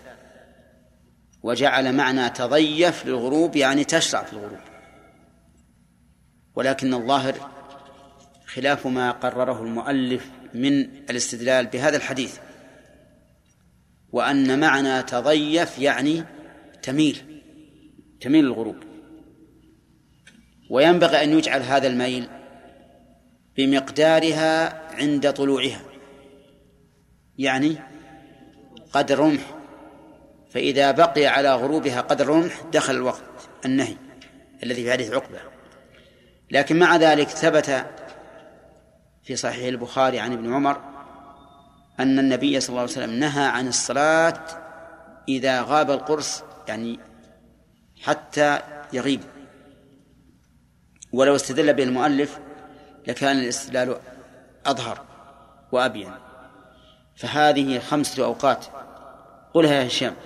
وجعل 1.43 1.97
معنى 1.97 2.31
تضيف 2.31 3.07
للغروب 3.07 3.57
يعني 3.57 3.85
تشرع 3.85 4.23
في 4.23 4.33
الغروب. 4.33 4.59
ولكن 6.55 6.95
الظاهر 6.95 7.35
خلاف 8.47 8.87
ما 8.87 9.11
قرره 9.11 9.63
المؤلف 9.63 10.31
من 10.55 10.81
الاستدلال 11.11 11.67
بهذا 11.67 11.97
الحديث. 11.97 12.39
وأن 14.17 14.61
معنى 14.61 15.03
تضيف 15.03 15.79
يعني 15.79 16.25
تميل 16.83 17.43
تميل 18.21 18.45
الغروب. 18.45 18.77
وينبغي 20.71 21.25
أن 21.25 21.39
يجعل 21.39 21.63
هذا 21.63 21.87
الميل 21.87 22.29
بمقدارها 23.57 24.83
عند 24.95 25.33
طلوعها. 25.33 25.81
يعني 27.39 27.77
قدر 28.93 29.19
رمح. 29.19 29.55
فإذا 30.51 30.91
بقي 30.91 31.27
على 31.27 31.55
غروبها 31.55 32.01
قدر 32.01 32.27
رمح 32.27 32.63
دخل 32.73 32.95
الوقت 32.95 33.49
النهي 33.65 33.97
الذي 34.63 34.85
في 34.85 34.93
حديث 34.93 35.13
عقبة. 35.13 35.39
لكن 36.51 36.79
مع 36.79 36.97
ذلك 36.97 37.29
ثبت 37.29 37.87
في 39.23 39.37
صحيح 39.37 39.67
البخاري 39.67 40.19
عن 40.19 40.33
ابن 40.33 40.55
عمر 40.55 40.96
أن 42.01 42.19
النبي 42.19 42.61
صلى 42.61 42.69
الله 42.69 42.81
عليه 42.81 42.91
وسلم 42.91 43.11
نهى 43.11 43.45
عن 43.45 43.69
الصلاة 43.69 44.45
إذا 45.29 45.63
غاب 45.63 45.91
القرص 45.91 46.43
يعني 46.69 47.01
حتى 48.03 48.61
يغيب. 48.93 49.21
ولو 51.13 51.37
استدل 51.37 51.75
به 51.75 51.83
المؤلف 51.83 52.41
لكان 53.07 53.39
الاستدلال 53.39 54.01
أظهر 54.67 55.07
وأبين. 55.73 56.13
فهذه 57.17 57.79
خمسة 57.79 58.25
أوقات. 58.25 58.67
قلها 59.55 59.75
يا 59.75 59.87
هشام. 59.87 60.17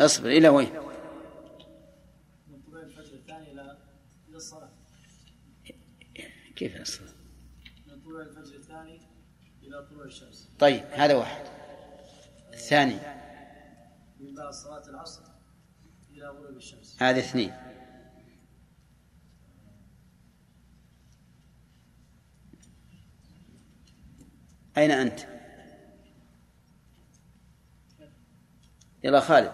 اصبر 0.00 0.28
إلى 0.28 0.48
وين؟ 0.48 0.70
من 2.48 2.62
طلوع 2.66 2.82
الفجر 2.82 3.14
الثاني 3.14 3.52
إلى 3.52 3.78
الصلاة. 4.34 4.81
كيف 6.56 6.76
أصبر 6.80 7.06
من 7.86 8.00
طلوع 8.00 8.22
الفجر 8.22 8.56
الثاني 8.56 9.00
إلى 9.62 9.86
طلوع 9.90 10.04
الشمس 10.04 10.50
طيب 10.58 10.84
هذا 10.92 11.14
واحد. 11.14 11.44
الثاني. 12.52 12.98
من 14.20 14.34
بعد 14.34 14.52
صلاة 14.52 14.88
العصر 14.88 15.22
إلى 16.10 16.28
غروب 16.28 16.56
الشمس 16.56 17.02
هذا 17.02 17.18
اثنين. 17.18 17.52
أين 24.76 24.90
أنت؟ 24.90 25.20
يلا 29.04 29.20
خالد. 29.20 29.52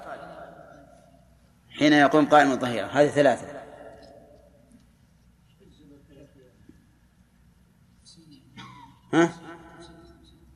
حين 1.71 1.93
يقوم 1.93 2.29
قائم 2.29 2.53
الظهيرة. 2.53 2.87
هذه 2.87 3.09
ثلاثة. 3.09 3.58
ها؟ 9.13 9.33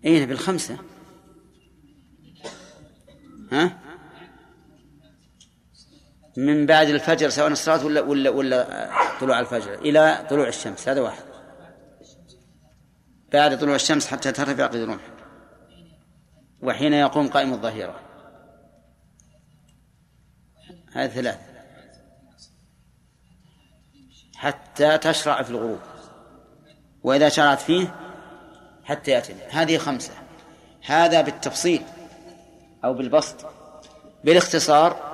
أين 0.04 0.26
بالخمسة 0.26 0.78
ها؟ 3.52 3.78
من 6.36 6.66
بعد 6.66 6.88
الفجر 6.88 7.28
سواء 7.28 7.48
الصلاة 7.48 7.86
ولا 7.86 8.00
ولا 8.00 8.30
ولا 8.30 8.90
طلوع 9.20 9.40
الفجر 9.40 9.74
إلى 9.74 10.26
طلوع 10.30 10.48
الشمس. 10.48 10.88
هذا 10.88 11.00
واحد. 11.00 11.24
بعد 13.32 13.58
طلوع 13.58 13.74
الشمس 13.74 14.06
حتى 14.06 14.32
ترتفع 14.32 14.66
قيد 14.66 14.80
الرمح 14.80 15.02
وحين 16.62 16.92
يقوم 16.92 17.28
قائم 17.28 17.52
الظهيرة. 17.52 18.00
هذه 20.92 21.08
ثلاث. 21.08 21.38
حتى 24.36 24.98
تشرع 24.98 25.42
في 25.42 25.50
الغروب. 25.50 25.80
وإذا 27.02 27.28
شرعت 27.28 27.60
فيه 27.60 28.01
حتى 28.84 29.10
يأتي. 29.10 29.34
هذه 29.50 29.78
خمسة. 29.78 30.12
هذا 30.86 31.20
بالتفصيل 31.20 31.82
أو 32.84 32.94
بالبسط. 32.94 33.46
بالاختصار 34.24 35.12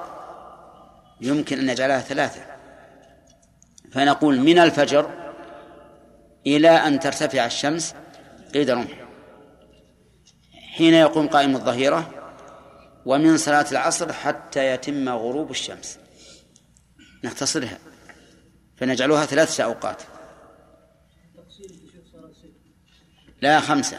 يمكن 1.21 1.59
أن 1.59 1.67
نجعلها 1.67 2.01
ثلاثة. 2.01 2.41
فنقول 3.93 4.41
من 4.41 4.59
الفجر 4.59 5.11
إلى 6.47 6.71
أن 6.71 7.01
ترتفع 7.01 7.47
الشمس 7.47 7.95
قيد 8.55 8.71
رمح 8.71 9.09
حين 10.77 10.95
يقوم 10.95 11.29
قائم 11.29 11.57
الظهيرة 11.57 12.11
ومن 13.07 13.37
صلاة 13.37 13.67
العصر 13.73 14.13
حتى 14.13 14.67
يتم 14.67 15.09
غروب 15.09 15.51
الشمس. 15.51 15.99
نختصرها. 17.25 17.79
فنجعلها 18.77 19.27
ثلاثة 19.27 19.65
أوقات. 19.65 20.03
لا 23.43 23.61
خمسة. 23.61 23.97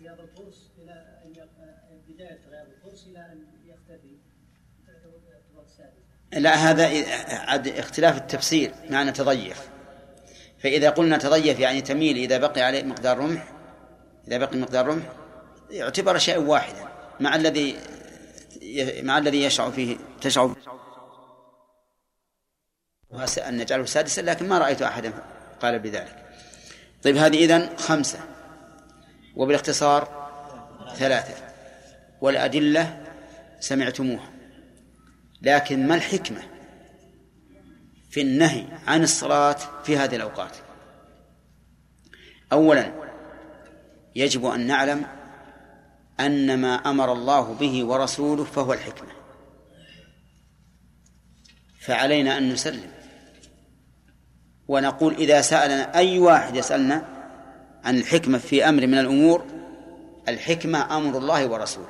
رياض 0.00 0.20
القرص 0.20 0.70
إلى 0.78 0.92
أن 1.24 1.32
يق- 1.36 2.08
بداية 2.08 2.40
رياض 2.50 2.66
القرص 2.68 3.06
إلى 3.06 3.18
أن 3.18 3.46
يختفي 3.64 4.16
لا 6.32 6.54
هذا 6.54 6.86
عد 7.50 7.68
اختلاف 7.68 8.16
التفسير 8.16 8.74
معنى 8.90 9.12
تضيف. 9.12 9.68
فإذا 10.58 10.90
قلنا 10.90 11.18
تضيف 11.18 11.58
يعني 11.60 11.80
تميل 11.82 12.16
إذا 12.16 12.38
بقي 12.38 12.60
عليه 12.62 12.82
مقدار 12.82 13.18
رمح 13.18 13.52
إذا 14.28 14.38
بقي 14.38 14.56
مقدار 14.56 14.86
رمح 14.86 15.04
يعتبر 15.70 16.18
شيئا 16.18 16.38
واحدا 16.38 16.88
مع 17.20 17.36
الذي 17.36 17.76
مع 19.02 19.18
الذي 19.18 19.42
يشع 19.44 19.70
فيه 19.70 19.96
تشع 20.20 20.48
أن 23.48 23.56
نجعله 23.56 23.84
سادسا 23.84 24.20
لكن 24.20 24.48
ما 24.48 24.58
رأيت 24.58 24.82
أحدا 24.82 25.12
قال 25.62 25.78
بذلك. 25.78 26.23
طيب 27.04 27.16
هذه 27.16 27.44
إذن 27.44 27.76
خمسة 27.76 28.18
وبالاختصار 29.36 30.24
ثلاثة. 30.96 31.44
والأدلة 32.20 33.04
سمعتموها 33.60 34.30
لكن 35.42 35.86
ما 35.86 35.94
الحكمة 35.94 36.42
في 38.10 38.20
النهي 38.20 38.66
عن 38.86 39.02
الصلاة 39.02 39.56
في 39.84 39.96
هذه 39.96 40.16
الأوقات؟ 40.16 40.56
أولا 42.52 42.92
يجب 44.16 44.46
أن 44.46 44.66
نعلم 44.66 45.06
أن 46.20 46.60
ما 46.60 46.74
أمر 46.74 47.12
الله 47.12 47.54
به 47.54 47.84
ورسوله 47.84 48.44
فهو 48.44 48.72
الحكمة. 48.72 49.10
فعلينا 51.80 52.38
أن 52.38 52.52
نسلم. 52.52 52.90
ونقول 54.68 55.14
إذا 55.14 55.40
سألنا 55.40 55.94
أي 55.94 56.18
واحد 56.18 56.56
يسألنا 56.56 57.04
عن 57.84 57.98
الحكمة 57.98 58.38
في 58.38 58.68
أمر 58.68 58.86
من 58.86 58.98
الأمور 58.98 59.44
الحكمة 60.28 60.96
أمر 60.96 61.18
الله 61.18 61.46
ورسوله 61.46 61.86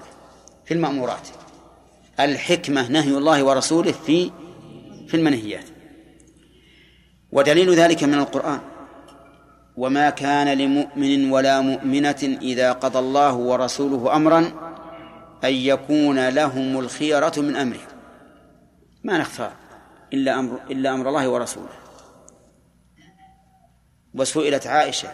في 0.64 0.74
المأمورات. 0.74 1.28
الحكمة 2.20 2.88
نهي 2.88 3.10
الله 3.10 3.42
ورسوله 3.42 3.92
في 3.92 4.30
في 5.08 5.16
المنهيات. 5.16 5.64
ودليل 7.32 7.74
ذلك 7.74 8.04
من 8.04 8.14
القرآن. 8.14 8.60
وما 9.76 10.10
كان 10.10 10.58
لمؤمن 10.58 11.30
ولا 11.30 11.60
مؤمنة 11.60 12.38
إذا 12.42 12.72
قضى 12.72 12.98
الله 12.98 13.34
ورسوله 13.34 14.16
أمرا 14.16 14.38
أن 15.44 15.52
يكون 15.52 16.28
لهم 16.28 16.78
الخيرة 16.78 17.32
من 17.36 17.56
أمرهم 17.56 17.86
ما 19.04 19.18
نختار 19.18 19.52
إلا 20.12 20.38
أمر 20.38 20.60
إلا 20.70 20.94
أمر 20.94 21.08
الله 21.08 21.28
ورسوله. 21.28 21.83
وسئلت 24.14 24.66
عائشة 24.66 25.08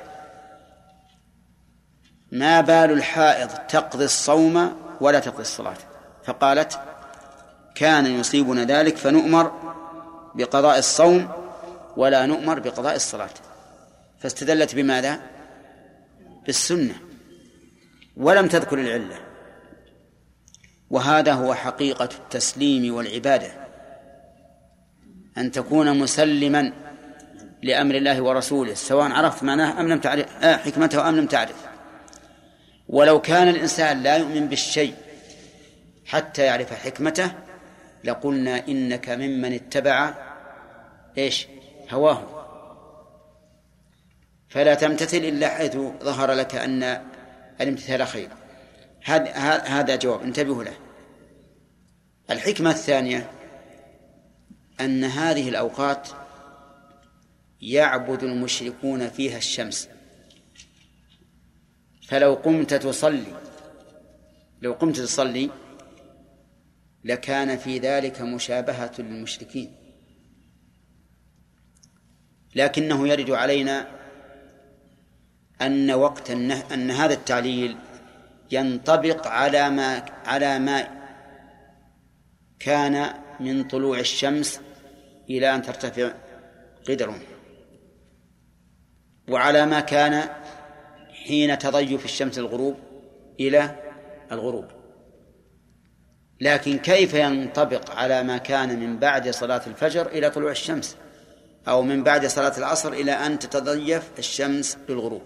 ما 2.33 2.61
بال 2.61 2.93
الحائض 2.93 3.49
تقضي 3.49 4.05
الصوم 4.05 4.77
ولا 5.01 5.21
تقضي 5.21 5.43
الصلاة 5.43 5.77
فقالت 6.25 6.81
كان 7.75 8.07
يصيبنا 8.07 8.65
ذلك 8.65 8.97
فنؤمر 8.97 9.53
بقضاء 10.35 10.79
الصوم 10.79 11.29
ولا 11.97 12.27
نؤمر 12.27 12.59
بقضاء 12.59 12.97
الصلاة 12.97 13.31
فاستدلت 14.19 14.75
بماذا؟ 14.75 15.21
بالسنة 16.47 16.95
ولم 18.17 18.49
تذكر 18.49 18.79
العلة 18.79 19.19
وهذا 20.91 21.33
هو 21.33 21.55
حقيقة 21.55 22.09
التسليم 22.19 22.95
والعبادة 22.95 23.53
أن 25.39 25.51
تكون 25.51 25.99
مسلما 25.99 26.73
لأمر 27.63 27.95
الله 27.95 28.21
ورسوله 28.21 28.75
سواء 28.75 29.13
عرفت 29.13 29.43
معناه 29.43 29.81
أم 29.81 29.89
لم 29.89 30.01
تعرف 30.01 30.45
آه 30.45 30.57
حكمته 30.57 31.09
أم 31.09 31.17
لم 31.17 31.27
تعرف. 31.27 31.67
ولو 32.89 33.21
كان 33.21 33.49
الإنسان 33.49 34.03
لا 34.03 34.17
يؤمن 34.17 34.49
بالشيء 34.49 34.95
حتى 36.07 36.43
يعرف 36.43 36.73
حكمته 36.73 37.33
لقلنا 38.05 38.69
إنك 38.69 39.09
ممن 39.09 39.53
اتبع 39.53 40.15
إيش؟ 41.19 41.47
هواه. 41.91 42.23
فلا 44.49 44.75
تمتثل 44.75 45.17
إلا 45.17 45.49
حيث 45.49 45.77
ظهر 46.03 46.33
لك 46.33 46.55
أن 46.55 47.03
الامتثال 47.61 48.07
خير. 48.07 48.29
هذا 49.05 49.31
هذا 49.59 49.97
جواب 49.97 50.23
انتبهوا 50.23 50.65
له. 50.65 50.73
الحكمة 52.31 52.71
الثانية 52.71 53.31
أن 54.81 55.05
هذه 55.05 55.49
الأوقات 55.49 56.09
يعبد 57.63 58.23
المشركون 58.23 59.09
فيها 59.09 59.39
الشمس 59.39 59.89
فلو 62.09 62.35
قمت 62.35 62.75
تصلي 62.75 63.41
لو 64.63 64.73
قمت 64.73 64.97
تصلي 64.97 65.51
لكان 67.05 67.57
في 67.59 67.79
ذلك 67.79 68.21
مشابهة 68.21 68.93
للمشركين 68.99 69.73
لكنه 72.55 73.09
يرد 73.09 73.31
علينا 73.31 74.01
أن 75.63 75.91
وقت. 75.91 76.31
أن 76.31 76.91
هذا 76.91 77.15
التعليل 77.15 77.77
ينطبق 78.51 79.27
على 79.27 79.71
ما 79.71 80.05
على 80.25 80.59
ما 80.59 81.01
كان 82.59 83.15
من 83.41 83.65
طلوع 83.65 83.99
الشمس 83.99 84.61
إلى 85.31 85.55
أن 85.55 85.63
ترتفع 85.63 86.13
قدر 86.89 87.15
وعلى 89.31 89.67
ما 89.67 89.81
كان 89.81 90.29
حين 91.25 91.59
تضيف 91.59 92.05
الشمس 92.05 92.39
الغروب 92.39 92.77
إلى 93.41 93.77
الغروب. 94.33 94.65
لكن 96.41 96.79
كيف 96.79 97.15
ينطبق 97.15 97.91
على 97.91 98.23
ما 98.23 98.39
كان 98.39 98.81
من 98.81 98.99
بعد 98.99 99.31
صلاة 99.31 99.63
الفجر 99.67 100.07
إلى 100.07 100.31
طلوع 100.31 100.51
الشمس؟ 100.51 100.97
أو 101.69 101.83
من 101.83 102.03
بعد 102.03 102.27
صلاة 102.27 102.59
العصر 102.59 102.93
إلى 102.93 103.13
أن 103.13 103.39
تتضيف 103.39 104.11
الشمس 104.19 104.79
للغروب 104.89 105.23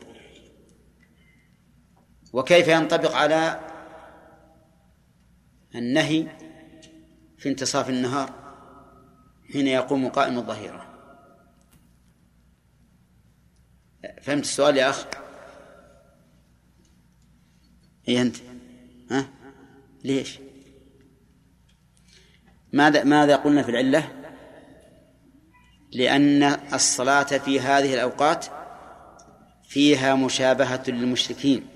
وكيف 2.33 2.69
ينطبق 2.69 3.15
على 3.15 3.61
النهي 5.75 6.27
في 7.39 7.49
انتصاف 7.49 7.91
النهار 7.91 8.31
حين 9.53 9.67
يقوم 9.67 10.09
قائم 10.09 10.39
الظهيرة؟ 10.39 10.94
فهمت 14.23 14.43
السؤال 14.43 14.77
يا 14.77 14.91
أخ؟ 14.91 15.07
إيه 18.09 18.23
أنت 18.23 18.37
ها؟ 19.11 19.29
ليش؟ 20.05 20.39
ماذا 22.73 23.05
ماذا 23.05 23.37
قلنا 23.37 23.63
في 23.63 23.71
العلة؟ 23.71 24.13
لأن 25.93 26.43
الصلاة 26.75 27.23
في 27.23 27.61
هذه 27.61 27.95
الأوقات 27.95 28.47
فيها 29.69 30.15
مشابهة 30.15 30.83
للمشركين 30.89 31.67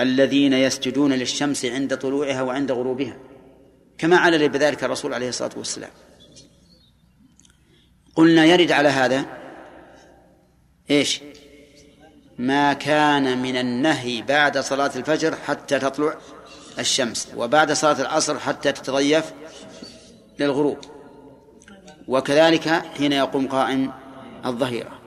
الذين 0.00 0.52
يسجدون 0.52 1.12
للشمس 1.12 1.64
عند 1.64 1.96
طلوعها 1.96 2.42
وعند 2.42 2.72
غروبها 2.72 3.16
كما 3.98 4.16
علل 4.16 4.48
بذلك 4.48 4.84
الرسول 4.84 5.14
عليه 5.14 5.28
الصلاة 5.28 5.50
والسلام 5.56 5.90
قلنا 8.14 8.44
يرد 8.44 8.72
على 8.72 8.88
هذا 8.88 9.39
إيش؟ 10.90 11.20
ما 12.38 12.72
كان 12.72 13.42
من 13.42 13.56
النهي 13.56 14.22
بعد 14.22 14.58
صلاة 14.58 14.90
الفجر 14.96 15.36
حتى 15.36 15.78
تطلع 15.78 16.18
الشمس 16.78 17.28
وبعد 17.36 17.72
صلاة 17.72 18.00
العصر 18.00 18.38
حتى 18.38 18.72
تتضيف 18.72 19.32
للغروب. 20.38 20.78
وكذلك 22.08 22.68
حين 22.68 23.12
يقوم 23.12 23.48
قائم 23.48 23.92
الظهيرة. 24.46 25.00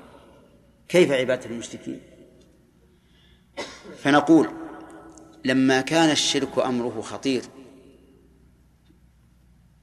كيف 0.87 1.11
عبادة 1.11 1.45
المشركين؟ 1.45 2.01
فنقول 4.03 4.49
لما 5.45 5.81
كان 5.81 6.09
الشرك 6.09 6.59
أمره 6.59 7.01
خطير 7.01 7.43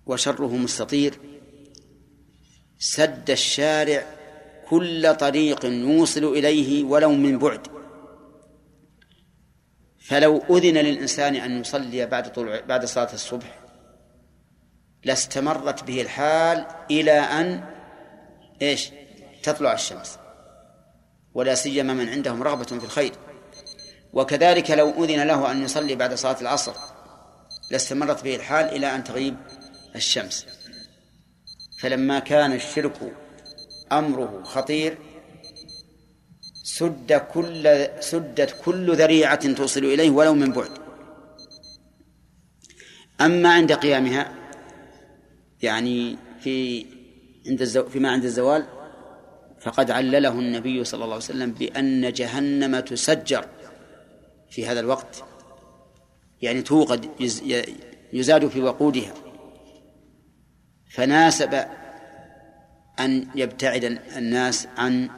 وشره 0.07 0.57
مستطير 0.57 1.15
سد 2.79 3.31
الشارع 3.31 4.20
كل 4.71 5.15
طريق 5.15 5.65
يوصل 5.65 6.25
إليه 6.25 6.85
ولو 6.85 7.13
من 7.13 7.39
بعد. 7.39 7.67
فلو 9.99 10.43
أذن 10.51 10.79
للإنسان 10.79 11.37
أن 11.37 11.61
يصلي 11.61 12.07
بعد 12.07 12.33
طلوع 12.33 12.61
بعد 12.61 12.85
صلاة 12.85 13.13
الصبح 13.13 13.59
لاستمرت 15.05 15.85
به 15.85 16.03
الحال 16.03 16.67
إلى 16.91 17.13
أن 17.13 17.65
إيش؟ 18.63 18.91
تطلع 19.43 19.73
الشمس. 19.73 20.19
ولا 21.35 21.55
سيما 21.55 21.95
من 21.95 22.09
عندهم 22.09 22.43
رغبة 22.43 22.65
في 22.65 22.85
الخير. 22.85 23.13
وكذلك 24.13 24.71
لو 24.71 25.05
أذن 25.05 25.23
له 25.23 25.51
أن 25.51 25.63
يصلي 25.63 25.95
بعد 25.95 26.15
صلاة 26.15 26.41
العصر 26.41 26.75
لاستمرت 27.71 28.25
به 28.25 28.37
الحال 28.37 28.67
إلى 28.67 28.95
أن 28.95 29.05
تغيب 29.05 29.37
الشمس. 29.97 30.47
فلما 31.81 32.19
كان 32.19 32.53
الشرك 32.53 33.13
أمره 33.93 34.43
خطير. 34.43 34.99
سد 36.63 37.13
كل 37.13 37.89
سدت 38.01 38.57
كل 38.65 38.97
ذريعة 38.97 39.53
توصل 39.53 39.85
إليه 39.85 40.11
ولو 40.11 40.35
من 40.35 40.53
بعد. 40.53 40.71
أما 43.21 43.53
عند 43.53 43.73
قيامها 43.73 44.35
يعني 45.63 46.17
في 46.41 46.87
عند 47.47 47.61
الزو... 47.61 47.89
فيما 47.89 48.11
عند 48.11 48.25
الزوال 48.25 48.67
فقد 49.61 49.91
علله 49.91 50.39
النبي 50.39 50.85
صلى 50.85 51.05
الله 51.05 51.15
عليه 51.15 51.25
وسلم 51.25 51.53
بأن 51.53 52.13
جهنم 52.13 52.81
تسجر 52.81 53.47
في 54.51 54.67
هذا 54.67 54.81
الوقت. 54.81 55.25
يعني 56.43 56.63
توقد 56.63 57.11
يزاد 58.13 58.49
في 58.49 58.61
وقودها. 58.61 59.15
فناسب 60.91 61.65
أن 63.01 63.29
يبتعد 63.35 63.85
الناس 64.17 64.69
عن 64.77 65.11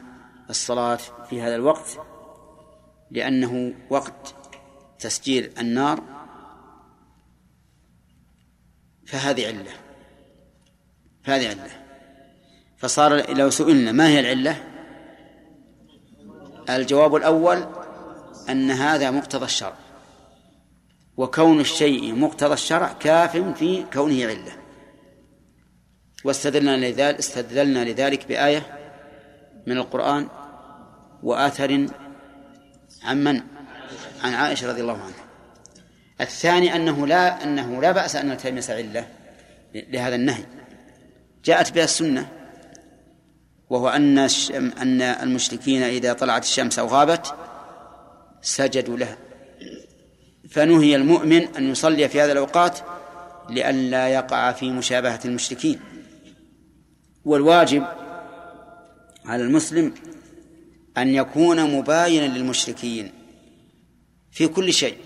الصلاة 0.50 0.98
في 1.30 1.42
هذا 1.42 1.54
الوقت 1.54 1.98
لأنه 3.10 3.74
وقت 3.90 4.34
تسجيل 4.98 5.52
النار 5.58 6.02
فهذه 9.06 9.46
علة 9.46 9.70
فهذه 11.24 11.48
علة. 11.48 11.70
فصار 12.76 13.34
لو 13.34 13.50
سئلنا 13.50 13.92
ما 13.92 14.08
هي 14.08 14.20
العلة؟ 14.20 14.56
الجواب 16.70 17.14
الأول 17.14 17.66
أن 18.48 18.70
هذا 18.70 19.10
مقتضى 19.10 19.44
الشرع 19.44 19.76
وكون 21.16 21.60
الشيء 21.60 22.14
مقتضى 22.14 22.54
الشرع 22.54 22.92
كاف 22.92 23.36
في 23.36 23.84
كونه 23.92 24.26
علة. 24.26 24.61
واستدلنا 26.24 26.76
لذلك 26.76 27.18
استدللنا 27.18 27.84
لذلك 27.84 28.28
بآية 28.28 28.66
من 29.66 29.78
القرآن 29.78 30.28
وآثر 31.22 31.86
عن 33.02 33.24
من؟ 33.24 33.40
عن 34.22 34.34
عائشة 34.34 34.68
رضي 34.68 34.80
الله 34.80 34.92
عنها. 34.92 35.24
الثاني 36.20 36.76
أنه 36.76 37.06
لا 37.06 37.44
أنه 37.44 37.80
لا 37.82 37.92
بأس 37.92 38.16
أن 38.16 38.28
نلتمس 38.28 38.70
علة 38.70 39.06
لهذا 39.74 40.14
النهي. 40.14 40.44
جاءت 41.44 41.72
بها 41.72 41.84
السنة 41.84 42.28
وهو 43.70 43.88
أن 43.88 44.18
أن 44.58 45.02
المشركين 45.02 45.82
إذا 45.82 46.12
طلعت 46.12 46.42
الشمس 46.42 46.78
أو 46.78 46.86
غابت 46.86 47.34
سجدوا 48.42 48.96
لها. 48.96 49.16
فنهي 50.50 50.96
المؤمن 50.96 51.56
أن 51.56 51.70
يصلي 51.70 52.08
في 52.08 52.20
هذه 52.20 52.32
الأوقات 52.32 52.78
لئلا 53.50 54.08
يقع 54.08 54.52
في 54.52 54.70
مشابهة 54.70 55.20
المشركين. 55.24 55.80
والواجب 57.24 57.86
على 59.24 59.42
المسلم 59.42 59.94
أن 60.98 61.08
يكون 61.08 61.78
مباينا 61.78 62.38
للمشركين 62.38 63.12
في 64.30 64.48
كل 64.48 64.72
شيء 64.72 64.96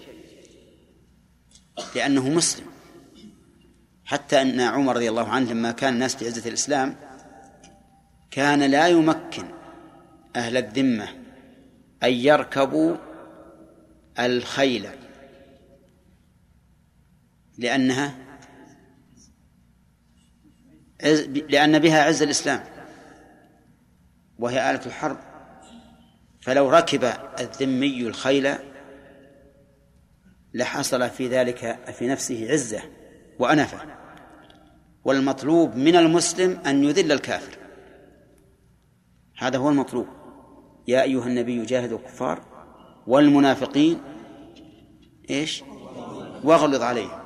لأنه 1.95 2.29
مسلم. 2.29 2.67
حتى 4.05 4.43
أن 4.43 4.61
عمر 4.61 4.97
رضي 4.97 5.09
الله 5.09 5.29
عنه 5.29 5.51
لما 5.51 5.73
كان 5.73 5.95
الناس 5.95 6.17
في 6.17 6.27
عزة 6.27 6.49
الإسلام 6.49 6.97
كان 8.31 8.63
لا 8.63 8.89
يمكن 8.89 9.45
أهل 10.37 10.57
الذمة 10.57 11.09
أن 12.03 12.13
يركبوا 12.13 12.97
الخيل 14.19 14.89
لأنها 17.59 18.26
لأن 21.49 21.79
بها 21.79 22.03
عز 22.03 22.23
الإسلام 22.23 22.65
وهي 24.39 24.71
آلة 24.71 24.87
الحرب. 24.87 25.19
فلو 26.41 26.71
ركب 26.71 27.13
الذمي 27.41 28.01
الخيل 28.01 28.55
لحصل 30.55 31.11
في 31.11 31.29
ذلك 31.29 31.79
في 31.93 32.09
نفسه 32.09 32.53
عزة 32.53 32.83
وأنفة. 33.39 33.79
والمطلوب 35.05 35.77
من 35.77 35.97
المسلم 35.97 36.61
أن 36.67 36.85
يذل 36.85 37.13
الكافر. 37.13 37.59
هذا 39.39 39.59
هو 39.59 39.69
المطلوب. 39.69 40.07
يا 40.89 41.03
أيها 41.03 41.27
النبي 41.27 41.65
جاهد 41.65 41.93
الكفار 41.93 42.41
والمنافقين 43.07 44.01
إيش؟ 45.31 45.63
واغلظ 46.45 46.83
عليهم 46.83 47.21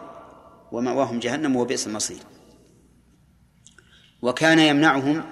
ومأواهم 0.73 1.19
جهنم 1.19 1.57
وبئس 1.57 1.87
المصير. 1.87 2.30
وكان 4.23 4.59
يمنعهم 4.59 5.25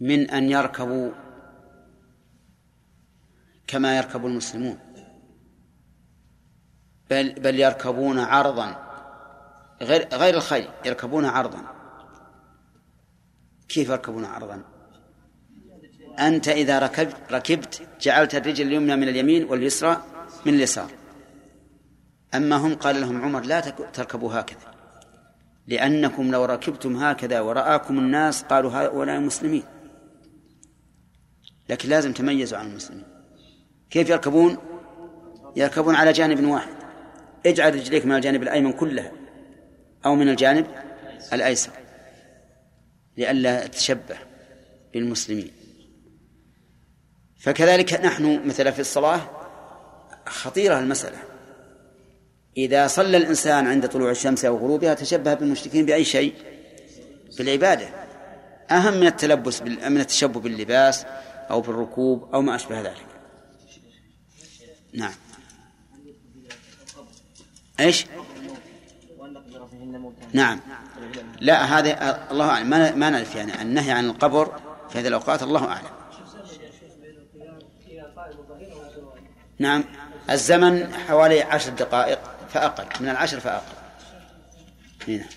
من 0.00 0.30
أن 0.30 0.50
يركبوا 0.50 1.12
كما 3.66 3.96
يركب 3.96 4.26
المسلمون. 4.26 4.78
بل 7.10 7.34
بل 7.34 7.60
يركبون 7.60 8.18
عرضا 8.18 8.90
غير 9.82 10.08
غير 10.12 10.34
الخيل 10.34 10.68
يركبون 10.84 11.24
عرضا. 11.24 11.62
كيف 13.68 13.88
يركبون 13.88 14.24
عرضا؟ 14.24 14.64
أنت 16.18 16.48
إذا 16.48 16.78
ركبت 16.78 17.16
ركبت 17.32 17.88
جعلت 18.00 18.34
الرجل 18.34 18.66
اليمنى 18.66 18.96
من 18.96 19.08
اليمين 19.08 19.44
واليسرى 19.44 20.02
من 20.46 20.54
اليسار. 20.54 20.90
أما 22.34 22.56
هم 22.56 22.74
قال 22.74 23.00
لهم 23.00 23.22
عمر 23.22 23.40
لا 23.40 23.60
تركبوا 23.70 24.40
هكذا. 24.40 24.69
لأنكم 25.70 26.30
لو 26.30 26.44
ركبتم 26.44 26.96
هكذا 26.96 27.40
ورآكم 27.40 27.98
الناس 27.98 28.42
قالوا 28.42 28.70
هؤلاء 28.72 29.20
مسلمين. 29.20 29.62
لكن 31.68 31.88
لازم 31.88 32.12
تميزوا 32.12 32.58
عن 32.58 32.70
المسلمين. 32.70 33.04
كيف 33.90 34.10
يركبون؟ 34.10 34.56
يركبون 35.56 35.94
على 35.94 36.12
جانب 36.12 36.44
واحد. 36.44 36.74
اجعل 37.46 37.74
رجليك 37.74 38.06
من 38.06 38.16
الجانب 38.16 38.42
الأيمن 38.42 38.72
كلها 38.72 39.12
أو 40.06 40.14
من 40.14 40.28
الجانب 40.28 40.66
الأيسر 41.32 41.72
لئلا 43.16 43.66
تشبه 43.66 44.16
بالمسلمين. 44.92 45.50
فكذلك 47.40 47.92
نحن 47.92 48.48
مثلا 48.48 48.70
في 48.70 48.80
الصلاة 48.80 49.20
خطيرة 50.26 50.78
المسألة. 50.78 51.29
إذا 52.56 52.86
صلى 52.86 53.16
الإنسان 53.16 53.66
عند 53.66 53.88
طلوع 53.88 54.10
الشمس 54.10 54.44
أو 54.44 54.56
غروبها 54.56 54.94
تشبه 54.94 55.34
بالمشركين 55.34 55.86
بأي 55.86 56.04
شيء؟ 56.04 56.34
بالعبادة. 57.38 57.88
أهم 58.70 58.94
من 58.94 59.06
التلبس. 59.06 59.62
من 59.62 60.00
التشبه 60.00 60.40
باللباس 60.40 61.06
أو 61.50 61.60
بالركوب 61.60 62.34
أو 62.34 62.42
ما 62.42 62.54
أشبه 62.54 62.80
ذلك. 62.80 63.06
نعم. 64.94 65.12
إيش؟ 67.80 68.06
نعم. 70.32 70.60
لا 71.40 71.78
هذا 71.78 72.28
الله 72.30 72.48
أعلم. 72.48 72.70
ما 72.70 72.94
ما 72.94 73.10
نعرف 73.10 73.34
يعني 73.34 73.62
النهي 73.62 73.90
عن 73.90 74.10
القبر 74.10 74.60
في 74.90 74.98
هذه 74.98 75.08
الأوقات 75.08 75.42
الله 75.42 75.64
أعلم. 75.64 75.90
نعم. 79.58 79.84
الزمن 80.30 80.94
حوالي 80.94 81.42
عشر 81.42 81.70
دقائق. 81.70 82.39
فأقل 82.52 83.02
من 83.02 83.08
العشر 83.08 83.40
فأقل. 83.40 83.76
هنا. 85.08 85.28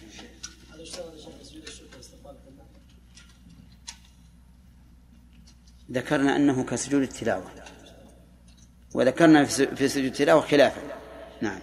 ذكرنا 5.92 6.36
أنه 6.36 6.64
كسجود 6.64 7.02
التلاوة. 7.02 7.52
وذكرنا 8.94 9.46
في 9.46 9.88
سجود 9.88 10.06
التلاوة 10.06 10.42
خلافا. 10.42 10.82
نعم. 11.42 11.62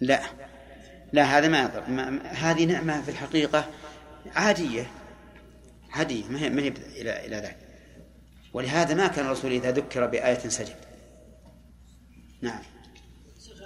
لا. 0.00 0.37
لا 1.12 1.24
هذا 1.38 1.48
ما 1.48 1.62
يضر 1.62 1.90
ما 1.90 2.22
هذه 2.26 2.64
نعمة 2.64 3.02
في 3.02 3.08
الحقيقة 3.10 3.70
عادية. 4.36 4.90
عادية 5.90 6.24
ما 6.24 6.40
هي 6.40 6.50
ما 6.50 6.62
هي 6.62 6.68
إلى 6.68 7.26
إلى 7.26 7.36
ذلك. 7.36 7.58
ولهذا 8.52 8.94
ما 8.94 9.06
كان 9.06 9.26
الرسول 9.26 9.52
إذا 9.52 9.70
ذكر 9.70 10.06
بآية 10.06 10.38
سجد 10.38 10.76
نعم. 12.40 12.62
شيخ 13.44 13.58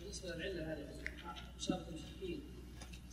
بالنسبة 0.00 0.28
للعلة 0.28 0.72
هذه 0.72 0.78
المشركين 1.88 2.40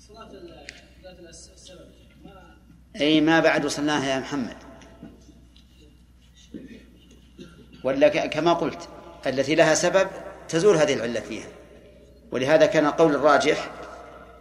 صلاة 0.07 0.31
ال- 0.31 0.67
ذات 1.03 1.19
الس- 1.19 1.49
السبب 1.53 1.87
ما 2.25 2.55
أي 3.01 3.21
ما 3.21 3.39
بعد 3.39 3.65
وصلناها 3.65 4.05
يا 4.15 4.19
محمد. 4.19 4.57
ولا 7.83 8.27
كما 8.27 8.53
قلت 8.53 8.89
التي 9.27 9.55
لها 9.55 9.75
سبب 9.75 10.09
تزول 10.49 10.75
هذه 10.77 10.93
العلة 10.93 11.19
فيها. 11.19 11.47
ولهذا 12.35 12.65
كان 12.65 12.85
القول 12.85 13.15
الراجح 13.15 13.71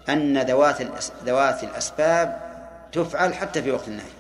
أن 0.09 0.43
ذوات 0.43 0.83
ذوات 1.25 1.65
الأسباب 1.65 2.41
تفعل 2.93 3.35
حتى 3.35 3.63
في 3.63 3.71
وقت 3.71 3.89
النهي. 3.89 4.11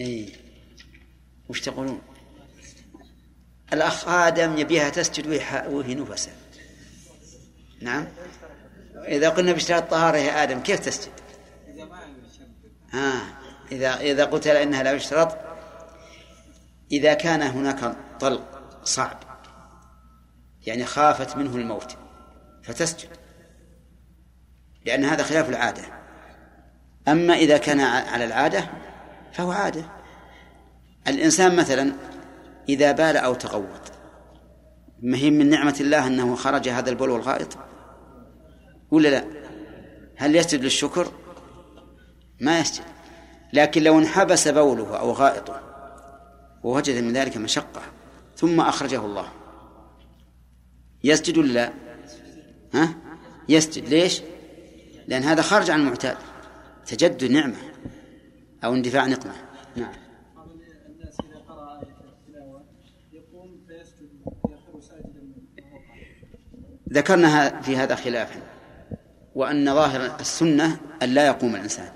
إيه 0.00 0.28
وش 1.48 1.60
تقولون؟ 1.60 2.00
الأخ 3.72 4.08
آدم 4.08 4.58
يبيها 4.58 4.88
تسجد 4.88 5.26
وهي 5.68 5.94
نفسة. 5.94 6.30
نعم. 7.80 8.08
إذا 8.96 9.28
قلنا 9.28 9.52
باشتراط 9.52 9.82
الطهارة 9.82 10.16
يا 10.16 10.42
آدم 10.42 10.60
كيف 10.60 10.80
تسجد؟ 10.80 11.12
آه 12.94 13.22
إذا 13.72 14.00
إذا 14.00 14.24
قلت 14.24 14.48
لها 14.48 14.62
إنها 14.62 14.82
لا 14.82 14.92
يشترط 14.92 15.47
إذا 16.92 17.14
كان 17.14 17.42
هناك 17.42 17.96
طلق 18.20 18.62
صعب 18.84 19.18
يعني 20.66 20.84
خافت 20.84 21.36
منه 21.36 21.56
الموت 21.56 21.96
فتسجد 22.62 23.08
لأن 24.84 25.04
هذا 25.04 25.22
خلاف 25.22 25.48
العادة. 25.48 25.82
أما 27.08 27.34
إذا 27.34 27.58
كان 27.58 27.80
على 27.80 28.24
العادة 28.24 28.68
فهو 29.32 29.52
عادة. 29.52 29.84
الإنسان 31.08 31.56
مثلا 31.56 31.92
إذا 32.68 32.92
بال 32.92 33.16
أو 33.16 33.34
تغوط 33.34 33.92
ما 35.02 35.16
هي 35.16 35.30
من 35.30 35.50
نعمة 35.50 35.76
الله 35.80 36.06
أنه 36.06 36.36
خرج 36.36 36.68
هذا 36.68 36.90
البول 36.90 37.10
والغائط؟ 37.10 37.58
ولا 38.90 39.08
لا؟ 39.08 39.24
هل 40.16 40.36
يسجد 40.36 40.64
للشكر؟ 40.64 41.12
ما 42.40 42.58
يسجد. 42.58 42.84
لكن 43.52 43.82
لو 43.82 43.98
انحبس 43.98 44.48
بوله 44.48 44.96
أو 44.96 45.12
غائطه 45.12 45.67
ووجد 46.68 47.02
من 47.02 47.12
ذلك 47.12 47.36
مشقة. 47.36 47.82
ثم 48.36 48.60
أخرجه 48.60 49.04
الله. 49.06 49.32
يسجد 51.04 51.38
ولا 51.38 51.52
لا؟ 51.52 51.72
ها؟ 52.74 52.94
يسجد. 53.48 53.88
ليش؟ 53.88 54.22
لأن 55.08 55.22
هذا 55.22 55.42
خارج 55.42 55.70
عن 55.70 55.80
المعتاد. 55.80 56.16
تجدد 56.86 57.30
نعمة 57.30 57.56
أو 58.64 58.74
اندفاع 58.74 59.06
نقمة. 59.06 59.34
نعم. 59.76 59.92
ذكرنا 66.92 67.60
في 67.62 67.76
هذا 67.76 67.94
خلافا 67.94 68.42
وأن 69.34 69.74
ظاهر 69.74 70.20
السنة 70.20 70.80
أن 71.02 71.08
لا 71.08 71.26
يقوم 71.26 71.54
الإنسان 71.56 71.92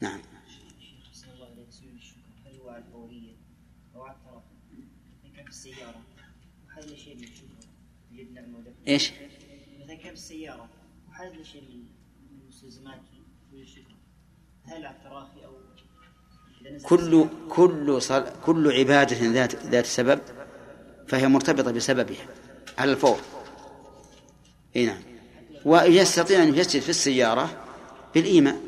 نعم 0.00 0.20
أحسن 1.08 1.30
الله 1.30 1.46
عليك 1.46 1.70
سجود 1.70 1.94
الشكر 1.94 2.20
هل 2.46 2.56
هو 2.60 2.68
على 2.68 2.84
الفورية 2.84 3.32
أو 3.94 4.02
على 4.02 4.16
الطرف؟ 4.16 4.42
إذا 5.24 5.34
كان 5.36 5.44
في 5.44 5.50
السيارة 5.50 6.02
وحدث 6.68 6.88
له 6.88 6.96
شيء 6.96 7.16
من 7.16 7.24
الشكر 7.24 7.68
يجد 8.12 8.38
إيش؟ 8.90 9.12
مثلا 9.80 9.94
كان 9.94 10.04
في 10.04 10.12
السيارة 10.12 10.68
وحدث 11.08 11.34
له 11.36 11.42
شيء 11.42 11.62
من 11.62 11.84
من 12.30 12.48
مستلزمات 12.48 13.00
سجود 13.50 13.60
الشكر 13.60 13.94
هل 14.64 14.86
إذا 16.60 16.70
نزل 16.70 16.86
كل 16.86 17.28
كل 17.48 18.02
صل... 18.02 18.24
كل 18.46 18.72
عبادة 18.72 19.16
ذات 19.16 19.54
ذات 19.54 19.86
سبب 19.86 20.20
فهي 21.08 21.28
مرتبطة 21.28 21.70
بسببها. 21.70 22.26
على 22.78 22.92
الفور. 22.92 23.20
إي 24.76 24.86
نعم. 24.86 25.02
ويستطيع 25.64 26.42
أن 26.42 26.54
يسجد 26.54 26.82
في 26.82 26.88
السيارة 26.88 27.64
بالإيماء 28.14 28.60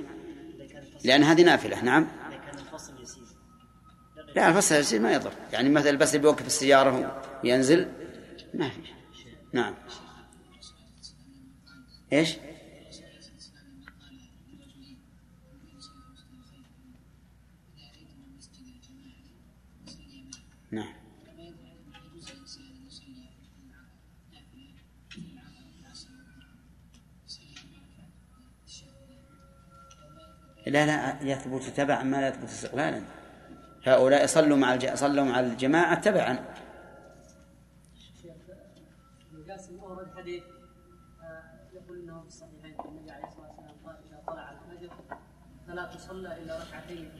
لأن 1.04 1.22
هذه 1.22 1.42
نافلة. 1.42 1.84
نعم. 1.84 2.06
الفصل 2.52 3.02
يسير. 3.02 3.22
لا 4.36 4.48
الفصل 4.48 4.74
يصير 4.74 5.00
ما 5.00 5.12
يضر. 5.12 5.32
يعني 5.52 5.68
مثلا 5.68 5.98
بس 5.98 6.08
اللي 6.08 6.18
بيوقف 6.18 6.46
السيارة 6.46 7.22
وينزل 7.44 7.88
ما 8.54 8.68
في. 8.68 8.80
نعم. 9.52 9.74
إيش؟ 12.12 12.38
نعم. 20.70 20.92
لا 30.66 30.86
لا 30.86 31.22
يثبت 31.22 31.62
تبعا 31.62 32.02
ما 32.02 32.16
لا 32.16 32.28
يثبت 32.28 32.44
استقلالا. 32.44 33.02
هؤلاء 33.86 34.26
صلوا 34.26 34.56
مع 34.56 34.74
الج... 34.74 34.94
صلوا 34.94 35.24
مع 35.24 35.40
الجماعة 35.40 36.00
تبعا. 36.00 36.32
ابن 39.32 39.50
قاسم 39.50 39.80
اورد 39.80 40.16
حديث 40.16 40.42
آه، 41.22 41.42
يقول 41.72 41.98
انه 42.00 42.20
في 42.20 42.26
الصحيحين 42.26 42.74
أن 42.80 42.88
النبي 42.88 43.10
عليه 43.10 43.26
الصلاه 43.26 43.48
والسلام 43.48 43.76
قال 43.86 43.96
اذا 44.06 44.22
طلع 44.26 44.52
الفجر 44.52 44.92
فلا 45.72 45.90
تصلى 45.96 46.28
إلا 46.42 46.58
ركعتين 46.68 47.10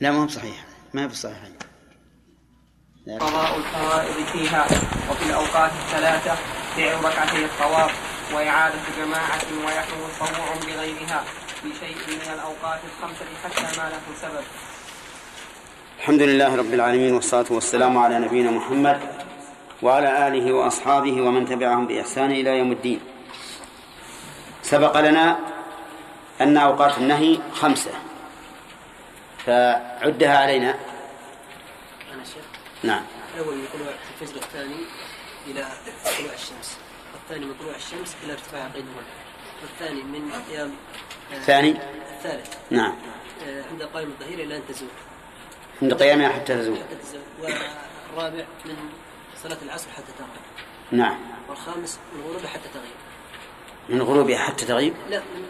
لا 0.00 0.10
ما 0.10 0.18
هو 0.22 0.26
بصحيح 0.26 0.64
ما 0.94 1.04
هو 1.04 1.08
بصحيح 1.08 1.36
لا. 3.06 3.18
قضاء 3.18 3.56
الفرائض 3.58 4.26
فيها 4.26 4.64
وفي 5.10 5.26
الأوقات 5.26 5.70
الثلاثة 5.72 6.34
فعل 6.76 7.04
ركعتي 7.04 7.44
الطواف 7.44 7.92
وإعادة 8.34 8.74
جماعة 8.98 9.40
ويحرم 9.66 10.00
تطوع 10.20 10.54
بغيرها 10.66 11.24
في 11.62 11.68
شيء 11.80 11.96
من 12.08 12.34
الأوقات 12.34 12.80
الخمسة 12.84 13.24
حتى 13.44 13.80
ما 13.80 13.90
له 13.90 14.00
سبب. 14.22 14.44
الحمد 15.98 16.22
لله 16.22 16.56
رب 16.56 16.74
العالمين 16.74 17.14
والصلاة 17.14 17.46
والسلام 17.50 17.98
على 17.98 18.18
نبينا 18.18 18.50
محمد 18.50 19.00
وعلى 19.82 20.28
آله 20.28 20.52
وأصحابه 20.52 21.22
ومن 21.22 21.46
تبعهم 21.46 21.86
بإحسان 21.86 22.30
إلى 22.30 22.58
يوم 22.58 22.72
الدين. 22.72 23.00
سبق 24.62 25.00
لنا 25.00 25.55
أن 26.40 26.56
أوقات 26.56 26.98
النهي 26.98 27.38
خمسة. 27.54 27.90
فعدها 29.46 30.38
علينا. 30.38 30.70
أنا 32.14 32.24
شيخ. 32.24 32.44
نعم. 32.82 33.02
الأول 33.34 33.54
من 33.54 33.68
طلوع 33.72 33.88
الفجر 34.20 34.36
الثاني 34.36 34.76
إلى 35.46 35.66
طلوع 36.18 36.32
الشمس. 36.32 36.78
والثاني 37.14 37.46
من 37.46 37.54
طلوع 37.60 37.74
الشمس 37.76 38.16
إلى 38.24 38.32
ارتفاع 38.32 38.66
قيدهن 38.66 39.04
والثاني 39.62 40.02
من 40.02 40.32
قيام 40.50 40.72
آه، 41.32 41.36
الثاني؟ 41.36 41.76
الثالث. 42.16 42.54
نعم. 42.70 42.94
آه، 43.46 43.64
عند 43.70 43.82
قائم 43.82 44.08
الظهيرة 44.08 44.44
إلى 44.44 44.56
أن 44.56 44.62
تزول. 44.68 44.88
عند 45.82 45.94
قيامها 45.94 46.28
حتى 46.28 46.56
تزول. 46.56 46.76
حتى 46.76 46.94
تزول. 46.94 47.52
والرابع 48.12 48.44
من 48.64 48.76
صلاة 49.42 49.58
العصر 49.62 49.90
حتى 49.90 50.12
تغرب 50.18 50.30
نعم. 50.92 51.18
والخامس 51.48 51.98
من 52.14 52.22
غروبها 52.22 52.48
حتى 52.48 52.68
تغيب. 52.74 52.96
من 53.88 54.02
غروبها 54.02 54.38
حتى 54.38 54.66
تغيب؟ 54.66 54.94
لا 55.10 55.18
من 55.18 55.46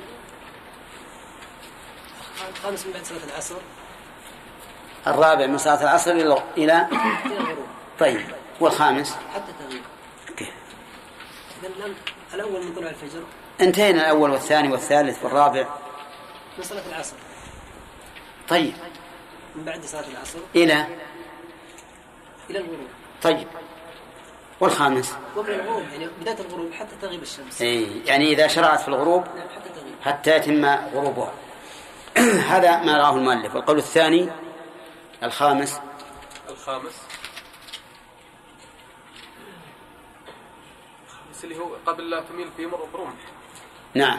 الخامس 2.57 2.87
من 2.87 2.93
بعد 2.93 3.05
صلاة 3.05 3.25
العصر. 3.25 3.55
الرابع 5.07 5.47
من 5.47 5.59
صلاة 5.59 5.83
العصر 5.83 6.11
إلى 6.11 6.43
إلى 6.57 6.89
الغروب 7.27 7.67
طيب 7.99 8.21
والخامس 8.61 9.17
حتى 9.35 9.53
تغيب 9.69 9.83
كيف؟ 10.37 10.49
الأول 12.35 12.65
من 12.65 12.75
طلوع 12.75 12.91
الفجر. 12.91 13.23
انتهينا 13.61 14.01
الأول 14.01 14.31
والثاني 14.31 14.73
والثالث 14.73 15.25
والرابع. 15.25 15.67
من 16.59 16.65
صلاة 16.65 16.83
العصر. 16.89 17.17
طيب. 18.49 18.75
من 19.55 19.65
بعد 19.65 19.85
صلاة 19.85 20.09
العصر. 20.09 20.39
إلى 20.57 20.87
إلى 22.51 22.59
الغروب. 22.59 22.89
طيب. 23.23 23.47
والخامس؟ 24.61 25.17
ومن 25.37 25.49
الغروب 25.49 25.83
يعني 25.93 26.09
بداية 26.21 26.39
الغروب 26.41 26.73
حتى 26.73 26.97
تغيب 27.03 27.23
الشمس. 27.23 27.63
أي 27.63 28.03
يعني 28.07 28.33
إذا 28.33 28.47
شرعت 28.47 28.81
في 28.81 28.89
الغروب 28.89 29.25
نعم 29.25 29.49
حتى 29.49 29.69
تغيب. 29.69 29.95
حتى 30.03 30.37
يتم 30.37 30.65
غروبها. 30.95 31.33
هذا 32.53 32.77
ما 32.83 32.97
رآه 32.97 33.17
المؤلف. 33.17 33.55
والقول 33.55 33.79
الثاني 33.79 34.29
الخامس. 35.23 35.81
الخامس. 36.49 37.03
اللي 41.45 41.59
هو 41.59 41.69
قبل 41.87 42.11
لا 42.11 42.21
تميل 42.21 42.49
في 42.57 42.67
مر 42.67 42.89
برمح. 42.95 43.13
نعم. 43.95 44.19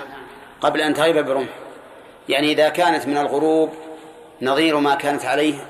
قبل 0.61 0.81
أن 0.81 0.93
تغيب 0.93 1.25
برمح. 1.25 1.49
يعني 2.29 2.51
إذا 2.51 2.69
كانت 2.69 3.07
من 3.07 3.17
الغروب 3.17 3.73
نظير 4.41 4.79
ما 4.79 4.95
كانت 4.95 5.25
عليه 5.25 5.67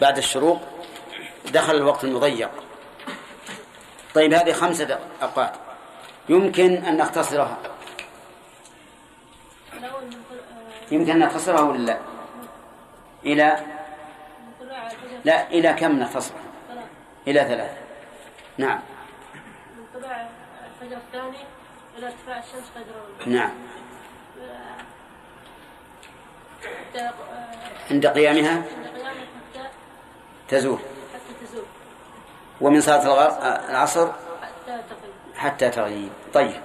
بعد 0.00 0.18
الشروق 0.18 0.60
دخل 1.52 1.74
الوقت 1.74 2.04
المضيق. 2.04 2.50
طيب 4.14 4.32
هذه 4.34 4.52
خمسة 4.52 4.98
أوقات 5.22 5.52
يمكن 6.28 6.76
أن 6.76 6.96
نختصرها 6.96 7.58
الأول 9.72 10.02
من 10.04 10.10
طل- 10.10 10.38
آه، 10.38 10.72
يمكن 10.90 11.10
أن 11.10 11.18
نختصرها 11.18 11.60
ولا 11.60 11.78
لا؟ 11.78 11.98
إلى؟ 13.24 13.58
لا 15.24 15.48
إلى 15.50 15.72
كم 15.72 15.92
نختصرها 15.98 16.40
ثلاث 16.68 16.84
إلى 17.26 17.40
ثلاثة. 17.40 17.76
نعم. 18.58 18.80
من 19.76 19.84
طلوع 19.94 20.26
الفجر 20.66 20.96
الثاني 20.96 21.36
إلى 21.98 22.06
ارتفاع 22.06 22.38
الشمس 22.38 22.70
الغروب. 22.76 23.28
نعم. 23.36 23.50
عند 27.90 28.06
قيامها؟ 28.06 28.50
عند 28.50 28.86
قيامه 28.96 29.20
حتى 29.54 29.68
تزول. 30.48 30.78
حتى 31.14 31.46
تزول 31.46 31.64
ومن 32.60 32.80
صلاة 32.80 33.70
العصر؟ 33.70 34.12
حتى 34.12 34.82
تغيب 34.88 35.36
حتى 35.36 35.70
تغيب. 35.70 36.12
طيب. 36.34 36.60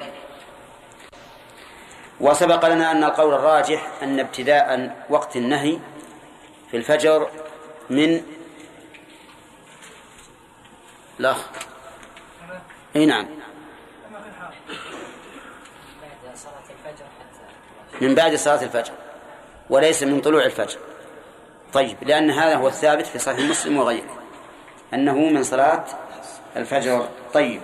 وسبق 2.22 2.66
لنا 2.66 2.92
أن 2.92 3.04
القول 3.04 3.34
الراجح 3.34 3.88
أن 4.04 4.20
ابتداء 4.20 4.96
وقت 5.10 5.36
النهي 5.36 5.80
في 6.72 6.78
الفجر 6.78 7.30
من 7.90 8.22
الأخ 11.20 11.38
أي 12.96 13.06
نعم. 13.06 13.28
من 18.02 18.16
بعد 18.16 18.36
صلاة 18.36 18.64
الفجر 18.64 18.94
وليس 19.70 20.04
من 20.04 20.22
طلوع 20.22 20.46
الفجر. 20.46 20.78
طيب 21.74 21.98
لأن 22.02 22.32
هذا 22.32 22.56
هو 22.56 22.68
الثابت 22.68 23.08
في 23.08 23.20
صحيح 23.20 23.50
مسلم 23.50 23.78
وغيره 23.78 24.18
أنه 24.94 25.16
من 25.16 25.44
صلاة 25.44 25.84
الفجر. 26.58 27.08
طيب. 27.34 27.62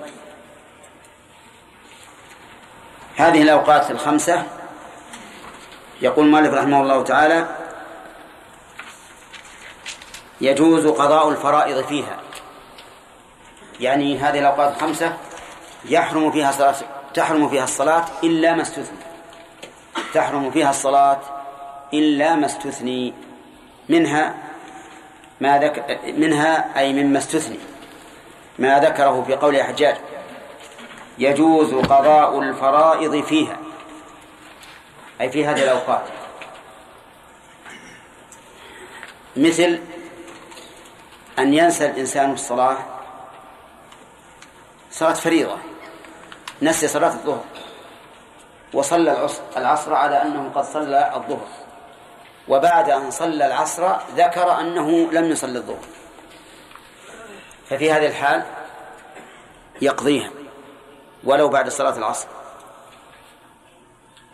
هذه 3.18 3.42
الأوقات 3.42 3.92
الخمسة. 3.92 4.44
يقول 6.02 6.26
المؤلف 6.26 6.54
رحمه 6.54 6.82
الله 6.82 7.04
تعالى 7.04 7.48
يجوز 10.42 10.88
قضاء 10.88 11.30
الفرائض 11.30 11.86
فيها. 11.86 12.20
يعني 13.80 14.18
هذه 14.18 14.40
الأوقات 14.40 14.76
الخمسة 14.76 15.14
يحرم 15.86 16.32
فيها 16.32 16.52
صلاة 16.52 16.76
تحرم 17.14 17.50
فيها 17.50 17.64
الصلاة 17.64 18.06
إلا 18.24 18.54
ما 18.54 18.62
استثنى 18.62 18.98
تحرم 20.14 20.52
فيها 20.52 20.70
الصلاة 20.70 21.20
إلا 21.94 22.36
ما 22.36 22.46
استثني. 22.46 23.14
منها 23.90 24.36
ما 25.42 25.60
ذك 25.60 26.00
منها 26.18 26.80
أي 26.80 26.94
مما 26.94 27.18
استثني. 27.18 27.60
ما 28.60 28.80
ذكره 28.80 29.24
في 29.28 29.36
قول 29.36 29.64
حجاج. 29.64 29.96
يجوز 31.18 31.74
قضاء 31.74 32.40
الفرائض 32.40 33.24
فيها. 33.26 33.58
أي 35.22 35.30
في 35.30 35.46
هذه 35.46 35.64
الأوقات. 35.64 36.04
مثل 39.36 39.80
أن 41.40 41.54
ينسى 41.54 41.86
الإنسان 41.86 42.32
الصلاة 42.34 42.78
صلاة 44.92 45.14
فريضة 45.14 45.58
نسي 46.62 46.88
صلاة 46.88 47.08
الظهر 47.14 47.44
وصلى 48.74 49.12
العص- 49.12 49.42
العصر 49.58 49.94
على 49.94 50.22
أنه 50.22 50.52
قد 50.56 50.64
صلى 50.66 51.12
الظهر 51.16 51.48
وبعد 52.48 52.90
أن 52.90 53.12
صلى 53.12 53.46
العصر 53.46 53.96
ذكر 54.16 54.60
أنه 54.60 55.12
لم 55.12 55.26
يصلي 55.26 55.58
الظهر. 55.58 55.80
ففي 57.70 57.92
هذه 57.92 58.06
الحال 58.08 58.44
يقضيها. 59.82 60.30
ولو 61.28 61.50
بعد 61.50 61.70
صلاة 61.70 61.98
العصر. 61.98 62.28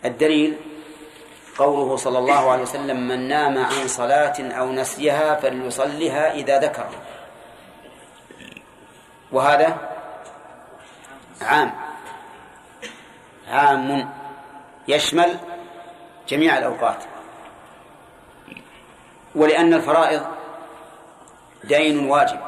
الدليل 0.04 0.56
قوله 1.58 1.96
صلى 1.96 2.18
الله 2.18 2.50
عليه 2.50 2.62
وسلم 2.62 3.08
من 3.08 3.28
نام 3.28 3.58
عن 3.58 3.88
صلاة 3.88 4.34
أو 4.38 4.72
نسيها 4.72 5.34
فليصلها 5.34 6.32
إذا 6.32 6.58
ذكر 6.58 6.86
وهذا 9.32 9.90
عام. 11.42 11.74
عام 13.48 14.10
يشمل 14.88 15.38
جميع 16.28 16.58
الأوقات. 16.58 17.04
ولأن 19.34 19.74
الفرائض 19.74 20.26
دين 21.64 22.10
واجب. 22.10 22.40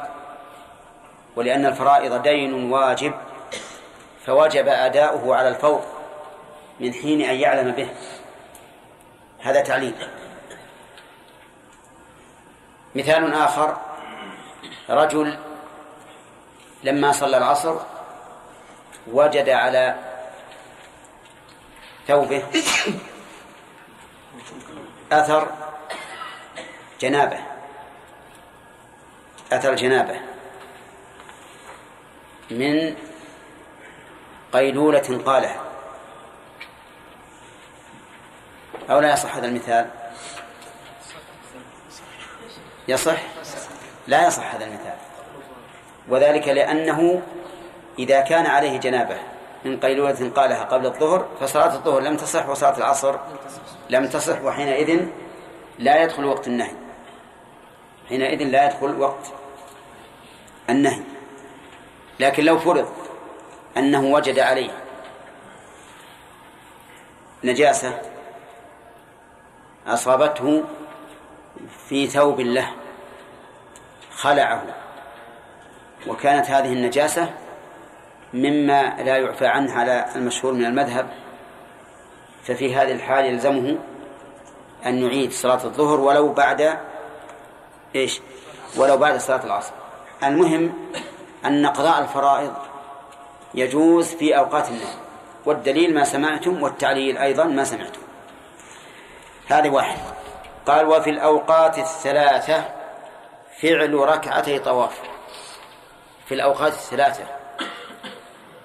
ولأن 1.35 1.65
الفرائض 1.65 2.21
دين 2.21 2.71
واجب. 2.71 3.26
فوجب 4.27 4.67
أداؤه 4.67 5.35
على 5.35 5.49
الفور 5.49 5.85
من 6.79 6.93
حين 6.93 7.21
أن 7.21 7.35
يعلم 7.35 7.71
به. 7.71 7.89
هذا 9.39 9.61
تعليل. 9.61 9.95
مثال 12.95 13.33
آخر. 13.33 13.77
رجل 14.89 15.37
لما 16.83 17.11
صلى 17.11 17.37
العصر 17.37 17.75
وجد 19.07 19.49
على 19.49 19.95
ثوبه 22.07 22.43
أثر 25.11 25.51
جنابة. 26.99 27.39
أثر 29.51 29.75
جنابة. 29.75 30.19
من 32.51 33.06
قيلولة 34.53 35.21
قالها. 35.25 35.61
أو 38.89 38.99
لا 38.99 39.13
يصح 39.13 39.35
هذا 39.35 39.47
المثال؟ 39.47 39.89
يصح؟ 42.87 43.21
لا 44.07 44.27
يصح 44.27 44.55
هذا 44.55 44.65
المثال. 44.65 44.95
وذلك 46.09 46.47
لأنه 46.47 47.21
إذا 47.99 48.21
كان 48.21 48.45
عليه 48.45 48.77
جنابة 48.77 49.17
من 49.65 49.79
قيلولة 49.79 50.31
قالها 50.35 50.63
قبل 50.63 50.85
الظهر 50.85 51.27
فصلاة 51.39 51.73
الظهر 51.73 51.99
لم 52.01 52.17
تصح 52.17 52.49
وصلاة 52.49 52.77
العصر 52.77 53.15
لم 53.89 54.07
تصح 54.07 54.41
وحينئذ 54.41 55.05
لا 55.79 56.03
يدخل 56.03 56.25
وقت 56.25 56.47
النهي. 56.47 56.73
حينئذ 58.09 58.43
لا 58.43 58.65
يدخل 58.65 58.99
وقت 58.99 59.25
النهي. 60.69 61.01
لكن 62.19 62.43
لو 62.43 62.59
فرض 62.59 62.87
أنه 63.77 64.05
وجد 64.05 64.39
عليه 64.39 64.71
نجاسة 67.43 68.01
أصابته 69.87 70.63
في 71.89 72.07
ثوب 72.07 72.39
له 72.39 72.71
خلعه. 74.15 74.63
وكانت 76.07 76.45
هذه 76.49 76.73
النجاسة 76.73 77.33
مما 78.33 79.03
لا 79.03 79.17
يعفى 79.17 79.47
عنه 79.47 79.73
على 79.73 80.05
المشهور 80.15 80.53
من 80.53 80.65
المذهب. 80.65 81.09
ففي 82.43 82.75
هذه 82.75 82.91
الحال 82.91 83.25
يلزمه 83.25 83.77
أن 84.85 85.01
يعيد 85.01 85.31
صلاة 85.31 85.63
الظهر 85.63 85.99
ولو 85.99 86.33
بعد 86.33 86.77
إيش؟ 87.95 88.21
ولو 88.77 88.97
بعد 88.97 89.17
صلاة 89.17 89.45
العصر. 89.45 89.73
المهم 90.23 90.73
أن 91.45 91.67
قضاء 91.67 92.01
الفرائض 92.01 92.53
يجوز 93.57 94.05
في 94.15 94.37
أوقات 94.37 94.69
النهي. 94.69 94.93
والدليل 95.45 95.93
ما 95.93 96.03
سمعتم 96.03 96.63
والتعليل 96.63 97.17
أيضا 97.17 97.43
ما 97.43 97.63
سمعتم. 97.63 98.01
هذه 99.47 99.69
واحد. 99.69 99.97
قال 100.65 100.85
وفي 100.85 101.09
الأوقات 101.09 101.77
الثلاثة 101.79 102.63
فعل 103.61 103.93
ركعتي 103.93 104.59
طواف. 104.59 104.99
في 106.25 106.33
الأوقات 106.33 106.73
الثلاثة 106.73 107.23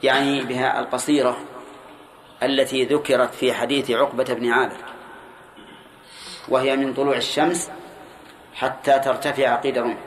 يعني 0.02 0.42
بها 0.42 0.80
القصيرة 0.80 1.36
التي 2.42 2.84
ذكرت 2.84 3.34
في 3.34 3.52
حديث 3.52 3.90
عقبة 3.90 4.24
بن 4.24 4.52
عامر 4.52 4.76
وهي 6.48 6.76
من 6.76 6.94
طلوع 6.94 7.16
الشمس 7.16 7.70
حتى 8.54 8.98
ترتفع 8.98 9.56
قيد 9.56 9.78
رمح 9.78 9.98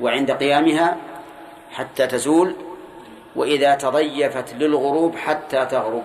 وعند 0.00 0.30
قيامها 0.30 0.96
حتى 1.72 2.06
تزول 2.06 2.56
وإذا 3.36 3.74
تضيفت 3.74 4.54
للغروب 4.54 5.16
حتى 5.16 5.66
تغرب. 5.66 6.04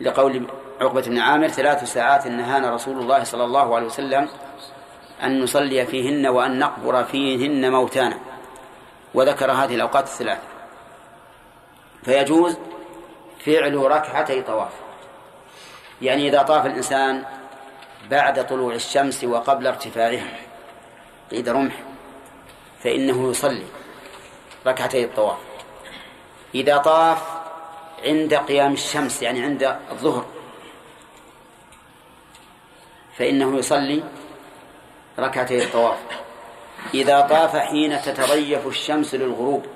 لقول 0.00 0.46
عقبة 0.80 1.00
بن 1.00 1.18
عامر 1.18 1.48
ثلاث 1.48 1.92
ساعات 1.92 2.26
نهانا 2.26 2.74
رسول 2.74 2.98
الله 2.98 3.24
صلى 3.24 3.44
الله 3.44 3.76
عليه 3.76 3.86
وسلم 3.86 4.28
أن 5.22 5.42
نصلي 5.42 5.86
فيهن 5.86 6.26
وأن 6.26 6.58
نقبر 6.58 7.04
فيهن 7.04 7.72
موتانا. 7.72 8.18
وذكر 9.14 9.52
هذه 9.52 9.74
الأوقات 9.74 10.04
الثلاث. 10.04 10.38
فيجوز 12.02 12.56
فعل 13.44 13.74
ركعتي 13.76 14.42
طواف. 14.42 14.72
يعني 16.02 16.28
إذا 16.28 16.42
طاف 16.42 16.66
الإنسان 16.66 17.24
بعد 18.10 18.46
طلوع 18.46 18.74
الشمس 18.74 19.24
وقبل 19.24 19.66
ارتفاعها 19.66 20.38
قيد 21.30 21.48
رمح 21.48 21.74
فإنه 22.82 23.30
يصلي. 23.30 23.66
ركعتي 24.66 25.04
الطواف. 25.04 25.38
إذا 26.54 26.76
طاف 26.76 27.22
عند 28.04 28.34
قيام 28.34 28.72
الشمس 28.72 29.22
يعني 29.22 29.42
عند 29.42 29.76
الظهر 29.90 30.24
فإنه 33.16 33.58
يصلي 33.58 34.02
ركعتي 35.18 35.64
الطواف. 35.64 35.98
إذا 36.94 37.20
طاف 37.20 37.56
حين 37.56 38.02
تتضيف 38.02 38.66
الشمس 38.66 39.14
للغروب 39.14 39.66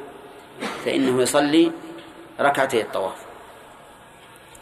فإنه 0.84 1.22
يصلي 1.22 1.72
ركعتي 2.40 2.80
الطواف. 2.80 3.16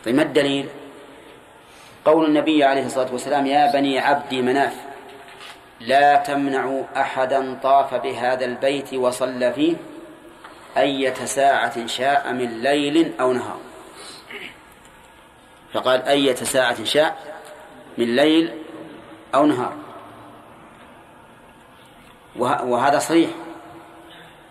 طيب 0.05 0.15
ما 0.15 0.23
الدليل؟ 0.23 0.69
قول 2.05 2.25
النبي 2.27 2.65
عليه 2.65 2.87
الصلاة 2.87 3.13
والسلام 3.13 3.47
يا 3.47 3.73
بني 3.73 3.99
عبد 3.99 4.35
مناف 4.35 4.75
لا 5.81 6.17
تمنعوا 6.17 6.85
أحدا 6.97 7.59
طاف 7.63 7.95
بهذا 7.95 8.45
البيت 8.45 8.95
وصلى 8.95 9.53
فيه 9.53 9.77
أية 10.77 11.15
ساعة 11.15 11.87
شاء 11.87 12.33
من 12.33 12.63
ليل 12.63 13.13
أو 13.21 13.33
نهار. 13.33 13.61
فقال 15.73 16.03
أية 16.03 16.35
ساعة 16.35 16.85
شاء 16.85 17.41
من 17.99 18.17
ليل 18.17 18.53
أو 19.35 19.47
نهار. 19.47 19.77
وهذا 22.37 22.99
صريح 22.99 23.31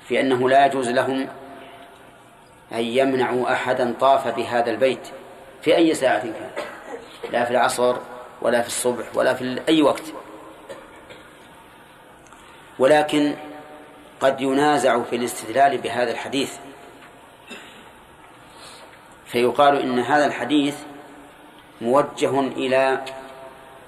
في 0.08 0.20
أنه 0.20 0.50
لا 0.50 0.66
يجوز 0.66 0.90
لهم 0.90 1.28
أن 2.72 2.84
يمنعوا 2.84 3.54
أحدا 3.54 3.94
طاف 4.00 4.28
بهذا 4.28 4.72
البيت 4.72 5.08
في 5.62 5.76
أي 5.76 5.94
ساعة 5.94 6.22
كان. 6.22 6.52
لا 7.32 7.46
في 7.46 7.52
العصر 7.52 7.98
ولا 8.42 8.62
في 8.62 8.68
الصبح 8.68 9.06
ولا 9.16 9.34
في 9.34 9.62
أي 9.70 9.82
وقت. 9.82 10.04
ولكن 12.80 13.36
قد 14.22 14.42
ينازع 14.42 15.04
في 15.04 15.16
الاستدلال 15.16 15.78
بهذا 15.78 16.12
الحديث. 16.12 16.58
فيقال 19.26 19.82
إن 19.82 20.00
هذا 20.00 20.26
الحديث 20.26 20.76
موجه 21.82 22.40
إلى 22.40 23.02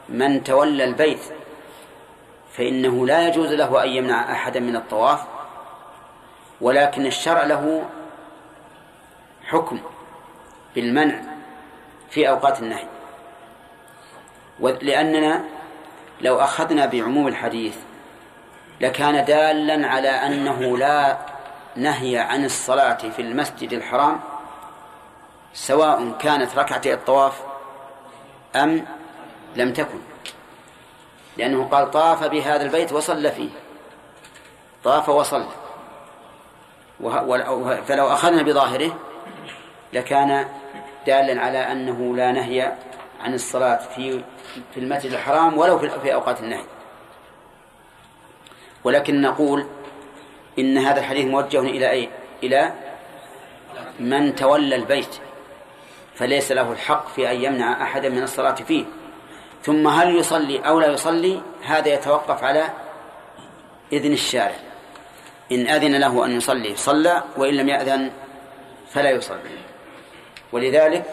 من 0.10 0.44
تولى 0.44 0.84
البيت 0.84 1.20
فإنه 2.54 3.06
لا 3.06 3.28
يجوز 3.28 3.52
له 3.52 3.84
أن 3.84 3.90
يمنع 3.90 4.32
أحدا 4.32 4.60
من 4.60 4.76
الطواف 4.76 5.22
ولكن 6.62 7.06
الشرع 7.06 7.44
له 7.44 7.86
حكم 9.46 9.80
بالمنع 10.76 11.22
في 12.10 12.30
أوقات 12.30 12.60
النهي. 12.60 12.88
لأننا 14.60 15.46
لو 16.22 16.40
أخذنا 16.40 16.86
بعموم 16.86 17.28
الحديث 17.28 17.76
لكان 18.84 19.26
دالا 19.26 19.88
على 19.88 20.10
أنه 20.10 20.78
لا 20.78 21.18
نهي 21.76 22.18
عن 22.18 22.46
الصلاة 22.46 22.98
في 23.16 23.22
المسجد 23.22 23.74
الحرام 23.74 24.20
سواء 25.54 26.12
كانت 26.20 26.58
ركعتي 26.58 26.94
الطواف 26.94 27.42
أم 28.56 28.86
لم 29.56 29.74
تكن. 29.74 30.00
لأنه 31.38 31.68
قال 31.72 31.92
طاف 31.92 32.24
بهذا 32.24 32.64
البيت 32.64 32.92
وصلى 32.92 33.32
فيه. 33.32 33.50
طاف 34.84 35.10
وصلى. 35.10 35.48
فلو 37.88 38.08
أخذنا 38.08 38.42
بظاهره 38.42 38.98
لكان 39.94 40.48
دالا 41.08 41.42
على 41.42 41.72
أنه 41.72 42.16
لا 42.16 42.32
نهي 42.32 42.74
عن 43.22 43.34
الصلاة 43.34 43.80
في 43.96 44.22
في 44.74 44.80
المسجد 44.80 45.12
الحرام 45.12 45.58
ولو 45.58 45.80
في 45.80 46.14
أوقات 46.14 46.40
النهي. 46.40 46.64
ولكن 48.84 49.22
نقول 49.22 49.66
إن 50.60 50.78
هذا 50.78 51.00
الحديث 51.00 51.26
موجه 51.26 51.60
إلى 51.60 51.92
أي؟ 51.92 52.10
إلى 52.44 52.74
من 54.00 54.36
تولى 54.36 54.76
البيت 54.76 55.16
فليس 56.16 56.52
له 56.52 56.72
الحق 56.72 57.08
في 57.08 57.32
أن 57.32 57.44
يمنع 57.44 57.84
أحدا 57.84 58.10
من 58.10 58.24
الصلاة 58.24 58.56
فيه. 58.56 58.86
ثم 59.64 59.88
هل 59.88 60.16
يصلي 60.16 60.60
أو 60.60 60.80
لا 60.80 60.88
يصلي؟ 60.88 61.42
هذا 61.64 61.94
يتوقف 61.94 62.44
على 62.44 62.70
إذن 63.94 64.14
الشارع. 64.14 64.56
إن 65.52 65.68
أذن 65.68 65.96
له 65.96 66.26
أن 66.26 66.32
يصلي 66.32 66.76
صلى 66.76 67.24
وإن 67.38 67.54
لم 67.54 67.70
يأذن 67.70 68.12
فلا 68.90 69.10
يصلي. 69.10 69.58
ولذلك 70.52 71.06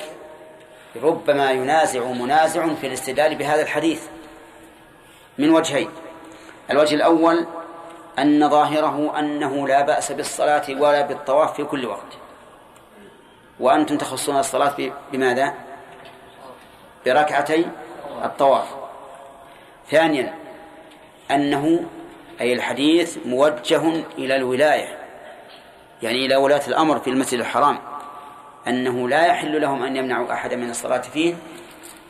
ربما 1.03 1.51
ينازع 1.51 2.05
منازع 2.05 2.75
في 2.75 2.87
الاستدلال 2.87 3.35
بهذا 3.35 3.63
الحديث. 3.63 4.03
من 5.39 5.51
وجهين. 5.51 5.91
الوجه 6.71 6.95
الأول 6.95 7.47
أن 8.19 8.49
ظاهره 8.49 9.19
أنه 9.19 9.69
لا 9.69 9.83
بأس 9.83 10.13
بالصلاة 10.13 10.65
ولا 10.69 11.03
بالطواف 11.03 11.55
في 11.55 11.65
كل 11.65 11.87
وقت. 11.87 12.13
وأنتم 13.61 13.97
تخصون 13.97 14.37
الصلاة 14.37 14.75
بماذا؟ 15.13 15.55
بركعتي 17.07 17.67
الطواف. 18.25 18.67
ثانيا 19.91 20.35
أنه 21.31 21.85
أي 22.41 22.53
الحديث 22.53 23.19
موجه 23.27 23.83
إلى 24.19 24.37
الولاية 24.37 24.99
يعني 26.03 26.27
إلى 26.27 26.37
ولاة 26.37 26.67
الأمر 26.69 26.99
في 26.99 27.11
المسجد 27.11 27.41
الحرام 27.41 27.79
أنه 28.69 29.09
لا 29.09 29.27
يحل 29.27 29.61
لهم 29.61 29.83
أن 29.83 29.97
يمنعوا 29.97 30.33
أحدا 30.33 30.57
من 30.57 30.71
الصلاة 30.71 31.01
فيه 31.01 31.35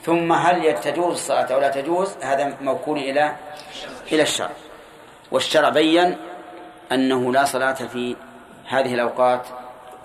ثم 0.02 0.32
هل 0.32 0.80
تجوز 0.80 1.12
الصلاة 1.12 1.54
أو 1.54 1.60
لا 1.60 1.68
تجوز؟ 1.68 2.16
هذا 2.22 2.56
موكول 2.60 2.98
إلى 2.98 3.36
إلى 4.12 4.22
الشرع. 4.22 4.50
والشرع 5.30 5.68
بين 5.68 6.16
أنه 6.92 7.32
لا 7.32 7.44
صلاة 7.44 7.72
في 7.72 8.16
هذه 8.68 8.94
الأوقات 8.94 9.46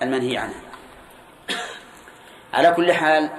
المنهي 0.01 0.37
عنها. 0.37 0.61
على 2.53 2.71
كل 2.71 2.93
حال 2.93 3.29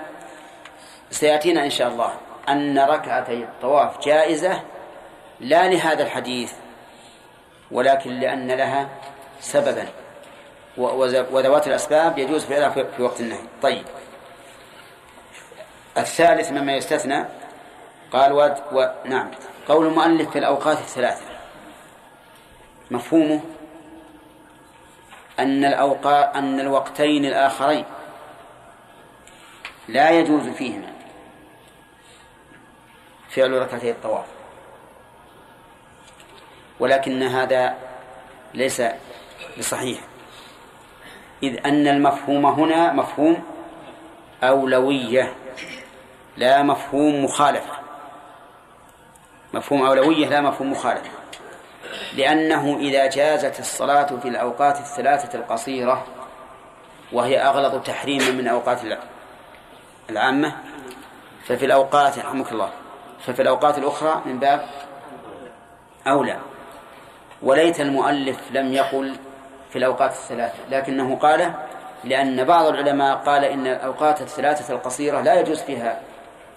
سيأتينا 1.11 1.65
إن 1.65 1.71
شاء 1.71 1.89
الله 1.89 2.15
أن 2.49 2.79
ركعتي 2.79 3.45
الطواف 3.45 4.05
جائزة 4.05 4.63
لا 5.41 5.69
لهذا 5.69 6.03
الحديث 6.03 6.53
ولكن 7.71 8.11
لأن 8.21 8.53
لها 8.53 8.89
سببا 9.41 9.89
وذوات 10.77 11.67
الأسباب 11.67 12.19
يجوز 12.19 12.45
فعلها 12.45 12.69
في 12.69 13.03
وقت 13.03 13.21
النهي. 13.21 13.43
طيب. 13.63 13.85
الثالث 15.99 16.51
مما 16.51 16.73
يستثنى 16.73 17.25
قال 18.13 18.33
و... 18.33 18.55
و... 18.73 18.89
نعم. 19.05 19.31
قول 19.69 19.87
المؤلف 19.87 20.31
في 20.31 20.39
الأوقات 20.39 20.79
الثلاثة. 20.79 21.36
مفهومه 22.91 23.41
أن 25.39 25.65
الأوقات 25.65 26.37
أن 26.37 26.61
الوقتين 26.61 27.25
الآخرين 27.25 27.85
لا 29.89 30.11
يجوز 30.11 30.49
فيهما 30.49 30.93
فعل 33.31 33.53
ركعتي 33.53 33.91
الطواف. 33.91 34.27
ولكن 36.81 37.23
هذا 37.23 37.75
ليس 38.55 38.83
بصحيح. 39.59 40.01
إذ 41.43 41.67
أن 41.67 41.89
المفهوم 41.89 42.47
هنا 42.47 42.93
مفهوم 42.93 43.43
أولوية 44.43 45.35
لا 46.37 46.63
مفهوم 46.63 47.25
مخالفة. 47.25 47.77
مفهوم 49.55 49.83
أولوية 49.83 50.29
لا 50.29 50.41
مفهوم 50.41 50.73
مخالفة. 50.73 51.16
لأنه 52.17 52.77
إذا 52.77 53.07
جازت 53.07 53.61
الصلاة 53.61 54.07
في 54.23 54.29
الأوقات 54.29 54.79
الثلاثة 54.79 55.39
القصيرة 55.39 56.07
وهي 57.13 57.39
أغلظ 57.39 57.83
تحريما 57.83 58.31
من 58.31 58.49
أوقات 58.49 58.81
العامة 60.11 60.57
ففي 61.47 61.67
الأوقات 61.67 62.19
رحمك 62.19 62.53
الله 62.53 62.71
ففي 63.21 63.43
الأوقات 63.43 63.79
الأخرى 63.79 64.23
من 64.27 64.39
باب 64.39 64.67
أولى. 66.07 66.39
وليت 67.43 67.81
المؤلف 67.81 68.39
لم 68.51 68.73
يقل 68.73 69.17
في 69.71 69.79
الأوقات 69.79 70.11
الثلاثة 70.11 70.55
لكنه 70.71 71.17
قال 71.17 71.53
لأن 72.05 72.45
بعض 72.45 72.67
العلماء 72.67 73.17
قال 73.17 73.45
إن 73.45 73.67
الأوقات 73.67 74.21
الثلاثة 74.21 74.75
القصيرة 74.75 75.21
لا 75.21 75.41
يجوز 75.41 75.63
فيها 75.63 76.01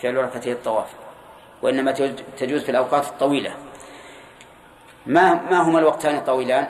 فعل 0.01 0.15
ركعتي 0.15 0.51
الطواف 0.51 0.87
وإنما 1.61 1.91
تجوز 2.37 2.63
في 2.63 2.71
الأوقات 2.71 3.05
الطويلة. 3.07 3.51
ما 5.09 5.33
ما 5.33 5.61
هما 5.61 5.79
الوقتان 5.79 6.15
الطويلان؟ 6.15 6.67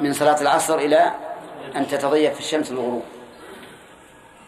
من 0.00 0.12
صلاة 0.12 0.40
العصر 0.40 0.78
إلى 0.78 1.10
أن 1.76 1.88
تتضيق 1.88 2.32
في 2.32 2.40
الشمس 2.40 2.70
الغروب. 2.70 3.04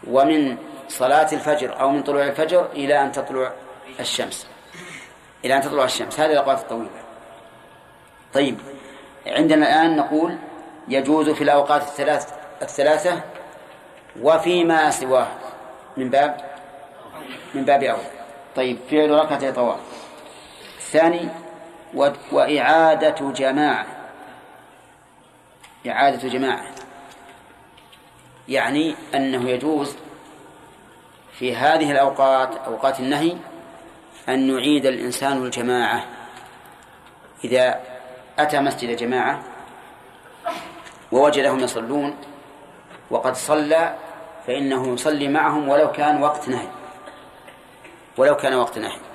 ومن 0.06 0.56
صلاة 0.88 1.28
الفجر 1.32 1.80
أو 1.80 1.90
من 1.90 2.02
طلوع 2.02 2.26
الفجر 2.26 2.66
إلى 2.72 3.02
أن 3.02 3.12
تطلع 3.12 3.52
الشمس. 4.00 4.46
إلى 5.44 5.56
أن 5.56 5.60
تطلع 5.60 5.84
الشمس. 5.84 6.20
هذه 6.20 6.32
الأوقات 6.32 6.58
الطويلة. 6.58 6.90
طيب 8.34 8.58
عندنا 9.26 9.66
الآن 9.66 9.96
نقول 9.96 10.36
يجوز 10.88 11.30
في 11.30 11.44
الأوقات 11.44 11.82
الثلاث 11.82 12.32
الثلاثة 12.62 13.20
وفيما 14.22 14.90
سواه 14.90 15.28
من 15.96 16.10
باب 16.10 16.40
من 17.54 17.64
باب 17.64 17.82
أول. 17.82 17.98
طيب 18.56 18.78
فعل 18.90 19.10
ركعتي 19.10 19.52
طواف. 19.52 19.97
الثاني 20.88 21.28
وإعادة 22.32 23.32
جماعة. 23.32 23.86
إعادة 25.88 26.28
جماعة. 26.28 26.64
يعني 28.48 28.94
أنه 29.14 29.50
يجوز 29.50 29.96
في 31.32 31.56
هذه 31.56 31.92
الأوقات 31.92 32.56
أوقات 32.56 33.00
النهي 33.00 33.36
أن 34.28 34.50
يعيد 34.50 34.86
الإنسان 34.86 35.42
الجماعة 35.42 36.04
إذا 37.44 37.80
أتى 38.38 38.60
مسجد 38.60 38.96
جماعة 38.96 39.42
ووجدهم 41.12 41.60
يصلون 41.60 42.16
وقد 43.10 43.36
صلى 43.36 43.94
فإنه 44.46 44.94
يصلي 44.94 45.28
معهم 45.28 45.68
ولو 45.68 45.92
كان 45.92 46.22
وقت 46.22 46.48
نهي. 46.48 46.68
ولو 48.16 48.36
كان 48.36 48.54
وقت 48.54 48.78
نهي. 48.78 49.07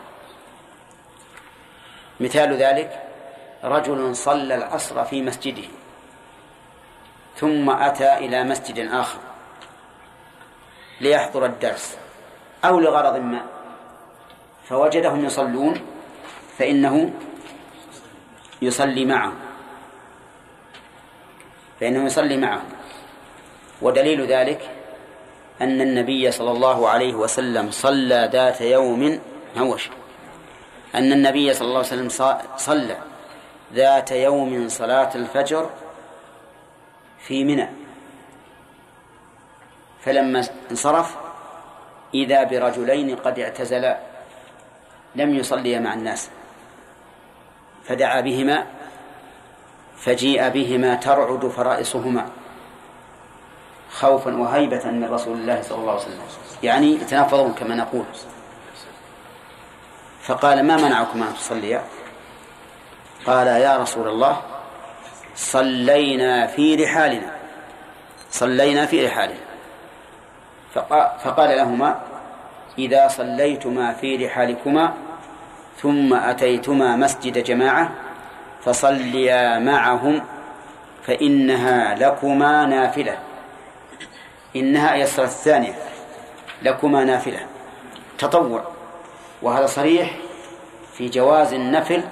مثال 2.24 2.54
ذلك 2.54 3.04
رجل 3.64 4.16
صلى 4.16 4.56
العصر 4.56 5.04
في 5.04 5.22
مسجده 5.22 5.68
ثم 7.38 7.70
أتى 7.70 8.14
إلى 8.18 8.44
مسجد 8.44 8.80
آخر 8.80 9.20
ليحضر 11.02 11.46
الدرس 11.46 11.98
أو 12.66 12.80
لغرض 12.80 13.18
ما 13.18 13.42
فوجدهم 14.70 15.26
يصلون 15.26 15.82
فإنه 16.58 17.14
يصلي 18.62 19.06
معهم 19.06 19.36
فإنه 21.80 22.06
يصلي 22.06 22.38
معهم. 22.38 22.70
ودليل 23.82 24.26
ذلك 24.26 24.70
أن 25.62 25.82
النبي 25.82 26.32
صلى 26.32 26.52
الله 26.52 26.90
عليه 26.90 27.14
وسلم 27.14 27.72
صلى 27.72 28.30
ذات 28.34 28.62
يوم 28.62 29.20
هوش. 29.58 29.90
أن 30.96 31.12
النبي 31.12 31.54
صلى 31.54 31.68
الله 31.68 31.78
عليه 31.78 31.88
وسلم 31.88 32.10
صلى 32.58 32.98
ذات 33.74 34.12
يوم 34.12 34.70
صلاة 34.70 35.16
الفجر 35.16 35.70
في 37.20 37.44
منى. 37.44 37.70
فلما 40.02 40.44
انصرف 40.72 41.16
إذا 42.14 42.44
برجلين 42.44 43.16
قد 43.16 43.40
اعتزلا 43.40 43.98
لم 45.16 45.36
يصليا 45.36 45.80
مع 45.80 45.94
الناس. 45.94 46.30
فدعا 47.84 48.22
بهما 48.22 48.66
فجيء 49.98 50.50
بهما 50.50 50.96
ترعد 50.96 51.48
فرائصهما 51.48 52.30
خوفا 53.92 54.38
وهيبة 54.38 54.86
من 54.86 55.10
رسول 55.12 55.38
الله 55.38 55.62
صلى 55.62 55.78
الله 55.78 55.92
عليه 55.92 56.02
وسلم. 56.02 56.22
يعني 56.64 56.94
يتنافضون 56.94 57.54
كما 57.54 57.76
نقول. 57.76 58.06
فقال 60.24 60.66
ما 60.66 60.78
منعكما 60.78 61.28
أن 61.28 61.34
تصليا 61.34 61.84
قال 63.26 63.48
يا 63.48 63.78
رسول 63.78 64.08
الله 64.08 64.42
صلينا 65.36 66.48
في 66.48 66.76
رحالنا. 66.76 67.32
صلينا 68.32 68.86
في 68.86 69.08
رحالنا. 69.08 69.40
فقال 71.24 71.58
لهما 71.58 72.00
إذا 72.78 73.08
صليتما 73.08 73.94
في 73.94 74.26
رحالكما 74.26 74.94
ثم 75.82 76.14
أتيتما 76.14 76.96
مسجد 76.96 77.44
جماعة 77.44 77.92
فصليا 78.64 79.60
معهم 79.60 80.24
فإنها 81.04 81.96
لكما 81.96 82.66
نافلة. 82.66 83.18
إنها 84.56 84.94
أي 84.94 85.04
الصلاة 85.04 85.26
الثانية 85.26 85.74
لكما 86.62 87.04
نافلة. 87.04 87.40
تطوع. 88.18 88.73
وهذا 89.44 89.66
صريح 89.66 90.18
في 90.94 91.10
جواز 91.10 91.54
النفل 91.54 92.04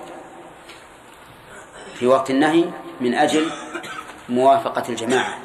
في 1.95 2.07
وقت 2.07 2.29
النهي 2.29 2.65
من 3.01 3.13
أجل 3.13 3.51
موافقة 4.29 4.83
الجماعة 4.89 5.37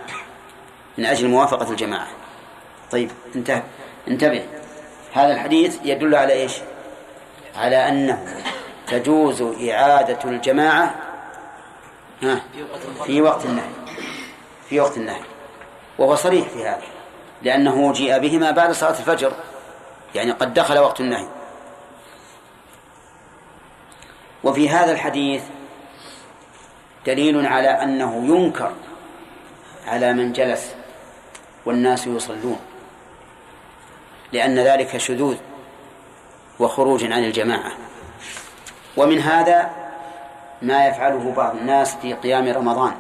من 0.98 1.06
أجل 1.06 1.28
موافقة 1.28 1.70
الجماعة. 1.70 2.08
طيب 2.90 3.10
انتهى. 3.36 3.62
انتبه. 4.08 4.46
هذا 5.12 5.32
الحديث 5.32 5.78
يدل 5.84 6.14
على 6.14 6.32
إيش؟ 6.32 6.52
على 7.56 7.88
أنه 7.88 8.44
تجوز 8.86 9.42
إعادة 9.70 10.18
الجماعة 10.24 10.94
في 13.04 13.22
وقت 13.22 13.44
النهي 13.44 13.70
في 14.68 14.80
وقت 14.80 14.96
النهي. 14.96 15.20
وهو 15.98 16.14
صريح 16.14 16.48
في 16.48 16.62
هذا 16.62 16.82
لأنه 17.42 17.92
جيء 17.92 18.18
بهما 18.18 18.50
بعد 18.50 18.72
صلاة 18.72 18.90
الفجر 18.90 19.32
يعني 20.14 20.32
قد 20.32 20.54
دخل 20.54 20.78
وقت 20.78 21.00
النهي. 21.00 21.26
وفي 24.46 24.68
هذا 24.68 24.92
الحديث 24.92 25.42
دليل 27.06 27.46
على 27.46 27.68
أنه 27.68 28.36
ينكر 28.36 28.72
على 29.86 30.12
من 30.12 30.32
جلس 30.32 30.74
والناس 31.64 32.06
يصلون 32.06 32.58
لأن 34.32 34.58
ذلك 34.58 34.96
شذوذ 34.96 35.36
وخروج 36.58 37.04
عن 37.04 37.24
الجماعة. 37.24 37.72
ومن 38.96 39.18
هذا 39.20 39.70
ما 40.62 40.86
يفعله 40.86 41.32
بعض 41.36 41.56
الناس 41.56 41.96
في 41.96 42.14
قيام 42.14 42.48
رمضان. 42.48 42.94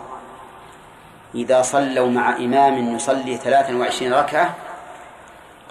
إذا 1.34 1.62
صلوا 1.62 2.08
مع 2.08 2.36
إمام 2.36 2.96
يصلي 2.96 3.36
ثلاثا 3.36 3.76
وعشرين 3.76 4.12
ركعة 4.14 4.54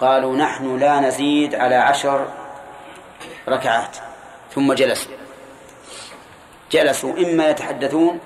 قالوا 0.00 0.36
نحن 0.36 0.78
لا 0.78 1.00
نزيد 1.00 1.54
على 1.54 1.74
عشر 1.74 2.26
ركعات 3.48 3.96
ثم 4.54 4.72
جلسوا 4.72 5.15
جلسوا 6.70 7.12
إما 7.18 7.48
يتحدثون 7.48 8.20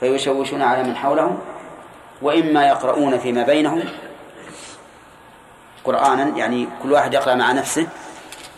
فيشوشون 0.00 0.62
على 0.62 0.82
من 0.82 0.96
حولهم 0.96 1.38
وإما 2.22 2.66
يقرؤون 2.68 3.18
فيما 3.18 3.42
بينهم 3.42 3.82
قرآنا 5.84 6.36
يعني 6.36 6.68
كل 6.82 6.92
واحد 6.92 7.14
يقرأ 7.14 7.34
مع 7.34 7.52
نفسه 7.52 7.86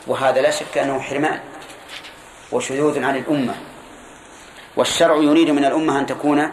وهذا 0.06 0.40
لا 0.40 0.50
شك 0.50 0.78
أنه 0.78 1.00
حرمان 1.00 1.40
وشذوذ 2.52 3.04
عن 3.04 3.16
الأمة. 3.16 3.54
والشرع 4.76 5.16
يريد 5.16 5.50
من 5.50 5.64
الأمة 5.64 5.98
أن 5.98 6.06
تكون 6.06 6.52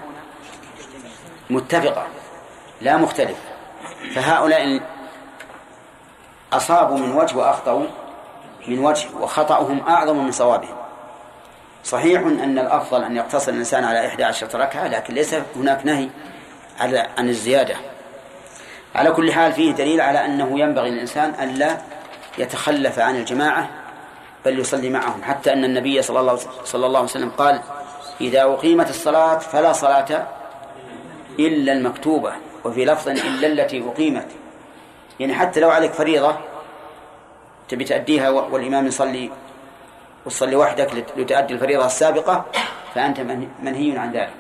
متفقة 1.49 2.07
لا 2.81 2.97
مختلفة. 2.97 3.41
فهؤلاء 4.15 4.81
أصابوا 6.53 6.97
من 6.97 7.11
وجه 7.11 7.38
وأخطأوا 7.38 7.85
من 8.67 8.80
وجه 8.80 9.07
وخطأهم 9.22 9.81
أعظم 9.88 10.26
من 10.26 10.31
صوابهم. 10.31 10.85
صحيح 11.86 12.22
أن 12.22 12.60
الأفضل 12.60 13.03
أن 13.03 13.16
يقتصر 13.16 13.52
الإنسان 13.52 13.84
على 13.84 14.07
إحدى 14.07 14.24
عشرة 14.24 14.57
ركعة 14.57 14.88
لكن 14.88 15.14
ليس 15.14 15.36
هناك 15.56 15.86
نهي 15.86 16.10
على 16.80 17.07
عن 17.18 17.30
الزيادة. 17.30 17.76
على 18.95 19.12
كل 19.12 19.32
حال 19.32 19.53
فيه 19.53 19.72
دليل 19.72 20.02
على 20.02 20.26
أنه 20.26 20.60
ينبغي 20.60 20.90
للإنسان 20.90 21.34
أن 21.34 21.49
لا 21.49 21.78
يتخلف 22.38 22.99
عن 22.99 23.16
الجماعة 23.16 23.70
بل 24.45 24.60
يصلي 24.60 24.90
معهم. 24.90 25.24
حتى 25.24 25.53
أن 25.53 25.64
النبي 25.64 26.02
صلى 26.02 26.20
الله, 26.20 26.40
صلى 26.64 26.86
الله 26.86 26.99
عليه 26.99 27.10
وسلم 27.10 27.30
قال 27.30 27.62
إذا 28.22 28.44
أقيمت 28.44 28.90
الصلاة 28.90 29.38
فلا 29.38 29.74
صلاة 29.74 30.28
إلا 31.40 31.74
المكتوبة 31.74 32.34
وفي 32.64 32.86
لفظ 32.86 33.10
إلا 33.10 33.48
التي 33.48 33.84
أقيمت. 33.88 34.28
يعني 35.20 35.34
حتى 35.34 35.60
لو 35.60 35.70
عليك 35.70 35.91
فريضة 35.91 36.36
تبي 37.70 37.84
تأديها 37.84 38.30
والإمام 38.30 38.88
يصلي 38.88 39.32
وتصلي 40.26 40.56
وحدك 40.56 40.91
لت- 40.93 41.18
لتؤدي 41.19 41.53
الفريضة 41.53 41.85
السابقة 41.85 42.45
فأنت 42.95 43.19
منهي 43.64 43.97
عن 43.97 44.11
ذلك. 44.11 44.34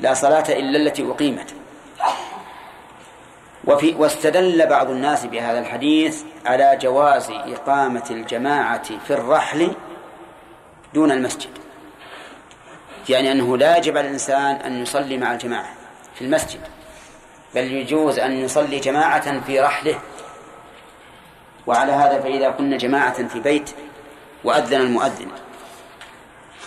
لا 0.00 0.14
صلاة 0.14 0.44
إلا 0.48 0.78
التي 0.78 1.10
أقيمت. 1.10 1.54
وفي 3.64 3.94
واستدل 3.98 4.66
بعض 4.66 4.90
الناس 4.90 5.26
بهذا 5.26 5.58
الحديث 5.58 6.22
على 6.46 6.78
جواز 6.82 7.30
إقامة 7.30 8.04
الجماعة 8.10 8.98
في 9.06 9.10
الرحل 9.14 9.72
دون 10.94 11.12
المسجد. 11.12 11.50
يعني 13.08 13.32
أنه 13.32 13.56
لا 13.56 13.76
يجب 13.76 13.96
على 13.96 14.06
الإنسان 14.06 14.56
أن 14.56 14.82
يصلي 14.82 15.16
مع 15.18 15.32
الجماعة 15.32 15.68
في 16.14 16.24
المسجد 16.24 16.60
بل 17.54 17.72
يجوز 17.72 18.18
أن 18.18 18.32
يصلي 18.32 18.78
جماعة 18.78 19.40
في 19.40 19.60
رحله. 19.60 19.98
وعلى 21.66 21.92
هذا 21.92 22.20
فإذا 22.20 22.50
كنا 22.50 22.76
جماعة 22.76 23.26
في 23.28 23.40
بيت 23.40 23.70
وأذن 24.44 24.80
المؤذن. 24.80 25.28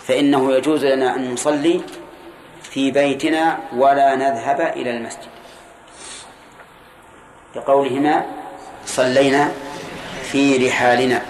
فإنه 0.08 0.54
يجوز 0.54 0.86
لنا 0.86 1.16
أن 1.16 1.34
نصلي 1.34 1.82
في 2.64 2.92
بيتنا 2.92 3.60
ولا 3.76 4.16
نذهب 4.16 4.62
إلى 4.62 4.90
المسجد. 4.90 5.34
لقولهما 7.56 8.26
صلينا 8.86 9.52
في 10.24 10.68
رحالنا. 10.68 11.22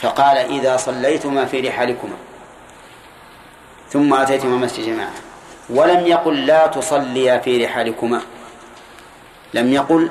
فقال 0.00 0.36
إذا 0.36 0.76
صليتما 0.76 1.44
في 1.44 1.60
رحالكما. 1.60 2.16
ثم 3.90 4.14
أتيتما 4.14 4.56
مسجد 4.56 4.86
جماعة. 4.86 5.12
ولم 5.70 6.06
يقل 6.06 6.46
لا 6.46 6.66
تصليا 6.66 7.38
في 7.38 7.64
رحالكما. 7.64 8.20
لم 9.54 9.72
يقل 9.72 10.10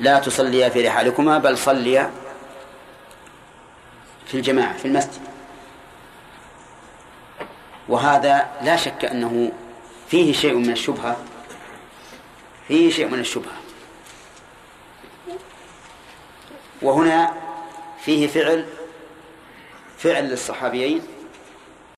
لا 0.00 0.18
تصليا 0.18 0.68
في 0.68 0.88
رحالكما 0.88 1.38
بل 1.38 1.58
صليا 1.58 2.10
في 4.26 4.34
الجماعة 4.34 4.76
في 4.76 4.84
المسجد. 4.84 5.20
وهذا 7.88 8.50
لا 8.62 8.76
شك 8.76 9.04
أنه 9.04 9.52
فيه 10.08 10.32
شيء 10.32 10.54
من 10.54 10.70
الشبهة 10.70 11.16
فيه 12.68 12.90
شيء 12.90 13.08
من 13.08 13.18
الشبهة. 13.18 13.56
وهنا 16.82 17.32
فيه 18.04 18.26
فعل 18.26 18.66
فعل 19.98 20.24
للصحابيين. 20.24 21.02